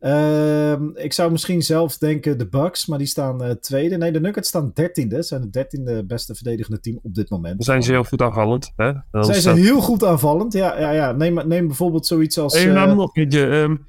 Uh, 0.00 1.04
ik 1.04 1.12
zou 1.12 1.30
misschien 1.30 1.62
zelf 1.62 1.98
denken 1.98 2.38
de 2.38 2.48
Bucks, 2.48 2.86
maar 2.86 2.98
die 2.98 3.06
staan 3.06 3.44
uh, 3.44 3.50
tweede. 3.50 3.96
Nee, 3.96 4.12
de 4.12 4.20
Nuggets 4.20 4.48
staan 4.48 4.70
dertiende. 4.74 5.22
Zijn 5.22 5.40
het 5.40 5.52
dertiende 5.52 6.04
beste 6.04 6.34
verdedigende 6.34 6.80
team 6.80 6.98
op 7.02 7.14
dit 7.14 7.30
moment. 7.30 7.64
Zijn 7.64 7.82
ze 7.82 7.92
heel 7.92 8.04
goed 8.04 8.22
aanvallend, 8.22 8.72
hè? 8.76 8.92
Dan 9.10 9.24
zijn 9.24 9.40
ze 9.40 9.50
heel 9.50 9.80
goed 9.80 10.04
aanvallend, 10.04 10.52
ja. 10.52 10.80
ja, 10.80 10.90
ja. 10.90 11.12
Neem, 11.12 11.48
neem 11.48 11.66
bijvoorbeeld 11.66 12.06
zoiets 12.06 12.38
als... 12.38 12.54
Hey, 12.54 12.66
nou, 12.66 12.94
nog 12.94 13.16
een 13.16 13.34
um, 13.34 13.86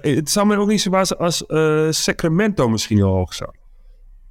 het 0.00 0.30
zou 0.30 0.46
me 0.46 0.56
ook 0.56 0.68
niet 0.68 0.80
zo 0.80 0.90
bazen 0.90 1.18
als 1.18 1.44
uh, 1.48 1.90
Sacramento 1.90 2.68
misschien 2.68 2.96
heel 2.96 3.14
hoog 3.14 3.34
zou. 3.34 3.50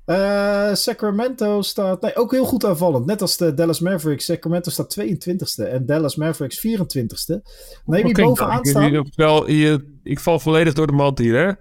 Uh, 0.09 0.73
Sacramento 0.73 1.61
staat 1.61 2.01
nee, 2.01 2.15
ook 2.15 2.31
heel 2.31 2.45
goed 2.45 2.65
aanvallend. 2.65 3.05
Net 3.05 3.21
als 3.21 3.37
de 3.37 3.53
Dallas 3.53 3.79
Mavericks. 3.79 4.25
Sacramento 4.25 4.69
staat 4.69 4.99
22e 4.99 5.69
en 5.69 5.85
Dallas 5.85 6.15
Mavericks 6.15 6.67
24e. 6.67 7.41
Nee, 7.85 8.03
die 8.03 8.11
okay, 8.11 8.25
bovenaan 8.25 8.53
nou, 8.53 8.67
staan. 8.67 8.93
Ik, 8.93 9.13
wel, 9.15 9.49
je, 9.49 9.99
ik 10.03 10.19
val 10.19 10.39
volledig 10.39 10.73
door 10.73 10.87
de 10.87 10.93
mand 10.93 11.17
hier, 11.17 11.37
hè? 11.37 11.45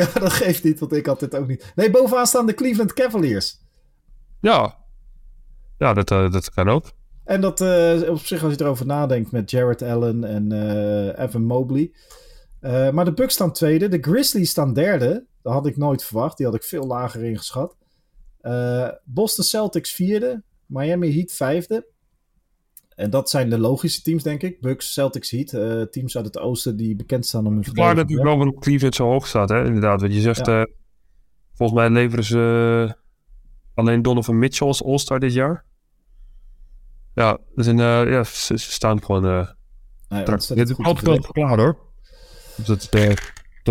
ja, 0.00 0.08
dat 0.20 0.32
geeft 0.32 0.64
niet, 0.64 0.78
want 0.78 0.92
ik 0.92 1.06
had 1.06 1.20
dit 1.20 1.36
ook 1.36 1.48
niet. 1.48 1.72
Nee, 1.74 1.90
bovenaan 1.90 2.26
staan 2.26 2.46
de 2.46 2.54
Cleveland 2.54 2.92
Cavaliers. 2.92 3.58
Ja, 4.40 4.76
ja 5.78 5.94
dat, 5.94 6.10
uh, 6.10 6.32
dat 6.32 6.50
kan 6.50 6.68
ook. 6.68 6.84
En 7.24 7.40
dat 7.40 7.60
uh, 7.60 8.10
op 8.10 8.18
zich, 8.20 8.44
als 8.44 8.52
je 8.54 8.60
erover 8.60 8.86
nadenkt, 8.86 9.30
met 9.32 9.50
Jared 9.50 9.82
Allen 9.82 10.24
en 10.24 10.52
Evan 11.18 11.44
Mobley. 11.44 11.92
maar 12.92 13.04
de 13.04 13.12
Bucks 13.12 13.34
staan 13.34 13.52
tweede, 13.52 13.88
de 13.88 13.98
Grizzlies 14.00 14.50
staan 14.50 14.72
derde. 14.72 15.26
Dat 15.48 15.56
had 15.56 15.66
ik 15.66 15.76
nooit 15.76 16.04
verwacht. 16.04 16.36
Die 16.36 16.46
had 16.46 16.54
ik 16.54 16.64
veel 16.64 16.86
lager 16.86 17.24
ingeschat. 17.24 17.76
Uh, 18.42 18.88
Boston 19.04 19.44
Celtics 19.44 19.92
vierde. 19.92 20.42
Miami 20.66 21.14
Heat 21.14 21.32
vijfde. 21.32 21.86
En 22.94 23.10
dat 23.10 23.30
zijn 23.30 23.50
de 23.50 23.58
logische 23.58 24.02
teams, 24.02 24.22
denk 24.22 24.42
ik. 24.42 24.60
Bucks, 24.60 24.92
Celtics, 24.92 25.30
Heat. 25.30 25.52
Uh, 25.52 25.82
teams 25.82 26.16
uit 26.16 26.24
het 26.24 26.38
oosten 26.38 26.76
die 26.76 26.96
bekend 26.96 27.26
staan 27.26 27.46
om 27.46 27.52
hun 27.52 27.64
verdediging. 27.64 27.86
Waar 27.86 28.04
natuurlijk 28.04 28.28
wel 28.28 28.36
waarom 28.38 28.60
Cleveland 28.60 28.94
zo 28.94 29.04
hoog 29.04 29.26
staat, 29.26 29.48
hè? 29.48 29.64
inderdaad. 29.64 30.00
Want 30.00 30.14
je 30.14 30.20
zegt, 30.20 30.46
ja. 30.46 30.60
uh, 30.60 30.66
volgens 31.54 31.78
mij 31.78 31.90
leveren 31.90 32.24
ze 32.24 32.94
alleen 33.74 34.02
Donovan 34.02 34.38
Mitchell 34.38 34.66
als 34.66 34.84
All-Star 34.84 35.20
dit 35.20 35.32
jaar. 35.32 35.64
Ja, 37.14 37.38
dus 37.54 37.66
in, 37.66 37.78
ja 37.78 38.24
ze, 38.24 38.58
ze, 38.58 38.72
staan 38.72 39.04
gewoon... 39.04 39.24
Uh, 39.24 39.48
nee, 40.08 40.22
het 40.22 40.50
is 40.50 40.78
altijd 40.78 41.26
klaar 41.26 41.58
hoor. 41.58 41.78
Dus 42.56 42.66
dat, 42.66 42.88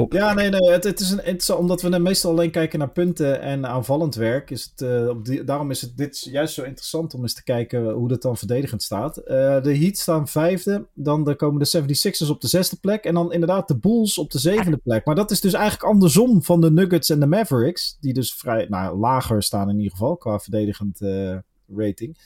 ja, 0.09 0.33
nee, 0.33 0.49
nee. 0.49 0.71
Het, 0.71 0.83
het 0.83 0.99
is 0.99 1.09
een, 1.09 1.19
het 1.23 1.41
is, 1.41 1.49
omdat 1.49 1.81
we 1.81 1.99
meestal 1.99 2.31
alleen 2.31 2.51
kijken 2.51 2.79
naar 2.79 2.89
punten 2.89 3.41
en 3.41 3.67
aanvallend 3.67 4.15
werk. 4.15 4.49
Is 4.49 4.63
het, 4.63 4.81
uh, 4.81 5.09
op 5.09 5.45
daarom 5.45 5.71
is 5.71 5.81
het 5.81 5.97
dit 5.97 6.19
juist 6.19 6.53
zo 6.53 6.63
interessant 6.63 7.13
om 7.13 7.21
eens 7.21 7.33
te 7.33 7.43
kijken 7.43 7.89
hoe 7.89 8.07
dat 8.07 8.21
dan 8.21 8.37
verdedigend 8.37 8.83
staat. 8.83 9.17
Uh, 9.17 9.23
de 9.61 9.77
Heat 9.77 9.97
staan 9.97 10.27
vijfde. 10.27 10.87
Dan 10.93 11.35
komen 11.35 11.63
de 11.63 11.83
76ers 11.83 12.29
op 12.29 12.41
de 12.41 12.47
zesde 12.47 12.75
plek. 12.75 13.03
En 13.03 13.13
dan 13.13 13.33
inderdaad 13.33 13.67
de 13.67 13.77
Bulls 13.77 14.17
op 14.17 14.31
de 14.31 14.39
zevende 14.39 14.77
plek. 14.77 15.05
Maar 15.05 15.15
dat 15.15 15.31
is 15.31 15.41
dus 15.41 15.53
eigenlijk 15.53 15.83
andersom 15.83 16.43
van 16.43 16.61
de 16.61 16.71
Nuggets 16.71 17.09
en 17.09 17.19
de 17.19 17.25
Mavericks. 17.25 17.97
Die 18.01 18.13
dus 18.13 18.33
vrij 18.33 18.65
nou, 18.69 18.97
lager 18.97 19.43
staan 19.43 19.69
in 19.69 19.77
ieder 19.77 19.91
geval 19.91 20.17
qua 20.17 20.39
verdedigend 20.39 21.01
uh, 21.01 21.37
rating. 21.75 22.17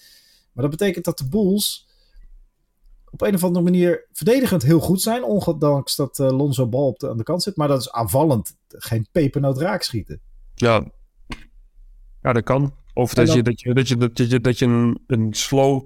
Maar 0.53 0.63
dat 0.63 0.77
betekent 0.77 1.05
dat 1.05 1.17
de 1.17 1.27
Bulls 1.27 1.89
op 3.11 3.21
een 3.21 3.33
of 3.33 3.43
andere 3.43 3.63
manier 3.63 4.07
verdedigend 4.11 4.63
heel 4.63 4.79
goed 4.79 5.01
zijn. 5.01 5.23
Ondanks 5.23 5.95
dat 5.95 6.19
uh, 6.19 6.29
Lonzo 6.29 6.67
Bal 6.67 6.87
op 6.87 6.99
de, 6.99 7.09
aan 7.09 7.17
de 7.17 7.23
kant 7.23 7.43
zit. 7.43 7.55
Maar 7.55 7.67
dat 7.67 7.79
is 7.79 7.91
aanvallend 7.91 8.57
geen 8.67 9.07
pepernoot 9.11 9.57
raak 9.57 9.81
schieten. 9.81 10.19
Ja, 10.55 10.83
ja 12.21 12.33
dat 12.33 12.43
kan. 12.43 12.73
Of 12.93 13.13
dat, 13.13 13.33
je, 13.33 13.43
dat, 13.43 13.61
je, 13.61 13.73
dat, 13.73 13.87
je, 13.87 13.97
dat, 13.97 14.17
je, 14.17 14.41
dat 14.41 14.59
je 14.59 14.65
een, 14.65 14.99
een 15.07 15.33
slow 15.33 15.83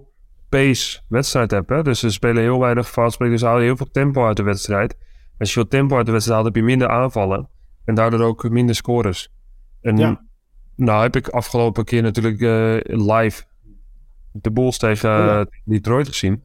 pace 0.49 1.01
wedstrijd 1.07 1.51
hebt. 1.51 1.69
Hè? 1.69 1.83
Dus 1.83 1.99
ze 1.99 2.09
spelen 2.09 2.43
heel 2.43 2.59
weinig 2.59 2.89
fast 2.89 3.19
Dus 3.19 3.39
ze 3.39 3.45
halen 3.45 3.63
heel 3.63 3.77
veel 3.77 3.91
tempo 3.91 4.25
uit 4.25 4.38
de 4.38 4.43
wedstrijd. 4.43 4.97
Als 5.38 5.47
je 5.47 5.53
veel 5.53 5.67
tempo 5.67 5.97
uit 5.97 6.05
de 6.05 6.11
wedstrijd 6.11 6.39
haalt, 6.39 6.53
heb 6.53 6.63
je 6.63 6.69
minder 6.69 6.89
aanvallen. 6.89 7.49
En 7.85 7.95
daardoor 7.95 8.21
ook 8.21 8.49
minder 8.49 8.75
scores. 8.75 9.29
En 9.81 9.97
ja. 9.97 10.25
nou 10.75 11.01
heb 11.01 11.15
ik 11.15 11.27
afgelopen 11.27 11.85
keer 11.85 12.01
natuurlijk 12.01 12.39
uh, 12.39 12.77
live 12.83 13.43
de 14.31 14.51
Bulls 14.51 14.77
tegen 14.77 15.09
uh, 15.09 15.15
oh 15.15 15.25
ja. 15.25 15.45
Detroit 15.63 16.07
gezien. 16.07 16.43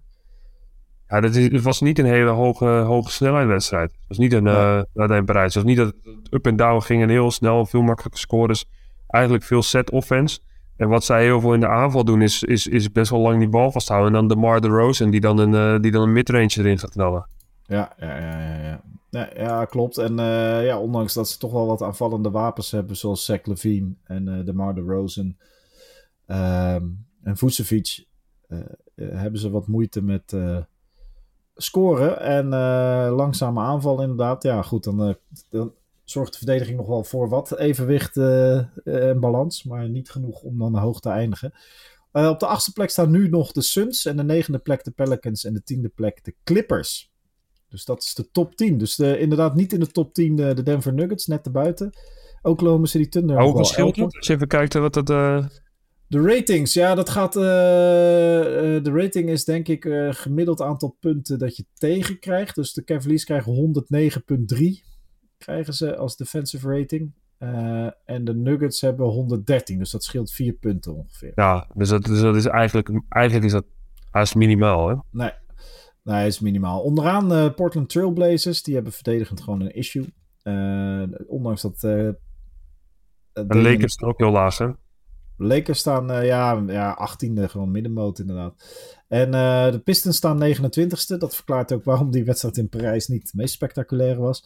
Ja, 1.11 1.21
dat 1.21 1.35
is, 1.35 1.53
het 1.53 1.63
was 1.63 1.81
niet 1.81 1.99
een 1.99 2.05
hele 2.05 2.31
hoge, 2.31 2.67
hoge 2.67 3.11
snelheidwedstrijd. 3.11 3.91
Het 3.91 4.09
was 4.09 4.19
niet 4.19 4.33
een 4.33 4.45
ja. 4.45 4.87
uh, 4.95 5.25
Parijs. 5.25 5.55
Het 5.55 5.63
was 5.63 5.65
niet 5.65 5.77
dat 5.77 5.87
het 5.87 6.33
up 6.33 6.47
en 6.47 6.57
down 6.57 6.81
ging 6.81 7.03
en 7.03 7.09
heel 7.09 7.31
snel, 7.31 7.67
veel 7.67 7.83
makkelijke 7.83 8.19
scores. 8.19 8.65
Eigenlijk 9.07 9.45
veel 9.45 9.63
set 9.63 9.91
offense. 9.91 10.41
En 10.77 10.89
wat 10.89 11.05
zij 11.05 11.23
heel 11.23 11.41
veel 11.41 11.55
in 11.55 11.61
de 11.61 11.69
aanval 11.69 12.05
doen, 12.05 12.23
is, 12.23 12.43
is, 12.43 12.67
is 12.67 12.93
best 12.93 13.11
wel 13.11 13.21
lang 13.21 13.39
die 13.39 13.49
bal 13.49 13.73
vasthouden. 13.73 14.09
En 14.09 14.15
dan 14.15 14.29
de 14.29 14.37
Mar 14.37 14.61
de 14.61 14.69
Rosen 14.69 15.11
die 15.11 15.21
dan 15.21 15.39
een, 15.39 15.53
uh, 15.53 15.81
die 15.81 15.91
dan 15.91 16.03
een 16.03 16.13
midrange 16.13 16.55
erin 16.59 16.79
gaat 16.79 16.91
knallen. 16.91 17.27
Ja, 17.63 17.93
ja, 17.99 18.19
ja, 18.19 18.39
ja. 18.39 18.81
ja. 19.11 19.29
Ja, 19.37 19.65
klopt. 19.65 19.99
En 19.99 20.13
uh, 20.13 20.65
ja, 20.67 20.79
ondanks 20.79 21.15
dat 21.15 21.29
ze 21.29 21.39
toch 21.39 21.53
wel 21.53 21.67
wat 21.67 21.83
aanvallende 21.83 22.31
wapens 22.31 22.71
hebben, 22.71 22.97
zoals 22.97 23.25
Zach 23.25 23.45
Levine 23.45 23.93
en 24.05 24.27
uh, 24.27 24.45
de 24.45 24.53
Mar 24.53 24.75
de 24.75 24.81
Rosen 24.81 25.39
um, 26.27 27.07
en 27.23 27.37
Vucevic, 27.37 28.05
uh, 28.49 28.59
hebben 28.95 29.41
ze 29.41 29.51
wat 29.51 29.67
moeite 29.67 30.03
met, 30.03 30.37
scoren 31.55 32.21
en 32.21 32.45
uh, 32.45 33.17
langzame 33.17 33.61
aanval 33.61 34.03
inderdaad. 34.03 34.43
Ja, 34.43 34.63
goed, 34.63 34.85
dan, 34.85 35.09
uh, 35.09 35.15
dan, 35.51 35.73
zorgt 36.05 36.33
de 36.33 36.39
verdediging 36.39 36.77
nog 36.77 36.87
wel 36.87 37.05
voor 37.05 37.29
wat 37.29 37.59
evenwicht 37.59 38.17
uh, 38.17 38.57
en 38.85 39.21
balans, 39.21 39.65
maar 39.65 39.89
niet 39.89 40.11
genoeg 40.11 40.43
om 40.43 40.59
dan 40.59 40.77
hoog 40.77 41.01
te 41.01 41.09
eindigen. 41.09 41.53
op 42.13 42.41
de 42.41 42.47
achtste 42.47 42.73
plek 42.73 42.91
staan 42.91 43.11
nu 43.11 43.29
nog 43.29 43.53
de 43.53 43.63
Suns 43.63 44.07
en 44.07 44.17
de 44.17 44.25
negende 44.25 44.59
plek 44.59 44.85
de 44.85 44.91
Pelicans 44.91 45.45
en 45.45 45.53
de 45.53 45.63
tiende 45.63 45.89
plek 45.89 46.25
de 46.25 46.35
Clippers. 46.45 47.11
Dus 47.69 47.85
dat 47.85 48.03
is 48.03 48.15
de 48.15 48.31
top 48.31 48.55
10. 48.55 48.79
Dus 48.79 48.97
de, 48.97 49.19
inderdaad 49.19 49.55
niet 49.55 49.73
in 49.73 49.81
de 49.81 49.87
top 49.87 50.15
10 50.15 50.37
de 50.37 50.63
Denver 50.63 50.95
Nuggets, 50.95 51.27
net 51.27 51.47
erbuiten. 51.47 51.91
Oklahoma 52.43 52.87
City 52.87 53.09
Thunder. 53.09 53.43
Hoe 53.43 53.57
verschilt 53.57 53.97
het? 53.97 54.17
Als 54.17 54.27
je 54.27 54.35
even 54.35 54.49
kijkt 54.49 54.75
wat 54.75 54.95
dat... 54.95 55.09
De 56.11 56.21
ratings, 56.21 56.73
ja, 56.73 56.95
dat 56.95 57.11
gaat. 57.11 57.37
Uh, 57.37 57.43
de 58.83 58.91
rating 58.93 59.29
is 59.29 59.45
denk 59.45 59.69
ik 59.69 59.85
uh, 59.85 60.13
gemiddeld 60.13 60.61
aantal 60.61 60.97
punten 61.01 61.39
dat 61.39 61.57
je 61.57 61.65
tegenkrijgt. 61.75 62.55
Dus 62.55 62.73
de 62.73 62.85
Cavaliers 62.85 63.25
krijgen 63.25 63.83
109,3 64.55 64.59
krijgen 65.39 65.75
ze 65.75 65.97
als 65.97 66.17
defensive 66.17 66.79
rating. 66.79 67.13
En 68.05 68.25
de 68.25 68.35
Nuggets 68.35 68.81
hebben 68.81 69.07
113, 69.07 69.79
dus 69.79 69.91
dat 69.91 70.05
scheelt 70.05 70.33
4 70.33 70.53
punten 70.53 70.95
ongeveer. 70.95 71.33
Ja, 71.35 71.67
dus 71.75 71.89
dat, 71.89 72.05
dus 72.05 72.21
dat 72.21 72.37
is 72.37 72.47
eigenlijk, 72.47 73.03
eigenlijk 73.09 73.47
is 73.47 73.53
dat 73.53 73.65
haast 74.11 74.35
minimaal, 74.35 74.89
hè? 74.89 74.95
Nee, 75.11 75.33
nee, 76.03 76.27
is 76.27 76.41
minimaal. 76.41 76.81
Onderaan 76.81 77.55
Portland 77.55 77.89
Trailblazers, 77.89 78.63
die 78.63 78.75
hebben 78.75 78.93
verdedigend 78.93 79.41
gewoon 79.41 79.61
een 79.61 79.75
issue. 79.75 80.07
ondanks 81.27 81.63
dat. 81.63 81.81
de 81.81 82.17
Lakers 83.33 83.97
er 83.97 84.07
ook 84.07 84.19
heel 84.19 84.31
laag, 84.31 84.59
hè? 84.59 84.71
Lakers 85.43 85.79
staan 85.79 86.11
uh, 86.11 86.27
ja, 86.27 86.63
ja, 86.67 87.09
18e, 87.09 87.45
gewoon 87.45 87.71
middenmoot 87.71 88.19
inderdaad. 88.19 88.55
En 89.09 89.27
uh, 89.27 89.71
de 89.71 89.79
Pistons 89.79 90.17
staan 90.17 90.55
29e. 90.55 91.17
Dat 91.19 91.35
verklaart 91.35 91.73
ook 91.73 91.85
waarom 91.85 92.11
die 92.11 92.25
wedstrijd 92.25 92.57
in 92.57 92.69
Parijs 92.69 93.09
niet 93.09 93.23
het 93.23 93.35
meest 93.35 93.55
spectaculair 93.55 94.19
was. 94.19 94.45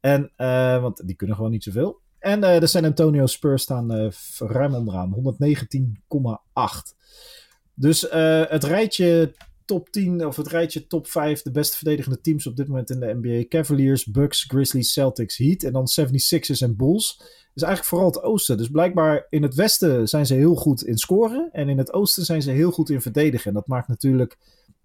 En, 0.00 0.32
uh, 0.36 0.80
want 0.80 1.06
die 1.06 1.16
kunnen 1.16 1.36
gewoon 1.36 1.50
niet 1.50 1.62
zoveel. 1.62 2.00
En 2.18 2.40
de 2.40 2.66
San 2.66 2.84
Antonio 2.84 3.26
Spurs 3.26 3.62
staan 3.62 4.12
ruim 4.38 4.74
onderaan, 4.74 5.14
119,8. 5.14 6.94
Dus 7.74 8.06
het 8.48 8.64
rijtje 8.64 9.34
top 9.64 9.90
10 9.90 10.26
of 10.26 10.36
het 10.36 10.48
rijtje 10.48 10.86
top 10.86 11.06
5 11.06 11.42
de 11.42 11.50
beste 11.50 11.76
verdedigende 11.76 12.20
teams 12.20 12.46
op 12.46 12.56
dit 12.56 12.68
moment 12.68 12.90
in 12.90 13.00
de 13.00 13.18
NBA. 13.20 13.48
Cavaliers, 13.48 14.04
Bucks, 14.04 14.44
Grizzlies, 14.48 14.92
Celtics, 14.92 15.36
Heat 15.36 15.62
en 15.62 15.72
dan 15.72 15.88
76ers 16.00 16.58
en 16.58 16.76
Bulls 16.76 17.22
is 17.54 17.62
eigenlijk 17.62 17.84
vooral 17.84 18.06
het 18.06 18.22
oosten. 18.22 18.56
Dus 18.56 18.68
blijkbaar 18.68 19.26
in 19.30 19.42
het 19.42 19.54
westen 19.54 20.08
zijn 20.08 20.26
ze 20.26 20.34
heel 20.34 20.54
goed 20.54 20.84
in 20.84 20.98
scoren. 20.98 21.48
En 21.52 21.68
in 21.68 21.78
het 21.78 21.92
oosten 21.92 22.24
zijn 22.24 22.42
ze 22.42 22.50
heel 22.50 22.70
goed 22.70 22.90
in 22.90 23.00
verdedigen. 23.00 23.46
En 23.46 23.54
dat 23.54 23.66
maakt 23.66 23.88
natuurlijk 23.88 24.38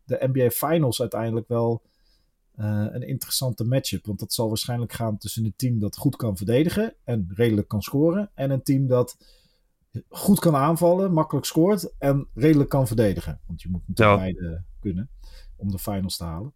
de 0.03 0.29
NBA 0.33 0.49
Finals 0.49 1.01
uiteindelijk 1.01 1.47
wel 1.47 1.81
uh, 2.59 2.85
een 2.89 3.07
interessante 3.07 3.63
matchup. 3.63 4.05
Want 4.05 4.19
dat 4.19 4.33
zal 4.33 4.47
waarschijnlijk 4.47 4.93
gaan 4.93 5.17
tussen 5.17 5.45
een 5.45 5.53
team 5.55 5.79
dat 5.79 5.97
goed 5.97 6.15
kan 6.15 6.37
verdedigen 6.37 6.93
en 7.03 7.29
redelijk 7.33 7.67
kan 7.67 7.81
scoren. 7.81 8.31
En 8.33 8.51
een 8.51 8.63
team 8.63 8.87
dat 8.87 9.17
goed 10.09 10.39
kan 10.39 10.55
aanvallen, 10.55 11.13
makkelijk 11.13 11.45
scoort 11.45 11.97
en 11.97 12.27
redelijk 12.33 12.69
kan 12.69 12.87
verdedigen. 12.87 13.39
Want 13.47 13.61
je 13.61 13.69
moet 13.69 13.87
natuurlijk 13.87 14.17
ja. 14.17 14.23
beide 14.23 14.63
kunnen 14.79 15.09
om 15.55 15.71
de 15.71 15.79
finals 15.79 16.17
te 16.17 16.23
halen. 16.23 16.53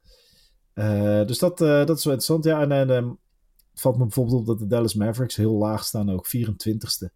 Uh, 0.73 1.25
dus 1.27 1.39
dat, 1.39 1.61
uh, 1.61 1.85
dat 1.85 1.97
is 1.97 2.03
wel 2.03 2.13
interessant. 2.13 2.43
Ja, 2.43 2.61
en, 2.61 2.89
en 2.89 3.19
Het 3.73 3.81
valt 3.81 3.97
me 3.97 4.03
bijvoorbeeld 4.03 4.39
op 4.39 4.45
dat 4.45 4.59
de 4.59 4.67
Dallas 4.67 4.93
Mavericks 4.93 5.35
heel 5.35 5.53
laag 5.53 5.83
staan, 5.83 6.11
ook 6.11 6.27
24ste. 6.27 7.13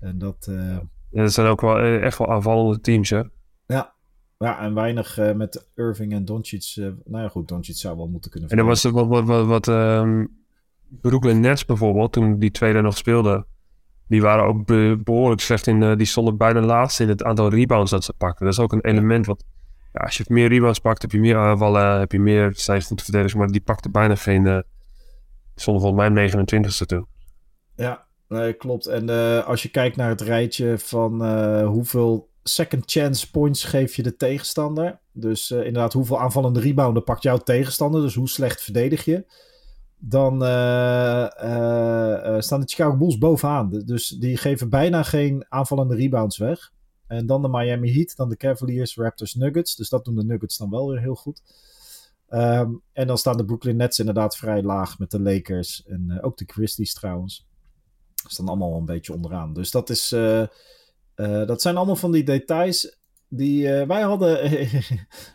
En 0.00 0.18
dat... 0.18 0.46
Uh... 0.50 0.78
Ja, 1.10 1.22
dat 1.22 1.32
zijn 1.32 1.46
ook 1.46 1.60
wel 1.60 1.78
echt 1.78 2.18
wel 2.18 2.30
aanvallende 2.30 2.80
teams, 2.80 3.10
hè? 3.10 3.22
Ja, 3.66 3.94
ja, 4.42 4.60
en 4.60 4.74
weinig 4.74 5.18
uh, 5.18 5.32
met 5.32 5.68
Irving 5.74 6.12
en 6.12 6.24
Doncic. 6.24 6.74
Uh, 6.78 6.86
nou 7.04 7.22
ja, 7.22 7.28
goed, 7.28 7.48
Doncic 7.48 7.76
zou 7.76 7.96
wel 7.96 8.08
moeten 8.08 8.30
kunnen. 8.30 8.50
En 8.50 8.56
dan 8.56 8.66
was 8.66 8.84
er 8.84 8.92
wat, 8.92 9.26
wat, 9.26 9.46
wat, 9.46 9.66
um, 9.66 10.44
Brooklyn 10.88 11.40
Nets 11.40 11.64
bijvoorbeeld, 11.64 12.12
toen 12.12 12.38
die 12.38 12.50
tweede 12.50 12.80
nog 12.80 12.96
speelden. 12.96 13.46
Die 14.08 14.22
waren 14.22 14.44
ook 14.44 14.66
be 14.66 15.00
behoorlijk 15.04 15.40
slecht 15.40 15.66
in. 15.66 15.82
Uh, 15.82 15.96
die 15.96 16.06
stonden 16.06 16.36
bijna 16.36 16.60
laatst 16.60 17.00
in 17.00 17.08
het 17.08 17.22
aantal 17.22 17.48
rebounds 17.48 17.90
dat 17.90 18.04
ze 18.04 18.12
pakten. 18.12 18.44
Dat 18.44 18.54
is 18.54 18.60
ook 18.60 18.72
een 18.72 18.84
element 18.84 19.26
wat. 19.26 19.44
Ja, 19.92 20.00
als 20.00 20.16
je 20.16 20.24
meer 20.28 20.48
rebounds 20.48 20.78
pakt, 20.78 21.02
heb 21.02 21.12
je 21.12 21.20
meer 21.20 21.36
aanvallen, 21.36 21.98
heb 21.98 22.12
je 22.12 22.20
meer. 22.20 22.52
Zijn 22.54 22.82
goed 22.82 22.98
te 22.98 23.04
verdedigen, 23.04 23.38
maar 23.38 23.48
die 23.48 23.60
pakte 23.60 23.90
bijna 23.90 24.14
geen. 24.14 24.64
Stonden 25.62 25.82
volgens 25.82 26.14
mij 26.14 26.30
29ste 26.30 26.86
toe. 26.86 27.06
Ja, 27.76 28.04
nee, 28.28 28.52
klopt. 28.52 28.86
En 28.86 29.08
als 29.44 29.62
je 29.62 29.68
kijkt 29.68 29.96
naar 29.96 30.08
het 30.08 30.20
rijtje 30.20 30.78
van 30.78 31.26
hoeveel 31.64 32.30
second 32.42 32.82
chance 32.86 33.30
points 33.30 33.64
geef 33.64 33.96
je 33.96 34.02
de 34.02 34.16
tegenstander. 34.16 34.98
Dus 35.12 35.50
uh, 35.50 35.58
inderdaad, 35.58 35.92
hoeveel 35.92 36.20
aanvallende 36.20 36.60
rebounden 36.60 37.04
pakt 37.04 37.22
jouw 37.22 37.38
tegenstander? 37.38 38.00
Dus 38.00 38.14
hoe 38.14 38.28
slecht 38.28 38.62
verdedig 38.62 39.04
je? 39.04 39.24
Dan 39.98 40.32
staan 42.42 42.60
de 42.60 42.66
Chicago 42.66 42.96
Bulls 42.96 43.18
bovenaan. 43.18 43.82
Dus 43.84 44.08
die 44.08 44.36
geven 44.36 44.68
bijna 44.68 45.02
geen 45.02 45.44
aanvallende 45.48 45.94
rebounds 45.94 46.38
weg. 46.38 46.72
En 47.06 47.26
dan 47.26 47.42
de 47.42 47.48
Miami 47.48 47.92
Heat, 47.92 48.16
dan 48.16 48.28
de 48.28 48.36
Cavaliers, 48.36 48.96
Raptors, 48.96 49.34
Nuggets. 49.34 49.76
Dus 49.76 49.88
dat 49.88 50.04
doen 50.04 50.14
de 50.14 50.24
Nuggets 50.24 50.56
dan 50.58 50.70
wel 50.70 50.88
weer 50.88 51.00
heel 51.00 51.14
goed. 51.14 51.42
Um, 52.34 52.82
en 52.92 53.06
dan 53.06 53.18
staan 53.18 53.36
de 53.36 53.44
Brooklyn 53.44 53.76
Nets 53.76 53.98
inderdaad 53.98 54.36
vrij 54.36 54.62
laag 54.62 54.98
met 54.98 55.10
de 55.10 55.20
Lakers. 55.20 55.84
En 55.86 56.22
ook 56.22 56.36
de 56.36 56.44
Grizzlies 56.46 56.94
trouwens. 56.94 57.46
Staan 58.14 58.48
allemaal 58.48 58.76
een 58.76 58.84
beetje 58.84 59.12
onderaan. 59.12 59.52
Dus 59.52 59.70
dat 59.70 59.90
is... 59.90 60.12
Uh, 60.12 60.46
dat 61.46 61.62
zijn 61.62 61.76
allemaal 61.76 61.96
van 61.96 62.12
die 62.12 62.24
details 62.24 62.96
die 63.28 63.68
wij 63.68 64.02
hadden, 64.02 64.50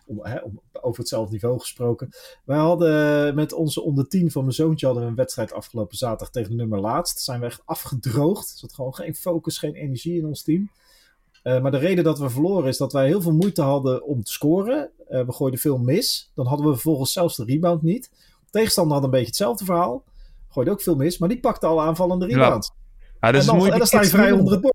om, 0.05 0.25
hè, 0.25 0.39
over 0.81 0.99
hetzelfde 0.99 1.31
niveau 1.31 1.59
gesproken. 1.59 2.09
Wij 2.45 2.57
hadden 2.57 3.35
met 3.35 3.53
onze 3.53 3.81
onder 3.81 4.07
10 4.07 4.31
van 4.31 4.41
mijn 4.41 4.55
zoontje 4.55 4.85
hadden 4.85 5.03
we 5.03 5.09
een 5.09 5.15
wedstrijd 5.15 5.53
afgelopen 5.53 5.97
zaterdag 5.97 6.29
tegen 6.29 6.49
de 6.49 6.55
nummer 6.55 6.79
laatst. 6.79 7.19
Zijn 7.19 7.39
we 7.39 7.45
echt 7.45 7.61
afgedroogd. 7.65 8.51
Er 8.51 8.57
zat 8.57 8.73
gewoon 8.73 8.95
geen 8.95 9.15
focus, 9.15 9.57
geen 9.57 9.75
energie 9.75 10.17
in 10.17 10.25
ons 10.25 10.43
team. 10.43 10.69
Uh, 11.47 11.61
maar 11.61 11.71
de 11.71 11.77
reden 11.77 12.03
dat 12.03 12.19
we 12.19 12.29
verloren 12.29 12.67
is 12.67 12.77
dat 12.77 12.93
wij 12.93 13.05
heel 13.07 13.21
veel 13.21 13.33
moeite 13.33 13.61
hadden 13.61 14.05
om 14.05 14.23
te 14.23 14.31
scoren. 14.31 14.89
Uh, 15.09 15.25
we 15.25 15.33
gooiden 15.33 15.59
veel 15.59 15.77
mis. 15.77 16.31
Dan 16.35 16.45
hadden 16.45 16.65
we 16.65 16.73
vervolgens 16.73 17.11
zelfs 17.11 17.35
de 17.35 17.43
rebound 17.43 17.81
niet. 17.81 18.09
De 18.45 18.51
tegenstander 18.51 18.93
had 18.95 19.03
een 19.03 19.09
beetje 19.11 19.25
hetzelfde 19.25 19.65
verhaal. 19.65 20.03
Gooide 20.49 20.71
ook 20.71 20.81
veel 20.81 20.95
mis, 20.95 21.17
maar 21.17 21.29
die 21.29 21.39
pakte 21.39 21.65
alle 21.65 21.81
aanvallende 21.81 22.25
rebounds. 22.25 22.67
Ja. 22.67 23.29
Ja, 23.31 23.39
en, 23.39 23.45
dan, 23.45 23.71
en 23.71 23.77
dan 23.77 23.87
sta 23.87 24.01
je 24.01 24.07
vrij 24.07 24.31
onder 24.31 24.51
het 24.53 24.61
bord. 24.61 24.73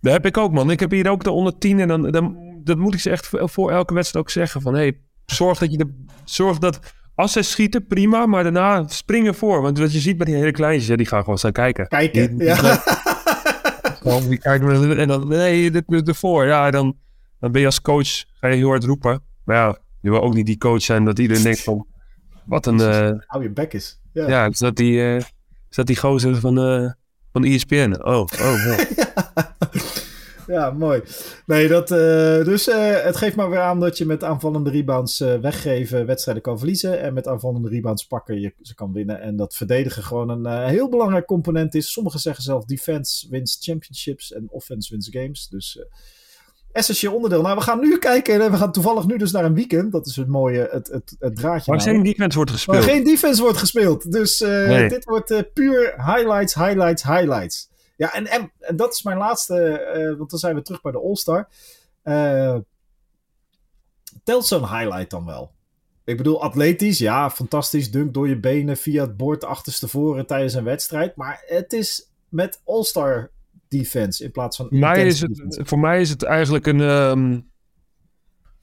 Dat 0.00 0.12
heb 0.12 0.26
ik 0.26 0.36
ook, 0.36 0.52
man. 0.52 0.70
Ik 0.70 0.80
heb 0.80 0.90
hier 0.90 1.10
ook 1.10 1.24
de 1.24 1.30
onder 1.30 1.58
10 1.58 1.80
en 1.80 1.88
dan, 1.88 2.10
dan 2.10 2.36
dat 2.64 2.78
moet 2.78 2.94
ik 2.94 3.00
ze 3.00 3.10
echt 3.10 3.28
voor 3.32 3.70
elke 3.70 3.94
wedstrijd 3.94 4.24
ook 4.24 4.30
zeggen. 4.30 4.60
Van 4.60 4.74
hey, 4.74 5.00
zorg 5.26 5.58
dat 5.58 5.70
je 5.70 5.78
de, 5.78 6.04
zorg 6.24 6.58
dat 6.58 6.78
als 7.14 7.32
ze 7.32 7.42
schieten, 7.42 7.86
prima, 7.86 8.26
maar 8.26 8.42
daarna 8.42 8.88
springen 8.88 9.34
voor. 9.34 9.62
Want 9.62 9.78
wat 9.78 9.92
je 9.92 9.98
ziet 9.98 10.16
bij 10.16 10.26
die 10.26 10.34
hele 10.34 10.50
kleintjes, 10.50 10.86
ja, 10.86 10.96
die 10.96 11.06
gaan 11.06 11.20
gewoon 11.20 11.38
staan 11.38 11.52
kijken. 11.52 11.86
Kijken, 11.86 12.38
die, 12.38 12.46
ja. 12.46 12.82
Gewoon, 14.06 14.96
en 14.96 15.08
dan, 15.08 15.28
nee, 15.28 15.70
dit 15.70 15.86
moet 15.86 16.08
ervoor. 16.08 16.46
Ja, 16.46 16.70
dan, 16.70 16.96
dan 17.40 17.52
ben 17.52 17.60
je 17.60 17.66
als 17.66 17.80
coach, 17.80 18.24
ga 18.32 18.48
je 18.48 18.56
heel 18.56 18.68
hard 18.68 18.84
roepen. 18.84 19.22
Maar 19.44 19.56
ja, 19.56 19.78
je 20.00 20.10
wil 20.10 20.22
ook 20.22 20.34
niet 20.34 20.46
die 20.46 20.58
coach 20.58 20.82
zijn 20.82 21.04
dat 21.04 21.18
iedereen 21.18 21.42
denkt 21.42 21.62
van, 21.62 21.86
wat 22.44 22.66
een... 22.66 22.78
Uh, 22.78 23.10
Hou 23.26 23.42
je 23.42 23.50
bek 23.50 23.72
is. 23.72 24.00
Ja, 24.12 24.28
ja 24.28 24.46
is 24.46 24.58
dat 24.58 24.76
die, 24.76 24.92
uh, 24.92 25.16
is 25.16 25.26
dat 25.76 25.86
die 25.86 25.96
gozer 25.96 26.36
van... 26.36 26.58
Uh, 26.58 26.90
van 27.32 27.44
ESPN. 27.44 27.94
Oh, 28.02 28.26
oh, 28.40 28.66
oh. 28.66 28.78
ja, 30.46 30.70
mooi. 30.70 31.02
Nee, 31.46 31.68
dat, 31.68 31.90
uh, 31.90 31.98
dus 32.44 32.68
uh, 32.68 33.02
het 33.02 33.16
geeft 33.16 33.36
maar 33.36 33.50
weer 33.50 33.60
aan 33.60 33.80
dat 33.80 33.98
je 33.98 34.06
met 34.06 34.24
aanvallende 34.24 34.70
rebounds 34.70 35.20
uh, 35.20 35.34
weggeven 35.34 36.06
wedstrijden 36.06 36.42
kan 36.42 36.58
verliezen. 36.58 37.00
En 37.00 37.14
met 37.14 37.28
aanvallende 37.28 37.68
rebounds 37.68 38.06
pakken 38.06 38.40
je 38.40 38.54
ze 38.62 38.74
kan 38.74 38.92
winnen. 38.92 39.20
En 39.20 39.36
dat 39.36 39.54
verdedigen 39.54 40.02
gewoon 40.02 40.28
een 40.28 40.68
heel 40.68 40.88
belangrijk 40.88 41.26
component 41.26 41.74
is. 41.74 41.92
Sommigen 41.92 42.20
zeggen 42.20 42.42
zelf 42.42 42.64
defense 42.64 43.28
wins 43.30 43.58
championships 43.60 44.32
en 44.32 44.46
offense 44.50 44.90
wins 44.90 45.08
games. 45.10 45.48
Dus 45.48 45.84
essentieel 46.72 47.14
onderdeel. 47.14 47.42
Nou, 47.42 47.56
we 47.56 47.62
gaan 47.62 47.80
nu 47.80 47.98
kijken. 47.98 48.40
En 48.42 48.50
we 48.50 48.56
gaan 48.56 48.72
toevallig 48.72 49.06
nu 49.06 49.16
dus 49.18 49.32
naar 49.32 49.44
een 49.44 49.54
weekend. 49.54 49.92
Dat 49.92 50.06
is 50.06 50.16
het 50.16 50.28
mooie, 50.28 50.68
het, 50.70 50.88
het, 50.88 51.16
het 51.18 51.36
draadje. 51.36 51.70
Waar 51.70 51.80
geen 51.80 52.02
defense 52.02 52.36
wordt 52.36 52.50
gespeeld. 52.50 52.84
Geen 52.84 53.04
defense 53.04 53.42
wordt 53.42 53.58
gespeeld. 53.58 54.12
Dus 54.12 54.40
nee. 54.40 54.88
dit 54.88 55.04
wordt 55.04 55.52
puur 55.52 55.94
highlights, 55.96 56.54
highlights, 56.54 57.02
highlights. 57.02 57.68
Ja, 57.96 58.14
en, 58.14 58.26
en, 58.26 58.52
en 58.58 58.76
dat 58.76 58.92
is 58.92 59.02
mijn 59.02 59.18
laatste, 59.18 59.86
uh, 59.96 60.18
want 60.18 60.30
dan 60.30 60.38
zijn 60.38 60.54
we 60.54 60.62
terug 60.62 60.80
bij 60.80 60.92
de 60.92 61.00
All-Star. 61.00 61.48
telt 64.24 64.46
zo'n 64.46 64.68
highlight 64.68 65.10
dan 65.10 65.24
wel? 65.24 65.54
Ik 66.04 66.16
bedoel, 66.16 66.42
atletisch, 66.42 66.98
ja, 66.98 67.30
fantastisch. 67.30 67.90
Dunk 67.90 68.14
door 68.14 68.28
je 68.28 68.40
benen 68.40 68.76
via 68.76 69.02
het 69.02 69.16
bord 69.16 69.44
achterstevoren 69.44 70.26
tijdens 70.26 70.54
een 70.54 70.64
wedstrijd. 70.64 71.16
Maar 71.16 71.42
het 71.46 71.72
is 71.72 72.10
met 72.28 72.60
All-Star 72.64 73.30
defense 73.68 74.24
in 74.24 74.30
plaats 74.30 74.56
van. 74.56 74.66
Mij 74.70 75.06
is 75.06 75.20
het, 75.20 75.60
voor 75.62 75.78
mij 75.78 76.00
is 76.00 76.10
het 76.10 76.22
eigenlijk 76.22 76.66
een, 76.66 76.80
um, 76.80 77.50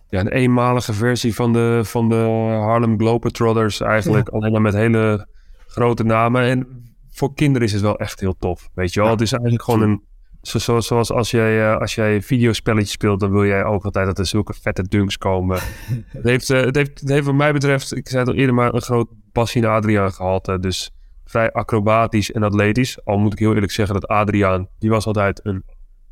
ja, 0.09 0.19
een 0.19 0.31
eenmalige 0.31 0.93
versie 0.93 1.35
van 1.35 1.53
de, 1.53 1.81
van 1.83 2.09
de 2.09 2.15
Harlem 2.15 2.99
Globetrotters. 2.99 3.79
Eigenlijk 3.79 4.29
alleen 4.29 4.51
maar 4.51 4.61
met 4.61 4.73
hele 4.73 5.27
grote 5.67 6.03
namen. 6.03 6.43
En 6.43 6.83
voor 7.13 7.33
kinderen 7.33 7.67
is 7.67 7.73
het 7.73 7.81
wel 7.81 7.97
echt 7.97 8.19
heel 8.19 8.37
tof. 8.37 8.69
Weet 8.73 8.93
je 8.93 8.99
wel, 8.99 9.07
ja, 9.07 9.13
het 9.15 9.23
is 9.23 9.31
eigenlijk 9.31 9.63
gewoon 9.63 9.81
een. 9.81 10.03
Zo, 10.41 10.79
zoals 10.79 11.11
als 11.11 11.31
jij, 11.31 11.59
uh, 11.59 11.77
als 11.77 11.95
jij 11.95 12.21
videospelletjes 12.21 12.91
speelt, 12.91 13.19
dan 13.19 13.31
wil 13.31 13.45
jij 13.45 13.63
ook 13.63 13.85
altijd 13.85 14.05
dat 14.05 14.19
er 14.19 14.25
zulke 14.25 14.53
vette 14.53 14.83
dunks 14.87 15.17
komen. 15.17 15.59
het, 16.07 16.23
heeft, 16.23 16.49
uh, 16.49 16.61
het, 16.61 16.75
heeft, 16.75 16.99
het 16.99 17.09
heeft, 17.09 17.25
wat 17.25 17.35
mij 17.35 17.53
betreft, 17.53 17.95
ik 17.95 18.07
zei 18.07 18.19
het 18.19 18.29
al 18.29 18.35
eerder, 18.35 18.55
maar 18.55 18.73
een 18.73 18.81
groot 18.81 19.07
Bassin 19.31 19.65
Adriaan 19.65 20.13
gehalte. 20.13 20.59
Dus 20.59 20.91
vrij 21.25 21.51
acrobatisch 21.51 22.31
en 22.31 22.43
atletisch. 22.43 23.05
Al 23.05 23.17
moet 23.17 23.33
ik 23.33 23.39
heel 23.39 23.53
eerlijk 23.53 23.71
zeggen 23.71 23.93
dat 23.99 24.07
Adriaan, 24.07 24.67
die 24.79 24.89
was 24.89 25.05
altijd 25.05 25.39
een 25.43 25.63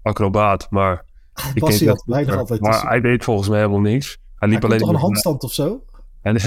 acrobaat, 0.02 0.68
maar... 0.70 1.06
Ik 1.54 1.66
denk 1.66 1.80
dat, 1.80 2.04
altijd. 2.38 2.62
Maar 2.62 2.88
hij 2.88 3.02
deed 3.02 3.24
volgens 3.24 3.50
mij 3.50 3.58
helemaal 3.58 3.80
niks. 3.80 4.18
Hij 4.36 4.50
liep 4.50 4.60
hij 4.60 4.70
alleen... 4.70 4.80
toch 4.80 4.90
een 4.90 4.96
handstand 4.96 5.44
of 5.44 5.54
zo? 5.54 5.84
En 6.21 6.38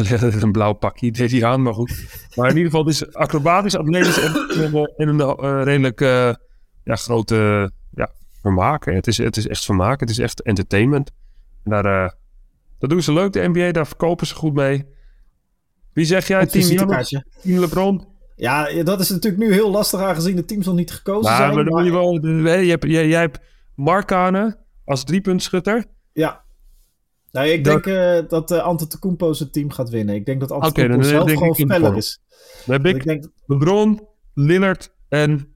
een 0.42 0.52
blauw 0.52 0.72
pakje 0.72 1.10
deed 1.10 1.30
hij 1.30 1.44
aan, 1.44 1.62
maar 1.62 1.74
goed. 1.74 2.04
Maar 2.34 2.50
in 2.50 2.56
ieder 2.56 2.70
geval, 2.70 2.84
het 2.86 2.94
is 2.94 3.12
acrobatisch, 3.14 3.76
atletisch 3.76 4.20
en 4.20 4.90
in 4.96 5.08
een 5.08 5.20
uh, 5.20 5.60
redelijk 5.64 6.00
uh, 6.00 6.34
ja, 6.84 6.96
grote 6.96 7.70
ja, 7.94 8.10
vermaak. 8.40 8.84
Het 8.84 9.06
is, 9.06 9.18
het 9.18 9.36
is 9.36 9.48
echt 9.48 9.64
vermaak, 9.64 10.00
het 10.00 10.10
is 10.10 10.18
echt 10.18 10.42
entertainment. 10.42 11.10
En 11.64 11.70
daar, 11.70 12.04
uh, 12.04 12.10
dat 12.78 12.90
doen 12.90 13.02
ze 13.02 13.12
leuk, 13.12 13.32
de 13.32 13.48
NBA, 13.48 13.72
daar 13.72 13.86
verkopen 13.86 14.26
ze 14.26 14.34
goed 14.34 14.54
mee. 14.54 14.84
Wie 15.92 16.04
zeg 16.04 16.26
jij? 16.26 16.46
Team, 16.46 16.88
Team 17.42 17.58
LeBron? 17.60 18.06
Ja, 18.36 18.82
dat 18.82 19.00
is 19.00 19.08
natuurlijk 19.08 19.42
nu 19.42 19.52
heel 19.52 19.70
lastig 19.70 20.00
aangezien 20.00 20.36
de 20.36 20.44
teams 20.44 20.66
nog 20.66 20.74
niet 20.74 20.92
gekozen 20.92 21.30
nou, 21.30 21.36
zijn. 21.36 21.54
Maar 21.54 21.64
dan 21.64 21.74
maar... 21.74 21.84
je 21.84 21.92
wel, 21.92 22.60
je 22.60 22.70
hebt, 22.70 22.84
jij, 22.84 23.08
jij 23.08 23.20
hebt 23.20 23.38
Markane 23.74 24.56
als 24.84 25.04
driepuntschutter. 25.04 25.84
Ja. 26.12 26.43
Nou, 27.34 27.48
ik 27.48 27.64
dat... 27.64 27.84
denk 27.84 27.96
uh, 28.24 28.28
dat 28.28 28.50
uh, 28.50 28.58
Antetokounmpo 28.58 29.32
zijn 29.32 29.50
team 29.50 29.70
gaat 29.70 29.90
winnen. 29.90 30.14
Ik 30.14 30.26
denk 30.26 30.40
dat 30.40 30.50
Antetokounmpo 30.50 30.96
okay, 30.96 31.10
zelf 31.10 31.30
gewoon 31.30 31.54
feller 31.54 31.96
is. 31.96 32.22
Dan 32.66 32.76
heb 32.76 32.86
ik, 32.86 32.96
ik 32.96 33.04
denk... 33.04 33.24
LeBron, 33.46 34.08
Lillard 34.34 34.94
en 35.08 35.54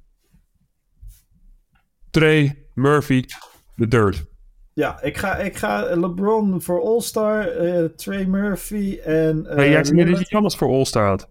Trey 2.11 2.67
Murphy 2.75 3.25
de 3.77 3.88
third. 3.88 4.27
Ja, 4.73 5.03
ik 5.03 5.17
ga, 5.17 5.37
ik 5.37 5.57
ga 5.57 5.97
LeBron 5.97 6.62
voor 6.62 6.83
All-Star, 6.83 7.67
uh, 7.67 7.85
Trey 7.85 8.27
Murphy 8.27 8.99
en... 9.05 9.47
Uh, 9.49 9.55
nee, 9.55 9.71
jij 9.71 9.83
net 9.83 10.21
iets 10.21 10.35
anders 10.35 10.57
voor 10.57 10.69
All-Star 10.69 11.07
had. 11.07 11.31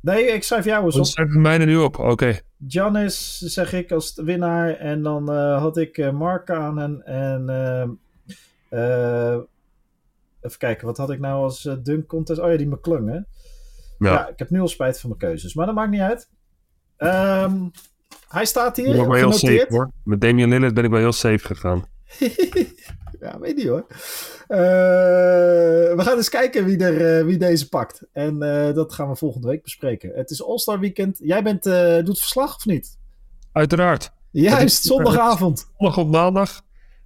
Nee, 0.00 0.24
ik 0.24 0.42
schrijf 0.42 0.64
jou 0.64 0.84
eens 0.84 0.96
op. 0.96 1.04
Schrijf 1.04 1.28
mijne 1.28 1.64
nu 1.64 1.76
op, 1.76 1.98
oké. 1.98 2.10
Okay. 2.10 2.40
Giannis 2.68 3.38
zeg 3.38 3.72
ik 3.72 3.92
als 3.92 4.20
winnaar. 4.24 4.76
En 4.76 5.02
dan 5.02 5.32
uh, 5.32 5.60
had 5.60 5.76
ik 5.76 6.12
Mark 6.12 6.50
aan 6.50 6.78
en... 6.78 7.02
en 7.04 7.98
even 10.44 10.58
kijken, 10.58 10.86
wat 10.86 10.96
had 10.96 11.10
ik 11.10 11.20
nou 11.20 11.42
als 11.42 11.68
dunk 11.82 12.06
contest? 12.06 12.40
Oh 12.40 12.50
ja, 12.50 12.56
die 12.56 12.68
McClung, 12.68 13.08
hè? 13.08 13.14
Ja. 13.14 13.24
ja. 13.98 14.28
ik 14.28 14.38
heb 14.38 14.50
nu 14.50 14.60
al 14.60 14.68
spijt 14.68 15.00
van 15.00 15.08
mijn 15.08 15.20
keuzes. 15.20 15.54
Maar 15.54 15.66
dat 15.66 15.74
maakt 15.74 15.90
niet 15.90 16.00
uit. 16.00 16.28
Um, 16.98 17.70
hij 18.28 18.44
staat 18.44 18.76
hier. 18.76 18.86
Ik 18.86 18.92
ben 18.92 19.08
wel 19.08 19.14
heel 19.14 19.32
safe, 19.32 19.66
hoor. 19.68 19.90
Met 20.04 20.20
Damian 20.20 20.48
Lillard 20.48 20.74
ben 20.74 20.84
ik 20.84 20.90
wel 20.90 21.00
heel 21.00 21.12
safe 21.12 21.46
gegaan. 21.46 21.84
ja, 23.20 23.38
weet 23.38 23.56
niet 23.56 23.66
hoor. 23.66 23.86
Uh, 24.48 24.58
we 25.96 25.96
gaan 25.98 26.16
eens 26.16 26.28
kijken 26.28 26.64
wie, 26.64 26.78
er, 26.78 27.18
uh, 27.18 27.26
wie 27.26 27.38
deze 27.38 27.68
pakt. 27.68 28.06
En 28.12 28.42
uh, 28.42 28.72
dat 28.72 28.92
gaan 28.92 29.08
we 29.08 29.16
volgende 29.16 29.48
week 29.48 29.62
bespreken. 29.62 30.10
Het 30.14 30.30
is 30.30 30.44
All-Star 30.44 30.80
Weekend. 30.80 31.18
Jij 31.22 31.42
bent, 31.42 31.62
doet 32.06 32.18
verslag 32.18 32.56
of 32.56 32.66
niet? 32.66 32.98
Uiteraard. 33.52 34.12
Juist, 34.30 34.84
zondagavond. 34.92 35.70
Zondag 35.78 35.98
op 35.98 36.10
maandag. 36.10 36.62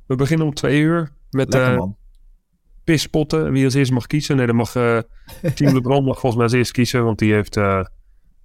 We 0.07 0.15
beginnen 0.15 0.47
om 0.47 0.55
twee 0.55 0.81
uur 0.81 1.13
met 1.31 1.55
pispotten. 2.93 3.53
Wie 3.53 3.65
als 3.65 3.75
eerst 3.75 3.91
mag 3.93 4.07
kiezen. 4.07 4.37
Nee, 4.37 4.47
dan 4.47 4.57
mag 4.57 4.73
Team 5.55 5.75
LeBron 5.75 6.05
mag 6.05 6.21
volgens 6.21 6.35
mij 6.35 6.45
als 6.45 6.53
eerst 6.53 6.71
kiezen. 6.73 7.05
Want 7.05 7.19
die 7.19 7.33
heeft 7.33 7.57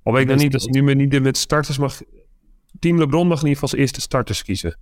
Al 0.04 0.14
weet 0.14 0.22
ik 0.22 0.28
nog 0.28 0.38
niet 0.38 0.52
dat 0.52 0.62
hij 0.62 0.72
nu 0.72 0.84
met, 0.84 0.98
niet 0.98 1.22
met 1.22 1.38
starters 1.38 1.78
mag... 1.78 2.02
Team 2.80 2.98
LeBron 3.00 3.28
mag 3.28 3.41
in 3.41 3.48
ieder 3.48 3.60
geval 3.62 3.70
als 3.70 3.80
eerste 3.80 4.02
starters 4.02 4.44
kiezen. 4.44 4.78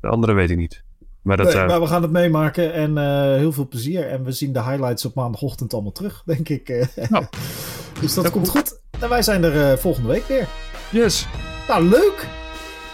De 0.00 0.08
andere 0.08 0.32
weet 0.32 0.50
ik 0.50 0.56
niet. 0.56 0.82
Maar, 1.22 1.36
dat, 1.36 1.46
Nee, 1.46 1.62
eh, 1.62 1.68
maar 1.68 1.80
we 1.80 1.86
gaan 1.86 2.02
het 2.02 2.10
meemaken 2.10 2.72
en 2.72 2.98
eh, 2.98 3.36
heel 3.36 3.52
veel 3.52 3.68
plezier. 3.68 4.08
En 4.08 4.24
we 4.24 4.32
zien 4.32 4.52
de 4.52 4.62
highlights 4.62 5.04
op 5.04 5.14
maandagochtend 5.14 5.72
allemaal 5.72 5.92
terug, 5.92 6.22
denk 6.26 6.48
ik. 6.48 6.68
eh. 6.68 7.08
Nou, 7.08 7.24
dus 8.00 8.14
dat 8.14 8.24
dat 8.24 8.32
komt 8.32 8.48
goed. 8.48 8.80
En 9.00 9.08
wij 9.08 9.22
zijn 9.22 9.44
er 9.44 9.70
eh, 9.70 9.78
volgende 9.78 10.08
week 10.08 10.24
weer. 10.26 10.48
yes, 10.90 11.26
Nou, 11.68 11.84
leuk! 11.84 12.28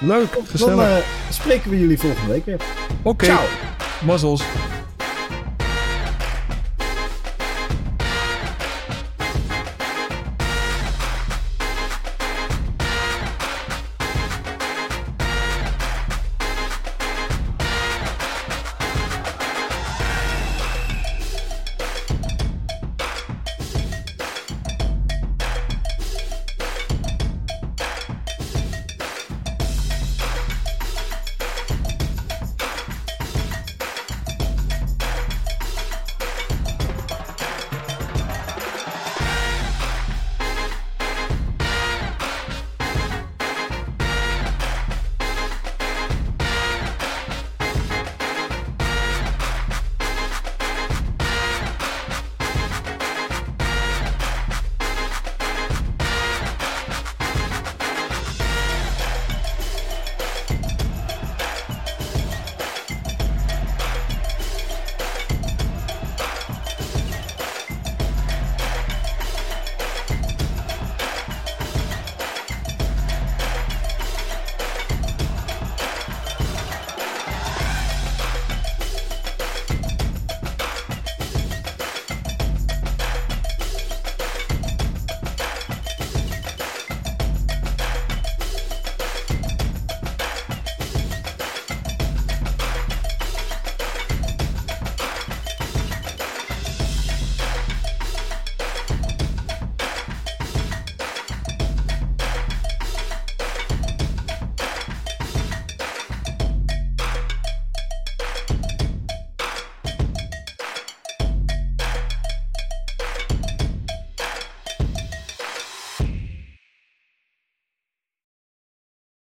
leuk, 0.01 0.39
Dan 0.59 0.81
eh, 0.81 0.97
spreken 1.31 1.71
we 1.71 1.79
jullie 1.79 1.99
volgende 1.99 2.33
week 2.33 2.45
weer. 2.45 2.61
Oké, 3.03 3.25
Ciao! 3.25 3.45
mazzels. 4.07 4.43